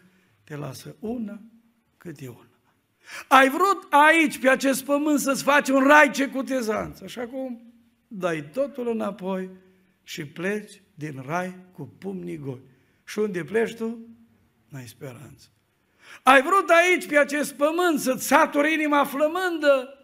te 0.43 0.55
lasă 0.55 0.95
una 0.99 1.41
câte 1.97 2.27
una. 2.27 2.47
Ai 3.27 3.49
vrut 3.49 3.87
aici, 3.89 4.39
pe 4.39 4.49
acest 4.49 4.83
pământ, 4.83 5.19
să-ți 5.19 5.43
faci 5.43 5.69
un 5.69 5.83
rai 5.83 6.11
ce 6.11 6.27
cutezanț. 6.27 7.01
Așa 7.01 7.27
cum 7.27 7.73
dai 8.07 8.49
totul 8.49 8.87
înapoi 8.87 9.49
și 10.03 10.25
pleci 10.25 10.81
din 10.95 11.23
rai 11.25 11.55
cu 11.71 11.83
pumnii 11.97 12.37
goi. 12.37 12.61
Și 13.03 13.19
unde 13.19 13.43
pleci 13.43 13.75
tu? 13.75 13.97
N-ai 14.69 14.87
speranță. 14.87 15.47
Ai 16.23 16.41
vrut 16.41 16.69
aici, 16.69 17.07
pe 17.07 17.17
acest 17.17 17.53
pământ, 17.53 17.99
să-ți 17.99 18.27
saturi 18.27 18.73
inima 18.73 19.05
flămândă, 19.05 19.97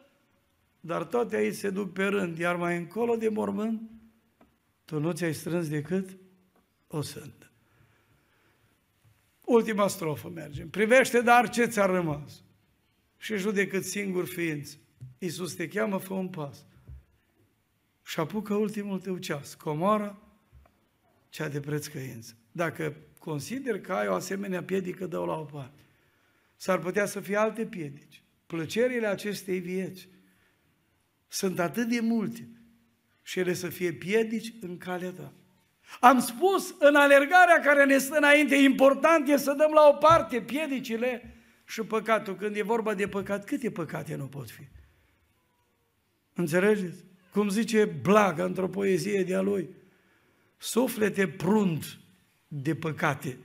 dar 0.80 1.04
toate 1.04 1.36
aici 1.36 1.56
se 1.56 1.70
duc 1.70 1.94
pe 1.94 2.04
rând, 2.04 2.38
iar 2.38 2.56
mai 2.56 2.78
încolo 2.78 3.16
de 3.16 3.30
mormânt, 3.30 3.82
tu 4.86 5.00
nu 5.00 5.12
ți-ai 5.12 5.34
strâns 5.34 5.70
decât 5.70 6.18
o 6.88 7.02
sândă. 7.02 7.49
Ultima 9.50 9.88
strofă 9.88 10.30
mergem. 10.30 10.70
Privește, 10.70 11.22
dar 11.22 11.50
ce 11.50 11.66
ți-a 11.66 11.86
rămas? 11.86 12.44
Și 13.18 13.38
judecă 13.38 13.80
singur 13.80 14.26
ființă. 14.26 14.78
Iisus 15.18 15.54
te 15.54 15.68
cheamă, 15.68 15.98
fă 15.98 16.14
un 16.14 16.28
pas. 16.28 16.66
Și 18.04 18.20
apucă 18.20 18.54
ultimul 18.54 19.00
tău 19.00 19.18
ceas, 19.18 19.54
comora 19.54 20.22
cea 21.30 21.48
de 21.48 21.60
preț 21.60 21.88
căință. 21.88 22.38
Dacă 22.52 22.96
consider 23.20 23.82
că 23.82 23.94
ai 23.94 24.08
o 24.08 24.14
asemenea 24.14 24.64
piedică, 24.64 25.06
dă 25.06 25.18
la 25.18 25.40
o 25.40 25.44
parte. 25.44 25.82
S-ar 26.56 26.80
putea 26.80 27.06
să 27.06 27.20
fie 27.20 27.36
alte 27.36 27.66
piedici. 27.66 28.24
Plăcerile 28.46 29.08
acestei 29.08 29.60
vieți 29.60 30.08
sunt 31.28 31.60
atât 31.60 31.88
de 31.88 32.00
multe 32.00 32.50
și 33.22 33.40
ele 33.40 33.54
să 33.54 33.70
fie 33.70 33.94
piedici 33.94 34.54
în 34.62 34.78
calea 34.78 35.12
ta. 35.12 35.34
Am 36.00 36.20
spus 36.20 36.76
în 36.80 36.96
alergarea 36.96 37.60
care 37.64 37.86
ne 37.86 37.98
stă 37.98 38.18
înainte, 38.18 38.56
important 38.56 39.28
e 39.28 39.38
să 39.38 39.54
dăm 39.58 39.72
la 39.74 39.88
o 39.88 39.94
parte 39.94 40.42
piedicile 40.42 41.36
și 41.66 41.82
păcatul. 41.82 42.36
Când 42.36 42.56
e 42.56 42.62
vorba 42.62 42.94
de 42.94 43.08
păcat, 43.08 43.46
câte 43.46 43.72
păcate 43.72 44.16
nu 44.16 44.26
pot 44.26 44.50
fi? 44.50 44.62
Înțelegeți? 46.34 47.04
Cum 47.32 47.50
zice 47.50 47.86
Blaga 47.86 48.44
într-o 48.44 48.68
poezie 48.68 49.24
de-a 49.24 49.42
lui, 49.42 49.70
suflete 50.58 51.28
prunt 51.28 52.00
de 52.48 52.76
păcate, 52.76 53.38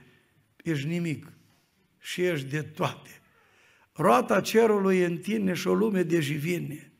ești 0.63 0.87
nimic 0.87 1.31
și 1.99 2.21
ești 2.21 2.47
de 2.47 2.61
toate. 2.61 3.09
Roata 3.93 4.41
cerului 4.41 5.03
întinde 5.03 5.53
și 5.53 5.67
o 5.67 5.73
lume 5.73 6.03
de 6.03 6.19
jivine, 6.19 6.91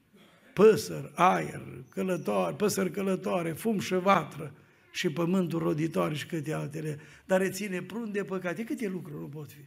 păsări, 0.54 1.12
aer, 1.16 1.62
călătoare, 1.90 2.56
păsări 2.56 2.92
călătoare, 2.92 3.52
fum 3.52 3.80
și 3.80 3.94
vatră 3.94 4.54
și 4.96 5.10
pământul 5.10 5.60
roditoare 5.60 6.16
și 6.16 6.26
câte 6.26 6.54
altele, 6.54 7.00
dar 7.26 7.40
reține 7.40 7.82
prun 7.82 8.12
de 8.12 8.24
păcate. 8.24 8.64
Câte 8.64 8.88
lucruri 8.88 9.20
nu 9.20 9.28
pot 9.28 9.52
fi? 9.52 9.66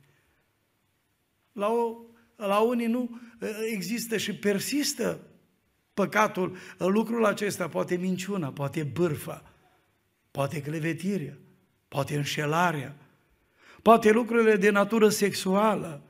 La, 1.53 1.69
o, 1.69 1.97
la 2.37 2.59
unii 2.59 2.87
nu 2.87 3.21
există 3.73 4.17
și 4.17 4.35
persistă 4.35 5.21
păcatul, 5.95 6.57
lucrul 6.79 7.25
acesta, 7.25 7.69
poate 7.69 7.97
minciuna, 7.97 8.53
poate 8.53 8.83
bârfa, 8.83 9.53
poate 10.31 10.63
clevetirea, 10.63 11.39
poate 11.89 12.17
înșelarea, 12.17 12.97
poate 13.83 14.11
lucrurile 14.11 14.57
de 14.57 14.71
natură 14.71 15.09
sexuală, 15.09 16.03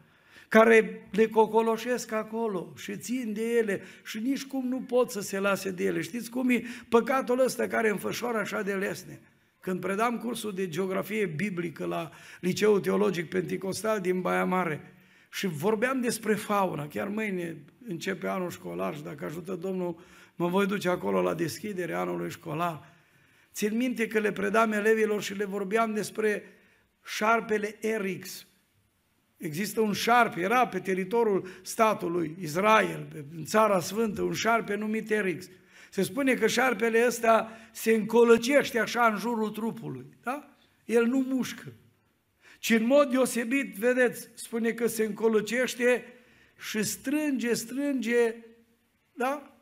care 0.49 1.09
le 1.11 1.27
cocoloșesc 1.27 2.13
acolo 2.13 2.73
și 2.77 2.97
țin 2.97 3.33
de 3.33 3.57
ele 3.57 3.83
și 4.05 4.19
nici 4.19 4.45
cum 4.45 4.69
nu 4.69 4.81
pot 4.81 5.11
să 5.11 5.21
se 5.21 5.39
lase 5.39 5.71
de 5.71 5.85
ele. 5.85 6.01
Știți 6.01 6.31
cum 6.31 6.51
e 6.51 6.65
păcatul 6.89 7.41
ăsta 7.41 7.67
care 7.67 7.89
înfășoară 7.89 8.39
așa 8.39 8.63
de 8.63 8.73
lesne? 8.73 9.21
Când 9.61 9.81
predam 9.81 10.19
cursul 10.19 10.55
de 10.55 10.69
geografie 10.69 11.27
biblică 11.27 11.87
la 11.87 12.11
Liceul 12.41 12.81
Teologic 12.81 13.29
Pentecostal 13.29 14.01
din 14.01 14.21
Baia 14.21 14.45
Mare 14.45 14.93
și 15.31 15.47
vorbeam 15.47 16.01
despre 16.01 16.35
fauna, 16.35 16.87
chiar 16.87 17.09
mâine 17.09 17.57
începe 17.89 18.27
anul 18.27 18.51
școlar 18.51 18.95
și 18.95 19.03
dacă 19.03 19.25
ajută 19.25 19.55
Domnul, 19.55 19.99
mă 20.35 20.49
voi 20.49 20.67
duce 20.67 20.89
acolo 20.89 21.23
la 21.23 21.35
deschidere 21.35 21.95
anului 21.95 22.31
școlar. 22.31 22.97
Țin 23.53 23.77
minte 23.77 24.07
că 24.07 24.19
le 24.19 24.33
predam 24.33 24.73
elevilor 24.73 25.23
și 25.23 25.35
le 25.35 25.45
vorbeam 25.45 25.95
despre 25.95 26.43
șarpele 27.05 27.77
Erix. 27.81 28.48
Există 29.39 29.81
un 29.81 29.93
șarpe, 29.93 30.41
era 30.41 30.67
pe 30.67 30.79
teritoriul 30.79 31.49
statului 31.63 32.37
Israel, 32.41 33.27
în 33.37 33.45
țara 33.45 33.81
sfântă, 33.81 34.23
un 34.23 34.33
șarpe 34.33 34.75
numit 34.75 35.11
Erix. 35.11 35.49
Se 35.91 36.03
spune 36.03 36.35
că 36.35 36.47
șarpele 36.47 37.05
ăsta 37.07 37.53
se 37.73 37.93
încolăcește 37.93 38.79
așa 38.79 39.07
în 39.07 39.17
jurul 39.17 39.51
trupului, 39.51 40.07
da? 40.23 40.57
El 40.85 41.07
nu 41.07 41.19
mușcă. 41.19 41.73
Ci 42.59 42.71
în 42.71 42.87
mod 42.87 43.11
deosebit, 43.11 43.75
vedeți, 43.75 44.29
spune 44.35 44.73
că 44.73 44.87
se 44.87 45.05
încolăcește 45.05 46.05
și 46.71 46.83
strânge, 46.83 47.55
strânge, 47.55 48.35
da? 49.13 49.53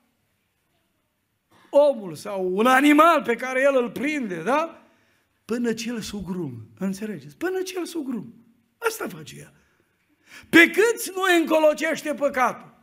Omul 1.71 2.15
sau 2.15 2.57
un 2.57 2.67
animal 2.67 3.23
pe 3.23 3.35
care 3.35 3.61
el 3.61 3.83
îl 3.83 3.91
prinde, 3.91 4.43
da? 4.43 4.87
Până 5.45 5.73
ce 5.73 5.91
îl 5.91 6.01
sugrum, 6.01 6.69
înțelegeți? 6.79 7.37
Până 7.37 7.63
ce 7.63 7.79
îl 7.79 7.85
sugrum. 7.85 8.35
Asta 8.79 9.09
face 9.09 9.39
ea. 9.39 9.53
Pe 10.49 10.71
câți 10.71 11.11
nu 11.15 11.23
încolocește 11.41 12.15
păcatul? 12.15 12.75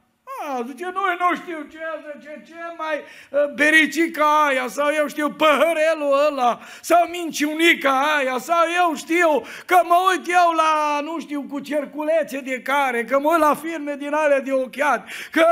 A, 0.42 0.64
zice, 0.68 0.84
noi 0.84 1.18
nu 1.20 1.36
știu 1.36 1.68
ce, 1.72 1.80
zice, 2.14 2.44
ce 2.46 2.54
mai 2.78 2.96
uh, 2.98 3.54
bericica 3.54 4.46
aia, 4.48 4.68
sau 4.68 4.90
eu 4.98 5.08
știu 5.08 5.30
păhărelul 5.30 6.28
ăla, 6.28 6.60
sau 6.82 7.08
minciunica 7.10 8.16
aia, 8.18 8.38
sau 8.38 8.64
eu 8.86 8.96
știu 8.96 9.42
că 9.66 9.78
mă 9.84 9.96
uit 10.12 10.28
eu 10.28 10.52
la, 10.56 11.00
nu 11.02 11.20
știu, 11.20 11.42
cu 11.44 11.60
cerculețe 11.60 12.40
de 12.40 12.62
care, 12.62 13.04
că 13.04 13.20
mă 13.20 13.30
uit 13.32 13.40
la 13.40 13.56
firme 13.56 13.96
din 13.96 14.14
alea 14.14 14.42
de 14.42 14.52
ochiat, 14.52 15.08
că 15.32 15.46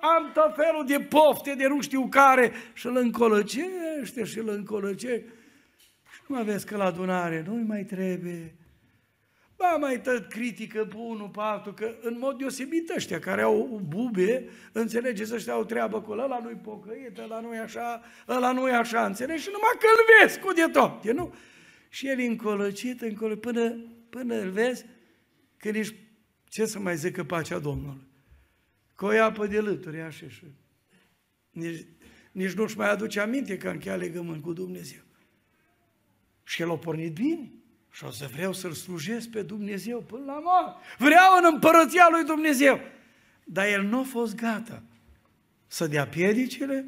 am 0.00 0.30
tot 0.34 0.54
felul 0.56 0.86
de 0.86 1.00
pofte 1.00 1.54
de 1.54 1.66
nu 1.66 1.80
știu 1.80 2.06
care, 2.10 2.52
și 2.72 2.86
îl 2.86 2.96
încolăcește 2.96 4.24
și 4.24 4.38
îl 4.38 4.48
încolăcește. 4.48 5.24
Și 6.12 6.20
nu 6.26 6.36
aveți 6.36 6.66
că 6.66 6.76
la 6.76 6.84
adunare 6.84 7.44
nu 7.48 7.64
mai 7.66 7.82
trebuie 7.82 8.54
Ba 9.56 9.76
mai 9.80 10.00
tot 10.00 10.28
critică 10.28 10.84
pe 10.84 10.96
unul, 10.96 11.28
pe 11.28 11.40
altul, 11.40 11.74
că 11.74 11.94
în 12.00 12.18
mod 12.18 12.38
deosebit 12.38 12.90
ăștia 12.90 13.18
care 13.18 13.42
au 13.42 13.80
bube, 13.88 14.48
înțelegeți, 14.72 15.34
ăștia 15.34 15.52
au 15.52 15.64
treabă 15.64 16.02
cu 16.02 16.10
ăla 16.10 16.38
nu-i 16.38 16.54
pocăit, 16.62 17.18
ăla 17.18 17.40
nu-i 17.40 17.58
așa, 17.58 18.02
ăla 18.28 18.52
nu-i 18.52 18.70
așa, 18.70 19.06
înțelegi? 19.06 19.42
Și 19.42 19.48
numai 19.52 19.76
că 19.78 19.86
îl 19.86 20.04
vezi 20.20 20.38
cu 20.38 20.52
de 20.52 20.66
tot, 20.72 21.04
e, 21.04 21.12
nu? 21.12 21.34
Și 21.88 22.08
el 22.08 22.18
încolăcit, 22.18 23.00
încolăcit, 23.00 23.40
până, 23.40 23.76
până 24.10 24.34
îl 24.34 24.50
vezi 24.50 24.84
că 25.56 25.70
nici, 25.70 25.94
ce 26.48 26.66
să 26.66 26.78
mai 26.78 26.96
zică 26.96 27.24
pacea 27.24 27.58
Domnului? 27.58 28.06
Că 28.94 29.04
o 29.04 29.22
apă 29.22 29.46
de 29.46 29.60
lături, 29.60 30.00
așa 30.00 30.28
și 30.28 30.44
nici, 31.50 31.86
nici 32.32 32.52
nu-și 32.52 32.76
mai 32.76 32.90
aduce 32.90 33.20
aminte 33.20 33.56
că 33.56 33.68
încheia 33.68 33.96
legământ 33.96 34.42
cu 34.42 34.52
Dumnezeu. 34.52 35.00
Și 36.42 36.62
el 36.62 36.70
a 36.70 36.76
pornit 36.78 37.12
bine. 37.12 37.50
Și 37.96 38.04
o 38.04 38.10
să 38.10 38.28
vreau 38.32 38.52
să-L 38.52 38.72
slujesc 38.72 39.28
pe 39.28 39.42
Dumnezeu 39.42 40.00
până 40.00 40.24
la 40.26 40.40
moarte. 40.42 40.86
Vreau 40.98 41.36
în 41.36 41.50
împărăția 41.52 42.08
lui 42.10 42.24
Dumnezeu. 42.24 42.80
Dar 43.44 43.66
el 43.66 43.82
nu 43.82 43.98
a 43.98 44.02
fost 44.02 44.34
gata 44.34 44.82
să 45.66 45.86
dea 45.86 46.06
piedicile 46.06 46.86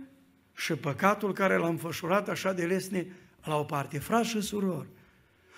și 0.56 0.72
păcatul 0.72 1.32
care 1.32 1.56
l-a 1.56 1.66
înfășurat 1.66 2.28
așa 2.28 2.52
de 2.52 2.64
lesne 2.64 3.06
la 3.44 3.56
o 3.56 3.64
parte. 3.64 3.98
Frați 3.98 4.28
și 4.28 4.40
surori, 4.40 4.88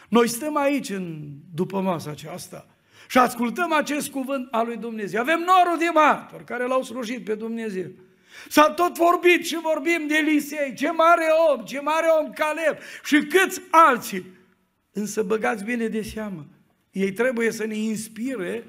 noi 0.09 0.29
stăm 0.29 0.57
aici 0.57 0.89
în, 0.89 1.29
după 1.55 1.81
masa 1.81 2.11
aceasta 2.11 2.67
și 3.09 3.19
ascultăm 3.19 3.73
acest 3.73 4.11
cuvânt 4.11 4.49
al 4.51 4.67
lui 4.67 4.77
Dumnezeu. 4.77 5.21
Avem 5.21 5.39
norul 5.39 5.79
de 5.79 5.91
martori 5.95 6.45
care 6.45 6.67
l-au 6.67 6.83
slujit 6.83 7.25
pe 7.25 7.35
Dumnezeu. 7.35 7.91
S-a 8.49 8.71
tot 8.71 8.97
vorbit 8.97 9.45
și 9.45 9.59
vorbim 9.63 10.07
de 10.07 10.17
Elisei, 10.17 10.75
ce 10.75 10.91
mare 10.91 11.27
om, 11.51 11.65
ce 11.65 11.81
mare 11.81 12.07
om 12.21 12.33
Caleb 12.33 12.79
și 13.05 13.27
câți 13.27 13.61
alții 13.71 14.39
Însă 14.93 15.23
băgați 15.23 15.65
bine 15.65 15.87
de 15.87 16.03
seamă, 16.03 16.47
ei 16.91 17.13
trebuie 17.13 17.51
să 17.51 17.65
ne 17.65 17.77
inspire 17.77 18.67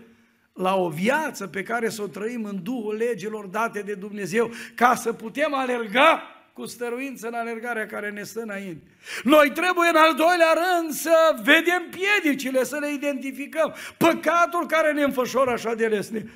la 0.54 0.76
o 0.76 0.90
viață 0.90 1.48
pe 1.48 1.64
care 1.64 1.90
să 1.90 2.02
o 2.02 2.08
trăim 2.08 2.44
în 2.44 2.64
Duhul 2.64 2.96
legilor 2.96 3.46
date 3.46 3.82
de 3.82 3.94
Dumnezeu, 3.94 4.52
ca 4.76 4.96
să 4.96 5.14
putem 5.14 5.54
alerga 5.54 6.22
cu 6.54 6.66
stăruință 6.66 7.28
în 7.28 7.34
alergarea 7.34 7.86
care 7.86 8.10
ne 8.10 8.24
stă 8.24 8.42
înainte. 8.42 8.88
Noi 9.24 9.52
trebuie 9.52 9.90
în 9.90 9.96
al 9.96 10.16
doilea 10.16 10.54
rând 10.54 10.94
să 10.94 11.42
vedem 11.44 11.84
piedicile, 11.90 12.64
să 12.64 12.78
le 12.78 12.94
identificăm, 12.94 13.74
păcatul 13.98 14.66
care 14.68 14.94
ne 14.94 15.04
înfășoară 15.04 15.52
așa 15.52 15.76
de 15.76 15.88
lesne 15.88 16.30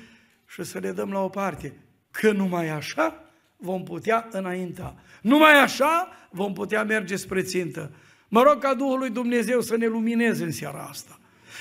și 0.46 0.62
să 0.62 0.78
le 0.78 0.90
dăm 0.90 1.12
la 1.12 1.20
o 1.20 1.28
parte. 1.28 1.76
Că 2.10 2.32
numai 2.32 2.68
așa 2.68 3.24
vom 3.56 3.82
putea 3.82 4.28
înainta. 4.30 4.94
Numai 5.22 5.60
așa 5.60 6.08
vom 6.30 6.52
putea 6.52 6.84
merge 6.84 7.16
spre 7.16 7.42
țintă. 7.42 7.90
Mă 8.28 8.42
rog 8.42 8.58
ca 8.58 8.74
Duhul 8.74 8.98
lui 8.98 9.10
Dumnezeu 9.10 9.60
să 9.60 9.76
ne 9.76 9.86
lumineze 9.86 10.44
în 10.44 10.52
seara 10.52 10.86
asta 10.90 11.18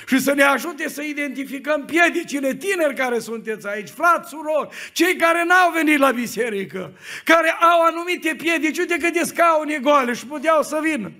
și 0.07 0.19
să 0.19 0.33
ne 0.33 0.43
ajute 0.43 0.89
să 0.89 1.01
identificăm 1.01 1.85
piedicile 1.85 2.55
tineri 2.55 2.95
care 2.95 3.19
sunteți 3.19 3.67
aici, 3.67 3.89
frați, 3.89 4.29
surori, 4.29 4.75
cei 4.93 5.15
care 5.15 5.45
n-au 5.45 5.71
venit 5.71 5.97
la 5.97 6.11
biserică, 6.11 6.93
care 7.23 7.49
au 7.49 7.81
anumite 7.81 8.35
piedici, 8.37 8.77
uite 8.77 8.97
câte 8.97 9.23
scaune 9.23 9.77
goale 9.77 10.13
și 10.13 10.25
puteau 10.25 10.61
să 10.61 10.79
vină, 10.83 11.11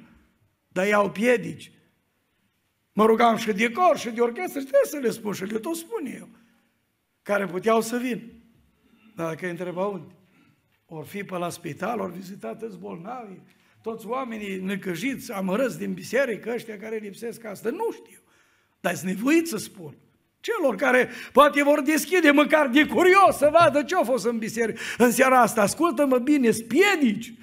dar 0.68 0.86
ei 0.86 0.94
au 0.94 1.12
piedici. 1.12 1.72
Mă 2.94 3.06
rugam 3.06 3.38
și 3.38 3.54
de 3.54 3.72
cor 3.72 3.98
și 3.98 4.10
de 4.10 4.22
orchestră 4.22 4.60
și 4.60 4.66
trebuie 4.66 4.90
să 4.90 4.98
le 4.98 5.10
spun 5.10 5.34
și 5.34 5.44
le 5.44 5.60
tot 5.60 5.76
spun 5.76 6.06
eu, 6.20 6.30
care 7.22 7.46
puteau 7.46 7.82
să 7.82 7.98
vină. 7.98 8.22
Dar 9.16 9.28
dacă 9.28 9.46
îi 9.46 9.52
întreba 9.52 9.86
unde? 9.86 10.14
Or 10.86 11.06
fi 11.06 11.24
pe 11.24 11.38
la 11.38 11.50
spital, 11.50 12.00
ori 12.00 12.14
vizitat 12.14 12.60
toți 12.60 12.78
bolnavi, 12.78 13.34
toți 13.86 14.08
oamenii 14.08 14.60
necăjiți, 14.60 15.32
amărăți 15.32 15.78
din 15.78 15.94
biserică, 15.94 16.52
ăștia 16.54 16.78
care 16.78 16.96
lipsesc 16.96 17.46
asta, 17.46 17.70
nu 17.70 17.92
știu. 17.92 18.20
Dar 18.80 18.96
sunt 18.96 19.12
nevoit 19.12 19.48
să 19.48 19.58
spun. 19.58 19.96
Celor 20.40 20.76
care 20.76 21.10
poate 21.32 21.64
vor 21.64 21.82
deschide 21.82 22.32
măcar 22.32 22.68
de 22.68 22.86
curios 22.86 23.38
să 23.38 23.50
vadă 23.54 23.84
ce 23.84 23.96
a 23.96 24.04
fost 24.04 24.26
în 24.26 24.38
biserică 24.38 24.80
în 24.98 25.12
seara 25.12 25.42
asta. 25.42 25.62
Ascultă-mă 25.62 26.18
bine, 26.18 26.52
spiedici 26.52 27.34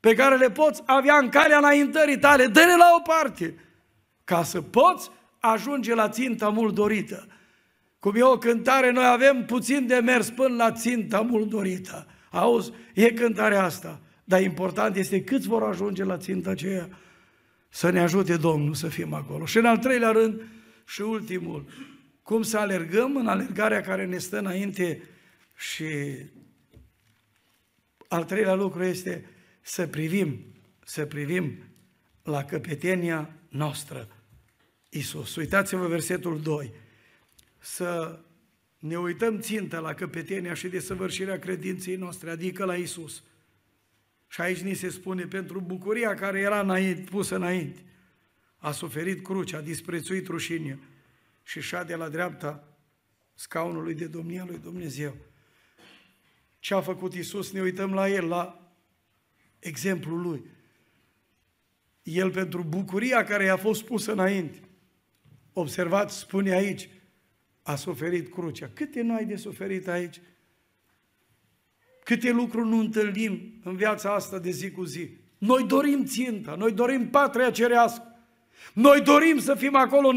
pe 0.00 0.14
care 0.14 0.36
le 0.36 0.50
poți 0.50 0.82
avea 0.86 1.16
în 1.16 1.28
calea 1.28 1.58
înaintării 1.58 2.18
tale, 2.18 2.46
dă-le 2.46 2.76
la 2.76 2.94
o 2.98 3.00
parte, 3.00 3.54
ca 4.24 4.42
să 4.42 4.62
poți 4.62 5.10
ajunge 5.38 5.94
la 5.94 6.08
ținta 6.08 6.48
mult 6.48 6.74
dorită. 6.74 7.26
Cum 7.98 8.14
e 8.14 8.22
o 8.22 8.38
cântare, 8.38 8.90
noi 8.90 9.06
avem 9.06 9.44
puțin 9.44 9.86
de 9.86 9.96
mers 9.96 10.30
până 10.30 10.54
la 10.54 10.72
ținta 10.72 11.20
mult 11.20 11.48
dorită. 11.48 12.06
Auzi, 12.30 12.72
e 12.94 13.12
cântarea 13.12 13.62
asta, 13.62 14.00
dar 14.24 14.42
important 14.42 14.96
este 14.96 15.24
câți 15.24 15.48
vor 15.48 15.62
ajunge 15.62 16.04
la 16.04 16.16
ținta 16.16 16.50
aceea. 16.50 16.88
Să 17.68 17.90
ne 17.90 18.00
ajute 18.00 18.36
Domnul 18.36 18.74
să 18.74 18.88
fim 18.88 19.12
acolo. 19.12 19.44
Și 19.44 19.58
în 19.58 19.66
al 19.66 19.78
treilea 19.78 20.10
rând, 20.10 20.42
și 20.86 21.00
ultimul, 21.00 21.68
cum 22.22 22.42
să 22.42 22.58
alergăm 22.58 23.16
în 23.16 23.26
alergarea 23.26 23.80
care 23.80 24.06
ne 24.06 24.18
stă 24.18 24.38
înainte 24.38 25.02
și 25.56 25.84
al 28.08 28.24
treilea 28.24 28.54
lucru 28.54 28.84
este 28.84 29.24
să 29.62 29.86
privim, 29.86 30.44
să 30.84 31.04
privim 31.06 31.58
la 32.22 32.44
căpetenia 32.44 33.30
noastră, 33.48 34.08
Isus. 34.88 35.36
Uitați-vă 35.36 35.86
versetul 35.86 36.40
2. 36.40 36.72
Să 37.58 38.20
ne 38.78 38.98
uităm 38.98 39.40
țintă 39.40 39.78
la 39.78 39.94
căpetenia 39.94 40.54
și 40.54 40.68
desăvârșirea 40.68 41.38
credinței 41.38 41.96
noastre, 41.96 42.30
adică 42.30 42.64
la 42.64 42.74
Isus. 42.74 43.22
Și 44.34 44.40
aici 44.40 44.58
ni 44.58 44.74
se 44.74 44.88
spune, 44.88 45.26
pentru 45.26 45.60
bucuria 45.60 46.14
care 46.14 46.40
era 46.40 46.60
înainte, 46.60 47.10
pusă 47.10 47.36
înainte, 47.36 47.80
a 48.56 48.72
suferit 48.72 49.22
crucea, 49.22 49.58
a 49.58 49.60
disprețuit 49.60 50.26
rușinea 50.26 50.78
și 51.42 51.60
șade 51.60 51.94
la 51.94 52.08
dreapta 52.08 52.68
scaunului 53.34 53.94
de 53.94 54.06
domnia 54.06 54.44
lui 54.44 54.58
Dumnezeu. 54.58 55.16
Ce 56.58 56.74
a 56.74 56.80
făcut 56.80 57.14
Isus? 57.14 57.52
Ne 57.52 57.60
uităm 57.60 57.92
la 57.92 58.08
El, 58.08 58.28
la 58.28 58.72
exemplul 59.58 60.20
Lui. 60.20 60.44
El 62.02 62.30
pentru 62.30 62.62
bucuria 62.62 63.24
care 63.24 63.44
i-a 63.44 63.56
fost 63.56 63.84
pusă 63.84 64.12
înainte. 64.12 64.58
Observați, 65.52 66.18
spune 66.18 66.52
aici, 66.52 66.88
a 67.62 67.76
suferit 67.76 68.32
crucea. 68.32 68.70
Câte 68.74 69.02
noi 69.02 69.24
de 69.24 69.36
suferit 69.36 69.88
aici? 69.88 70.20
Câte 72.04 72.30
lucruri 72.30 72.68
nu 72.68 72.78
întâlnim 72.78 73.60
în 73.64 73.76
viața 73.76 74.14
asta 74.14 74.38
de 74.38 74.50
zi 74.50 74.70
cu 74.70 74.84
zi. 74.84 75.10
Noi 75.38 75.64
dorim 75.64 76.04
ținta, 76.04 76.54
noi 76.54 76.72
dorim 76.72 77.08
patria 77.08 77.50
cerească. 77.50 78.02
Noi 78.72 79.00
dorim 79.00 79.38
să 79.38 79.54
fim 79.54 79.76
acolo 79.76 80.12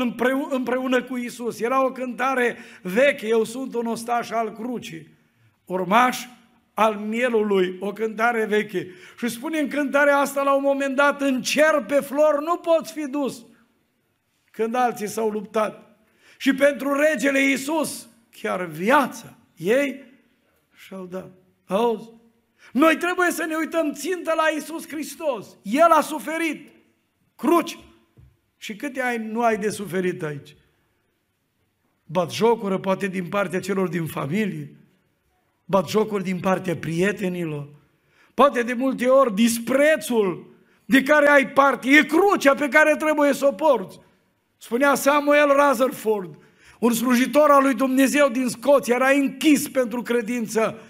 împreună 0.49 1.03
cu 1.03 1.17
Isus. 1.17 1.59
Era 1.59 1.85
o 1.85 1.91
cântare 1.91 2.57
veche, 2.81 3.27
eu 3.27 3.43
sunt 3.43 3.75
un 3.75 3.85
ostaș 3.85 4.29
al 4.29 4.51
crucii, 4.51 5.07
urmaș 5.65 6.25
al 6.73 6.95
mielului, 6.95 7.77
o 7.79 7.93
cântare 7.93 8.45
veche. 8.45 8.87
Și 9.17 9.27
spune 9.27 9.59
în 9.59 9.67
cântarea 9.67 10.17
asta 10.17 10.43
la 10.43 10.55
un 10.55 10.63
moment 10.63 10.95
dat, 10.95 11.21
în 11.21 11.41
cer 11.41 11.83
pe 11.87 11.95
flor 11.95 12.41
nu 12.41 12.57
poți 12.57 12.93
fi 12.93 13.07
dus. 13.07 13.45
Când 14.51 14.75
alții 14.75 15.07
s-au 15.07 15.29
luptat. 15.29 15.97
Și 16.37 16.53
pentru 16.53 16.93
regele 16.93 17.39
Isus, 17.39 18.07
chiar 18.41 18.65
viața 18.65 19.37
ei 19.55 20.03
și-au 20.75 21.05
dat. 21.05 21.31
Auzi? 21.67 22.09
Noi 22.71 22.97
trebuie 22.97 23.31
să 23.31 23.45
ne 23.45 23.55
uităm 23.55 23.93
țintă 23.93 24.33
la 24.35 24.43
Isus 24.57 24.87
Hristos. 24.87 25.47
El 25.61 25.89
a 25.89 26.01
suferit 26.01 26.69
cruci. 27.35 27.79
Și 28.57 28.75
câte 28.75 29.01
ai, 29.01 29.17
nu 29.17 29.41
ai 29.41 29.57
de 29.57 29.69
suferit 29.69 30.23
aici? 30.23 30.55
Bat 32.05 32.31
jocură 32.31 32.77
poate 32.77 33.07
din 33.07 33.27
partea 33.27 33.59
celor 33.59 33.87
din 33.87 34.05
familie, 34.05 34.75
bat 35.65 35.89
jocuri 35.89 36.23
din 36.23 36.39
partea 36.39 36.75
prietenilor, 36.75 37.69
poate 38.33 38.63
de 38.63 38.73
multe 38.73 39.07
ori 39.07 39.35
disprețul 39.35 40.55
de 40.85 41.03
care 41.03 41.27
ai 41.27 41.49
parte, 41.49 41.89
e 41.89 42.03
crucea 42.03 42.53
pe 42.53 42.67
care 42.67 42.95
trebuie 42.95 43.33
să 43.33 43.45
o 43.45 43.51
porți. 43.51 43.99
Spunea 44.57 44.95
Samuel 44.95 45.47
Rutherford, 45.47 46.35
un 46.79 46.93
slujitor 46.93 47.49
al 47.49 47.63
lui 47.63 47.73
Dumnezeu 47.73 48.29
din 48.29 48.47
Scoția, 48.47 48.95
era 48.95 49.09
închis 49.09 49.69
pentru 49.69 50.01
credință 50.01 50.81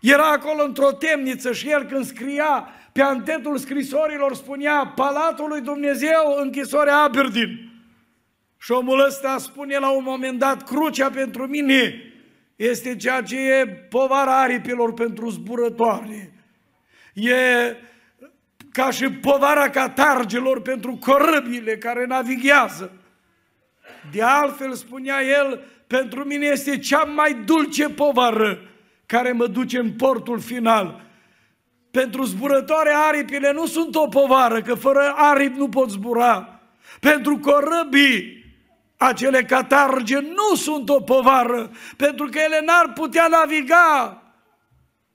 era 0.00 0.30
acolo 0.30 0.62
într-o 0.62 0.92
temniță 0.92 1.52
și 1.52 1.70
el 1.70 1.84
când 1.84 2.04
scria 2.04 2.68
pe 2.92 3.02
antetul 3.02 3.58
scrisorilor 3.58 4.34
spunea 4.34 4.92
Palatul 4.96 5.48
lui 5.48 5.60
Dumnezeu, 5.60 6.36
închisoarea 6.42 6.98
Aberdeen. 6.98 7.70
Și 8.58 8.72
omul 8.72 9.04
ăsta 9.04 9.36
spune 9.38 9.78
la 9.78 9.90
un 9.90 10.02
moment 10.02 10.38
dat, 10.38 10.62
crucea 10.62 11.10
pentru 11.10 11.46
mine 11.46 12.02
este 12.56 12.96
ceea 12.96 13.22
ce 13.22 13.36
e 13.36 13.66
povara 13.66 14.40
aripilor 14.40 14.94
pentru 14.94 15.28
zburătoare. 15.28 16.32
E 17.14 17.36
ca 18.72 18.90
și 18.90 19.10
povara 19.10 19.70
catargelor 19.70 20.62
pentru 20.62 20.98
corăbile 21.00 21.76
care 21.76 22.06
navighează. 22.06 22.92
De 24.12 24.22
altfel, 24.22 24.74
spunea 24.74 25.22
el, 25.22 25.62
pentru 25.86 26.24
mine 26.24 26.46
este 26.46 26.78
cea 26.78 27.02
mai 27.02 27.34
dulce 27.34 27.88
povară 27.88 28.60
care 29.06 29.32
mă 29.32 29.46
duce 29.46 29.78
în 29.78 29.92
portul 29.92 30.40
final. 30.40 31.04
Pentru 31.90 32.24
zburătoare 32.24 32.92
aripile 33.08 33.52
nu 33.52 33.66
sunt 33.66 33.94
o 33.94 34.06
povară, 34.08 34.62
că 34.62 34.74
fără 34.74 35.12
aripi 35.16 35.58
nu 35.58 35.68
pot 35.68 35.90
zbura. 35.90 36.60
Pentru 37.00 37.38
corăbii, 37.38 38.44
acele 38.96 39.42
catarge 39.42 40.18
nu 40.20 40.56
sunt 40.56 40.88
o 40.88 41.00
povară, 41.00 41.70
pentru 41.96 42.26
că 42.26 42.38
ele 42.38 42.62
n-ar 42.64 42.92
putea 42.92 43.26
naviga 43.26 44.22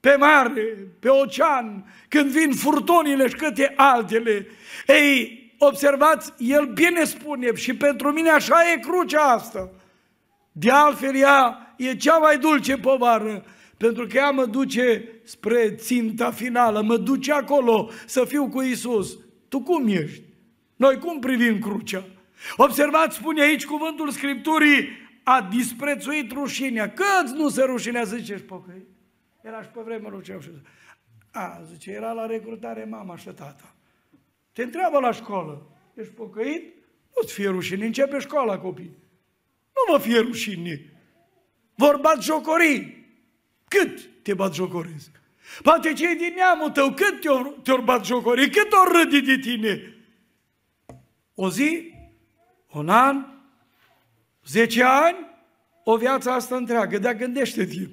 pe 0.00 0.16
mare, 0.18 0.76
pe 1.00 1.08
ocean, 1.08 1.84
când 2.08 2.30
vin 2.30 2.52
furtunile 2.52 3.28
și 3.28 3.34
câte 3.34 3.72
altele. 3.76 4.46
Ei, 4.86 5.54
observați, 5.58 6.32
el 6.38 6.64
bine 6.64 7.04
spune 7.04 7.54
și 7.54 7.74
pentru 7.74 8.12
mine 8.12 8.30
așa 8.30 8.56
e 8.72 8.80
crucea 8.80 9.22
asta. 9.22 9.70
De 10.52 10.70
altfel 10.70 11.16
ea 11.16 11.74
e 11.76 11.94
cea 11.94 12.16
mai 12.16 12.38
dulce 12.38 12.76
povară, 12.76 13.44
pentru 13.82 14.06
că 14.06 14.16
ea 14.16 14.30
mă 14.30 14.46
duce 14.46 15.08
spre 15.22 15.74
ținta 15.74 16.30
finală, 16.30 16.82
mă 16.82 16.96
duce 16.96 17.32
acolo 17.32 17.90
să 18.06 18.24
fiu 18.24 18.48
cu 18.48 18.62
Isus. 18.62 19.18
Tu 19.48 19.60
cum 19.62 19.88
ești? 19.88 20.22
Noi 20.76 20.98
cum 20.98 21.18
privim 21.18 21.58
crucea? 21.58 22.04
Observați, 22.56 23.16
spune 23.16 23.42
aici 23.42 23.66
cuvântul 23.66 24.10
Scripturii, 24.10 24.88
a 25.22 25.48
disprețuit 25.50 26.32
rușinea. 26.32 26.92
Câți 26.92 27.34
nu 27.34 27.48
se 27.48 27.62
rușinează, 27.62 28.16
zice, 28.16 28.32
ești 28.32 28.46
pocăit? 28.46 28.86
Era 29.42 29.62
și 29.62 29.68
pe 29.68 29.80
vremea 29.84 30.10
lui 30.10 30.22
Ceaușescu. 30.22 30.62
A, 31.32 31.60
zice, 31.72 31.90
era 31.90 32.12
la 32.12 32.26
recrutare 32.26 32.86
mama 32.90 33.16
și 33.16 33.24
tata. 33.24 33.74
Te 34.52 34.62
întreabă 34.62 34.98
la 34.98 35.12
școală, 35.12 35.66
ești 35.94 36.12
pocăit? 36.12 36.74
Nu-ți 37.16 37.32
fie 37.32 37.48
rușine, 37.48 37.86
începe 37.86 38.18
școala, 38.18 38.58
copii. 38.58 38.96
Nu 39.74 39.92
vă 39.92 39.98
fie 39.98 40.18
rușine. 40.18 40.92
Vorba 41.74 42.12
jocorii. 42.20 43.01
Cât 43.78 44.08
te 44.22 44.34
bat 44.34 44.54
jocoresc? 44.54 45.10
Poate 45.62 45.92
cei 45.92 46.16
din 46.16 46.32
neamul 46.36 46.70
tău, 46.70 46.92
cât 46.92 47.20
te-or, 47.20 47.54
te 47.62 47.72
bat 47.84 48.04
jocori? 48.04 48.50
Cât 48.50 48.72
ori 48.72 48.98
râdi 48.98 49.20
de 49.20 49.38
tine? 49.38 49.96
O 51.34 51.50
zi? 51.50 51.94
Un 52.72 52.88
an? 52.88 53.26
Zece 54.44 54.82
ani? 54.82 55.30
o 55.84 55.96
viață 55.96 56.30
asta 56.30 56.56
întreagă, 56.56 56.98
dar 56.98 57.14
gândește-te 57.14 57.88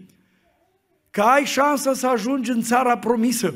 că 1.12 1.22
ai 1.22 1.46
șansă 1.46 1.94
să 1.94 2.08
ajungi 2.08 2.52
în 2.52 2.62
țara 2.62 2.98
promisă. 2.98 3.54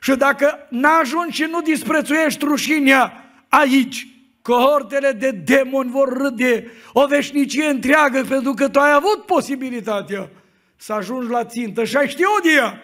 Și 0.00 0.16
dacă 0.16 0.66
n-ajungi 0.70 1.42
și 1.42 1.48
nu 1.50 1.60
disprețuiești 1.60 2.44
rușinea 2.44 3.24
aici, 3.48 4.06
cohortele 4.42 5.12
de 5.12 5.30
demoni 5.30 5.90
vor 5.90 6.08
râde 6.08 6.70
o 6.92 7.06
veșnicie 7.06 7.66
întreagă 7.66 8.24
pentru 8.28 8.52
că 8.52 8.68
tu 8.68 8.78
ai 8.78 8.92
avut 8.92 9.22
posibilitatea 9.26 10.30
să 10.76 10.92
ajungi 10.92 11.30
la 11.30 11.44
țintă 11.44 11.84
și 11.84 11.96
ai 11.96 12.08
știut 12.08 12.42
de 12.42 12.50
ea, 12.56 12.82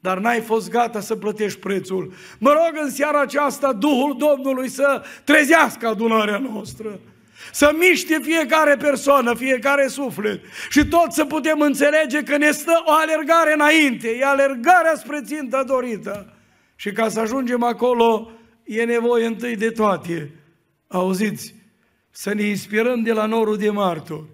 dar 0.00 0.18
n-ai 0.18 0.40
fost 0.40 0.70
gata 0.70 1.00
să 1.00 1.16
plătești 1.16 1.58
prețul. 1.58 2.12
Mă 2.38 2.50
rog 2.50 2.82
în 2.82 2.90
seara 2.90 3.20
aceasta 3.20 3.72
Duhul 3.72 4.16
Domnului 4.18 4.68
să 4.68 5.02
trezească 5.24 5.88
adunarea 5.88 6.38
noastră 6.38 7.00
să 7.52 7.74
miște 7.78 8.18
fiecare 8.22 8.76
persoană, 8.76 9.34
fiecare 9.34 9.86
suflet 9.86 10.40
și 10.70 10.86
tot 10.86 11.12
să 11.12 11.24
putem 11.24 11.60
înțelege 11.60 12.22
că 12.22 12.36
ne 12.36 12.50
stă 12.50 12.82
o 12.84 12.92
alergare 12.92 13.52
înainte, 13.52 14.08
e 14.08 14.24
alergarea 14.24 14.94
spre 14.96 15.20
ținta 15.24 15.64
dorită. 15.64 16.36
Și 16.76 16.92
ca 16.92 17.08
să 17.08 17.20
ajungem 17.20 17.62
acolo, 17.62 18.30
e 18.64 18.84
nevoie 18.84 19.26
întâi 19.26 19.56
de 19.56 19.70
toate. 19.70 20.30
Auziți? 20.88 21.54
Să 22.10 22.34
ne 22.34 22.42
inspirăm 22.42 23.02
de 23.02 23.12
la 23.12 23.26
norul 23.26 23.56
de 23.56 23.70
martori. 23.70 24.24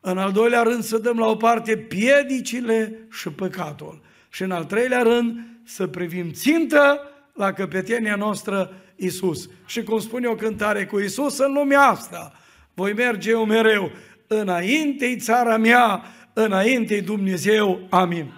În 0.00 0.18
al 0.18 0.32
doilea 0.32 0.62
rând 0.62 0.82
să 0.82 0.98
dăm 0.98 1.18
la 1.18 1.26
o 1.26 1.36
parte 1.36 1.76
piedicile 1.76 3.06
și 3.10 3.28
păcatul. 3.28 4.00
Și 4.28 4.42
în 4.42 4.50
al 4.50 4.64
treilea 4.64 5.02
rând 5.02 5.40
să 5.64 5.86
privim 5.86 6.30
țintă 6.30 7.00
la 7.34 7.52
căpetenia 7.52 8.16
noastră 8.16 8.72
Isus. 8.96 9.48
Și 9.66 9.82
cum 9.82 9.98
spune 9.98 10.26
o 10.26 10.34
cântare 10.34 10.86
cu 10.86 11.00
Isus 11.00 11.38
în 11.38 11.52
lumea 11.52 11.80
asta, 11.80 12.32
voi 12.74 12.92
merge 12.92 13.30
eu 13.30 13.44
mereu. 13.44 13.90
Înainte-i 14.26 15.16
țara 15.16 15.56
mea, 15.56 16.02
înainte-i 16.32 17.00
Dumnezeu. 17.00 17.80
Amin. 17.88 18.32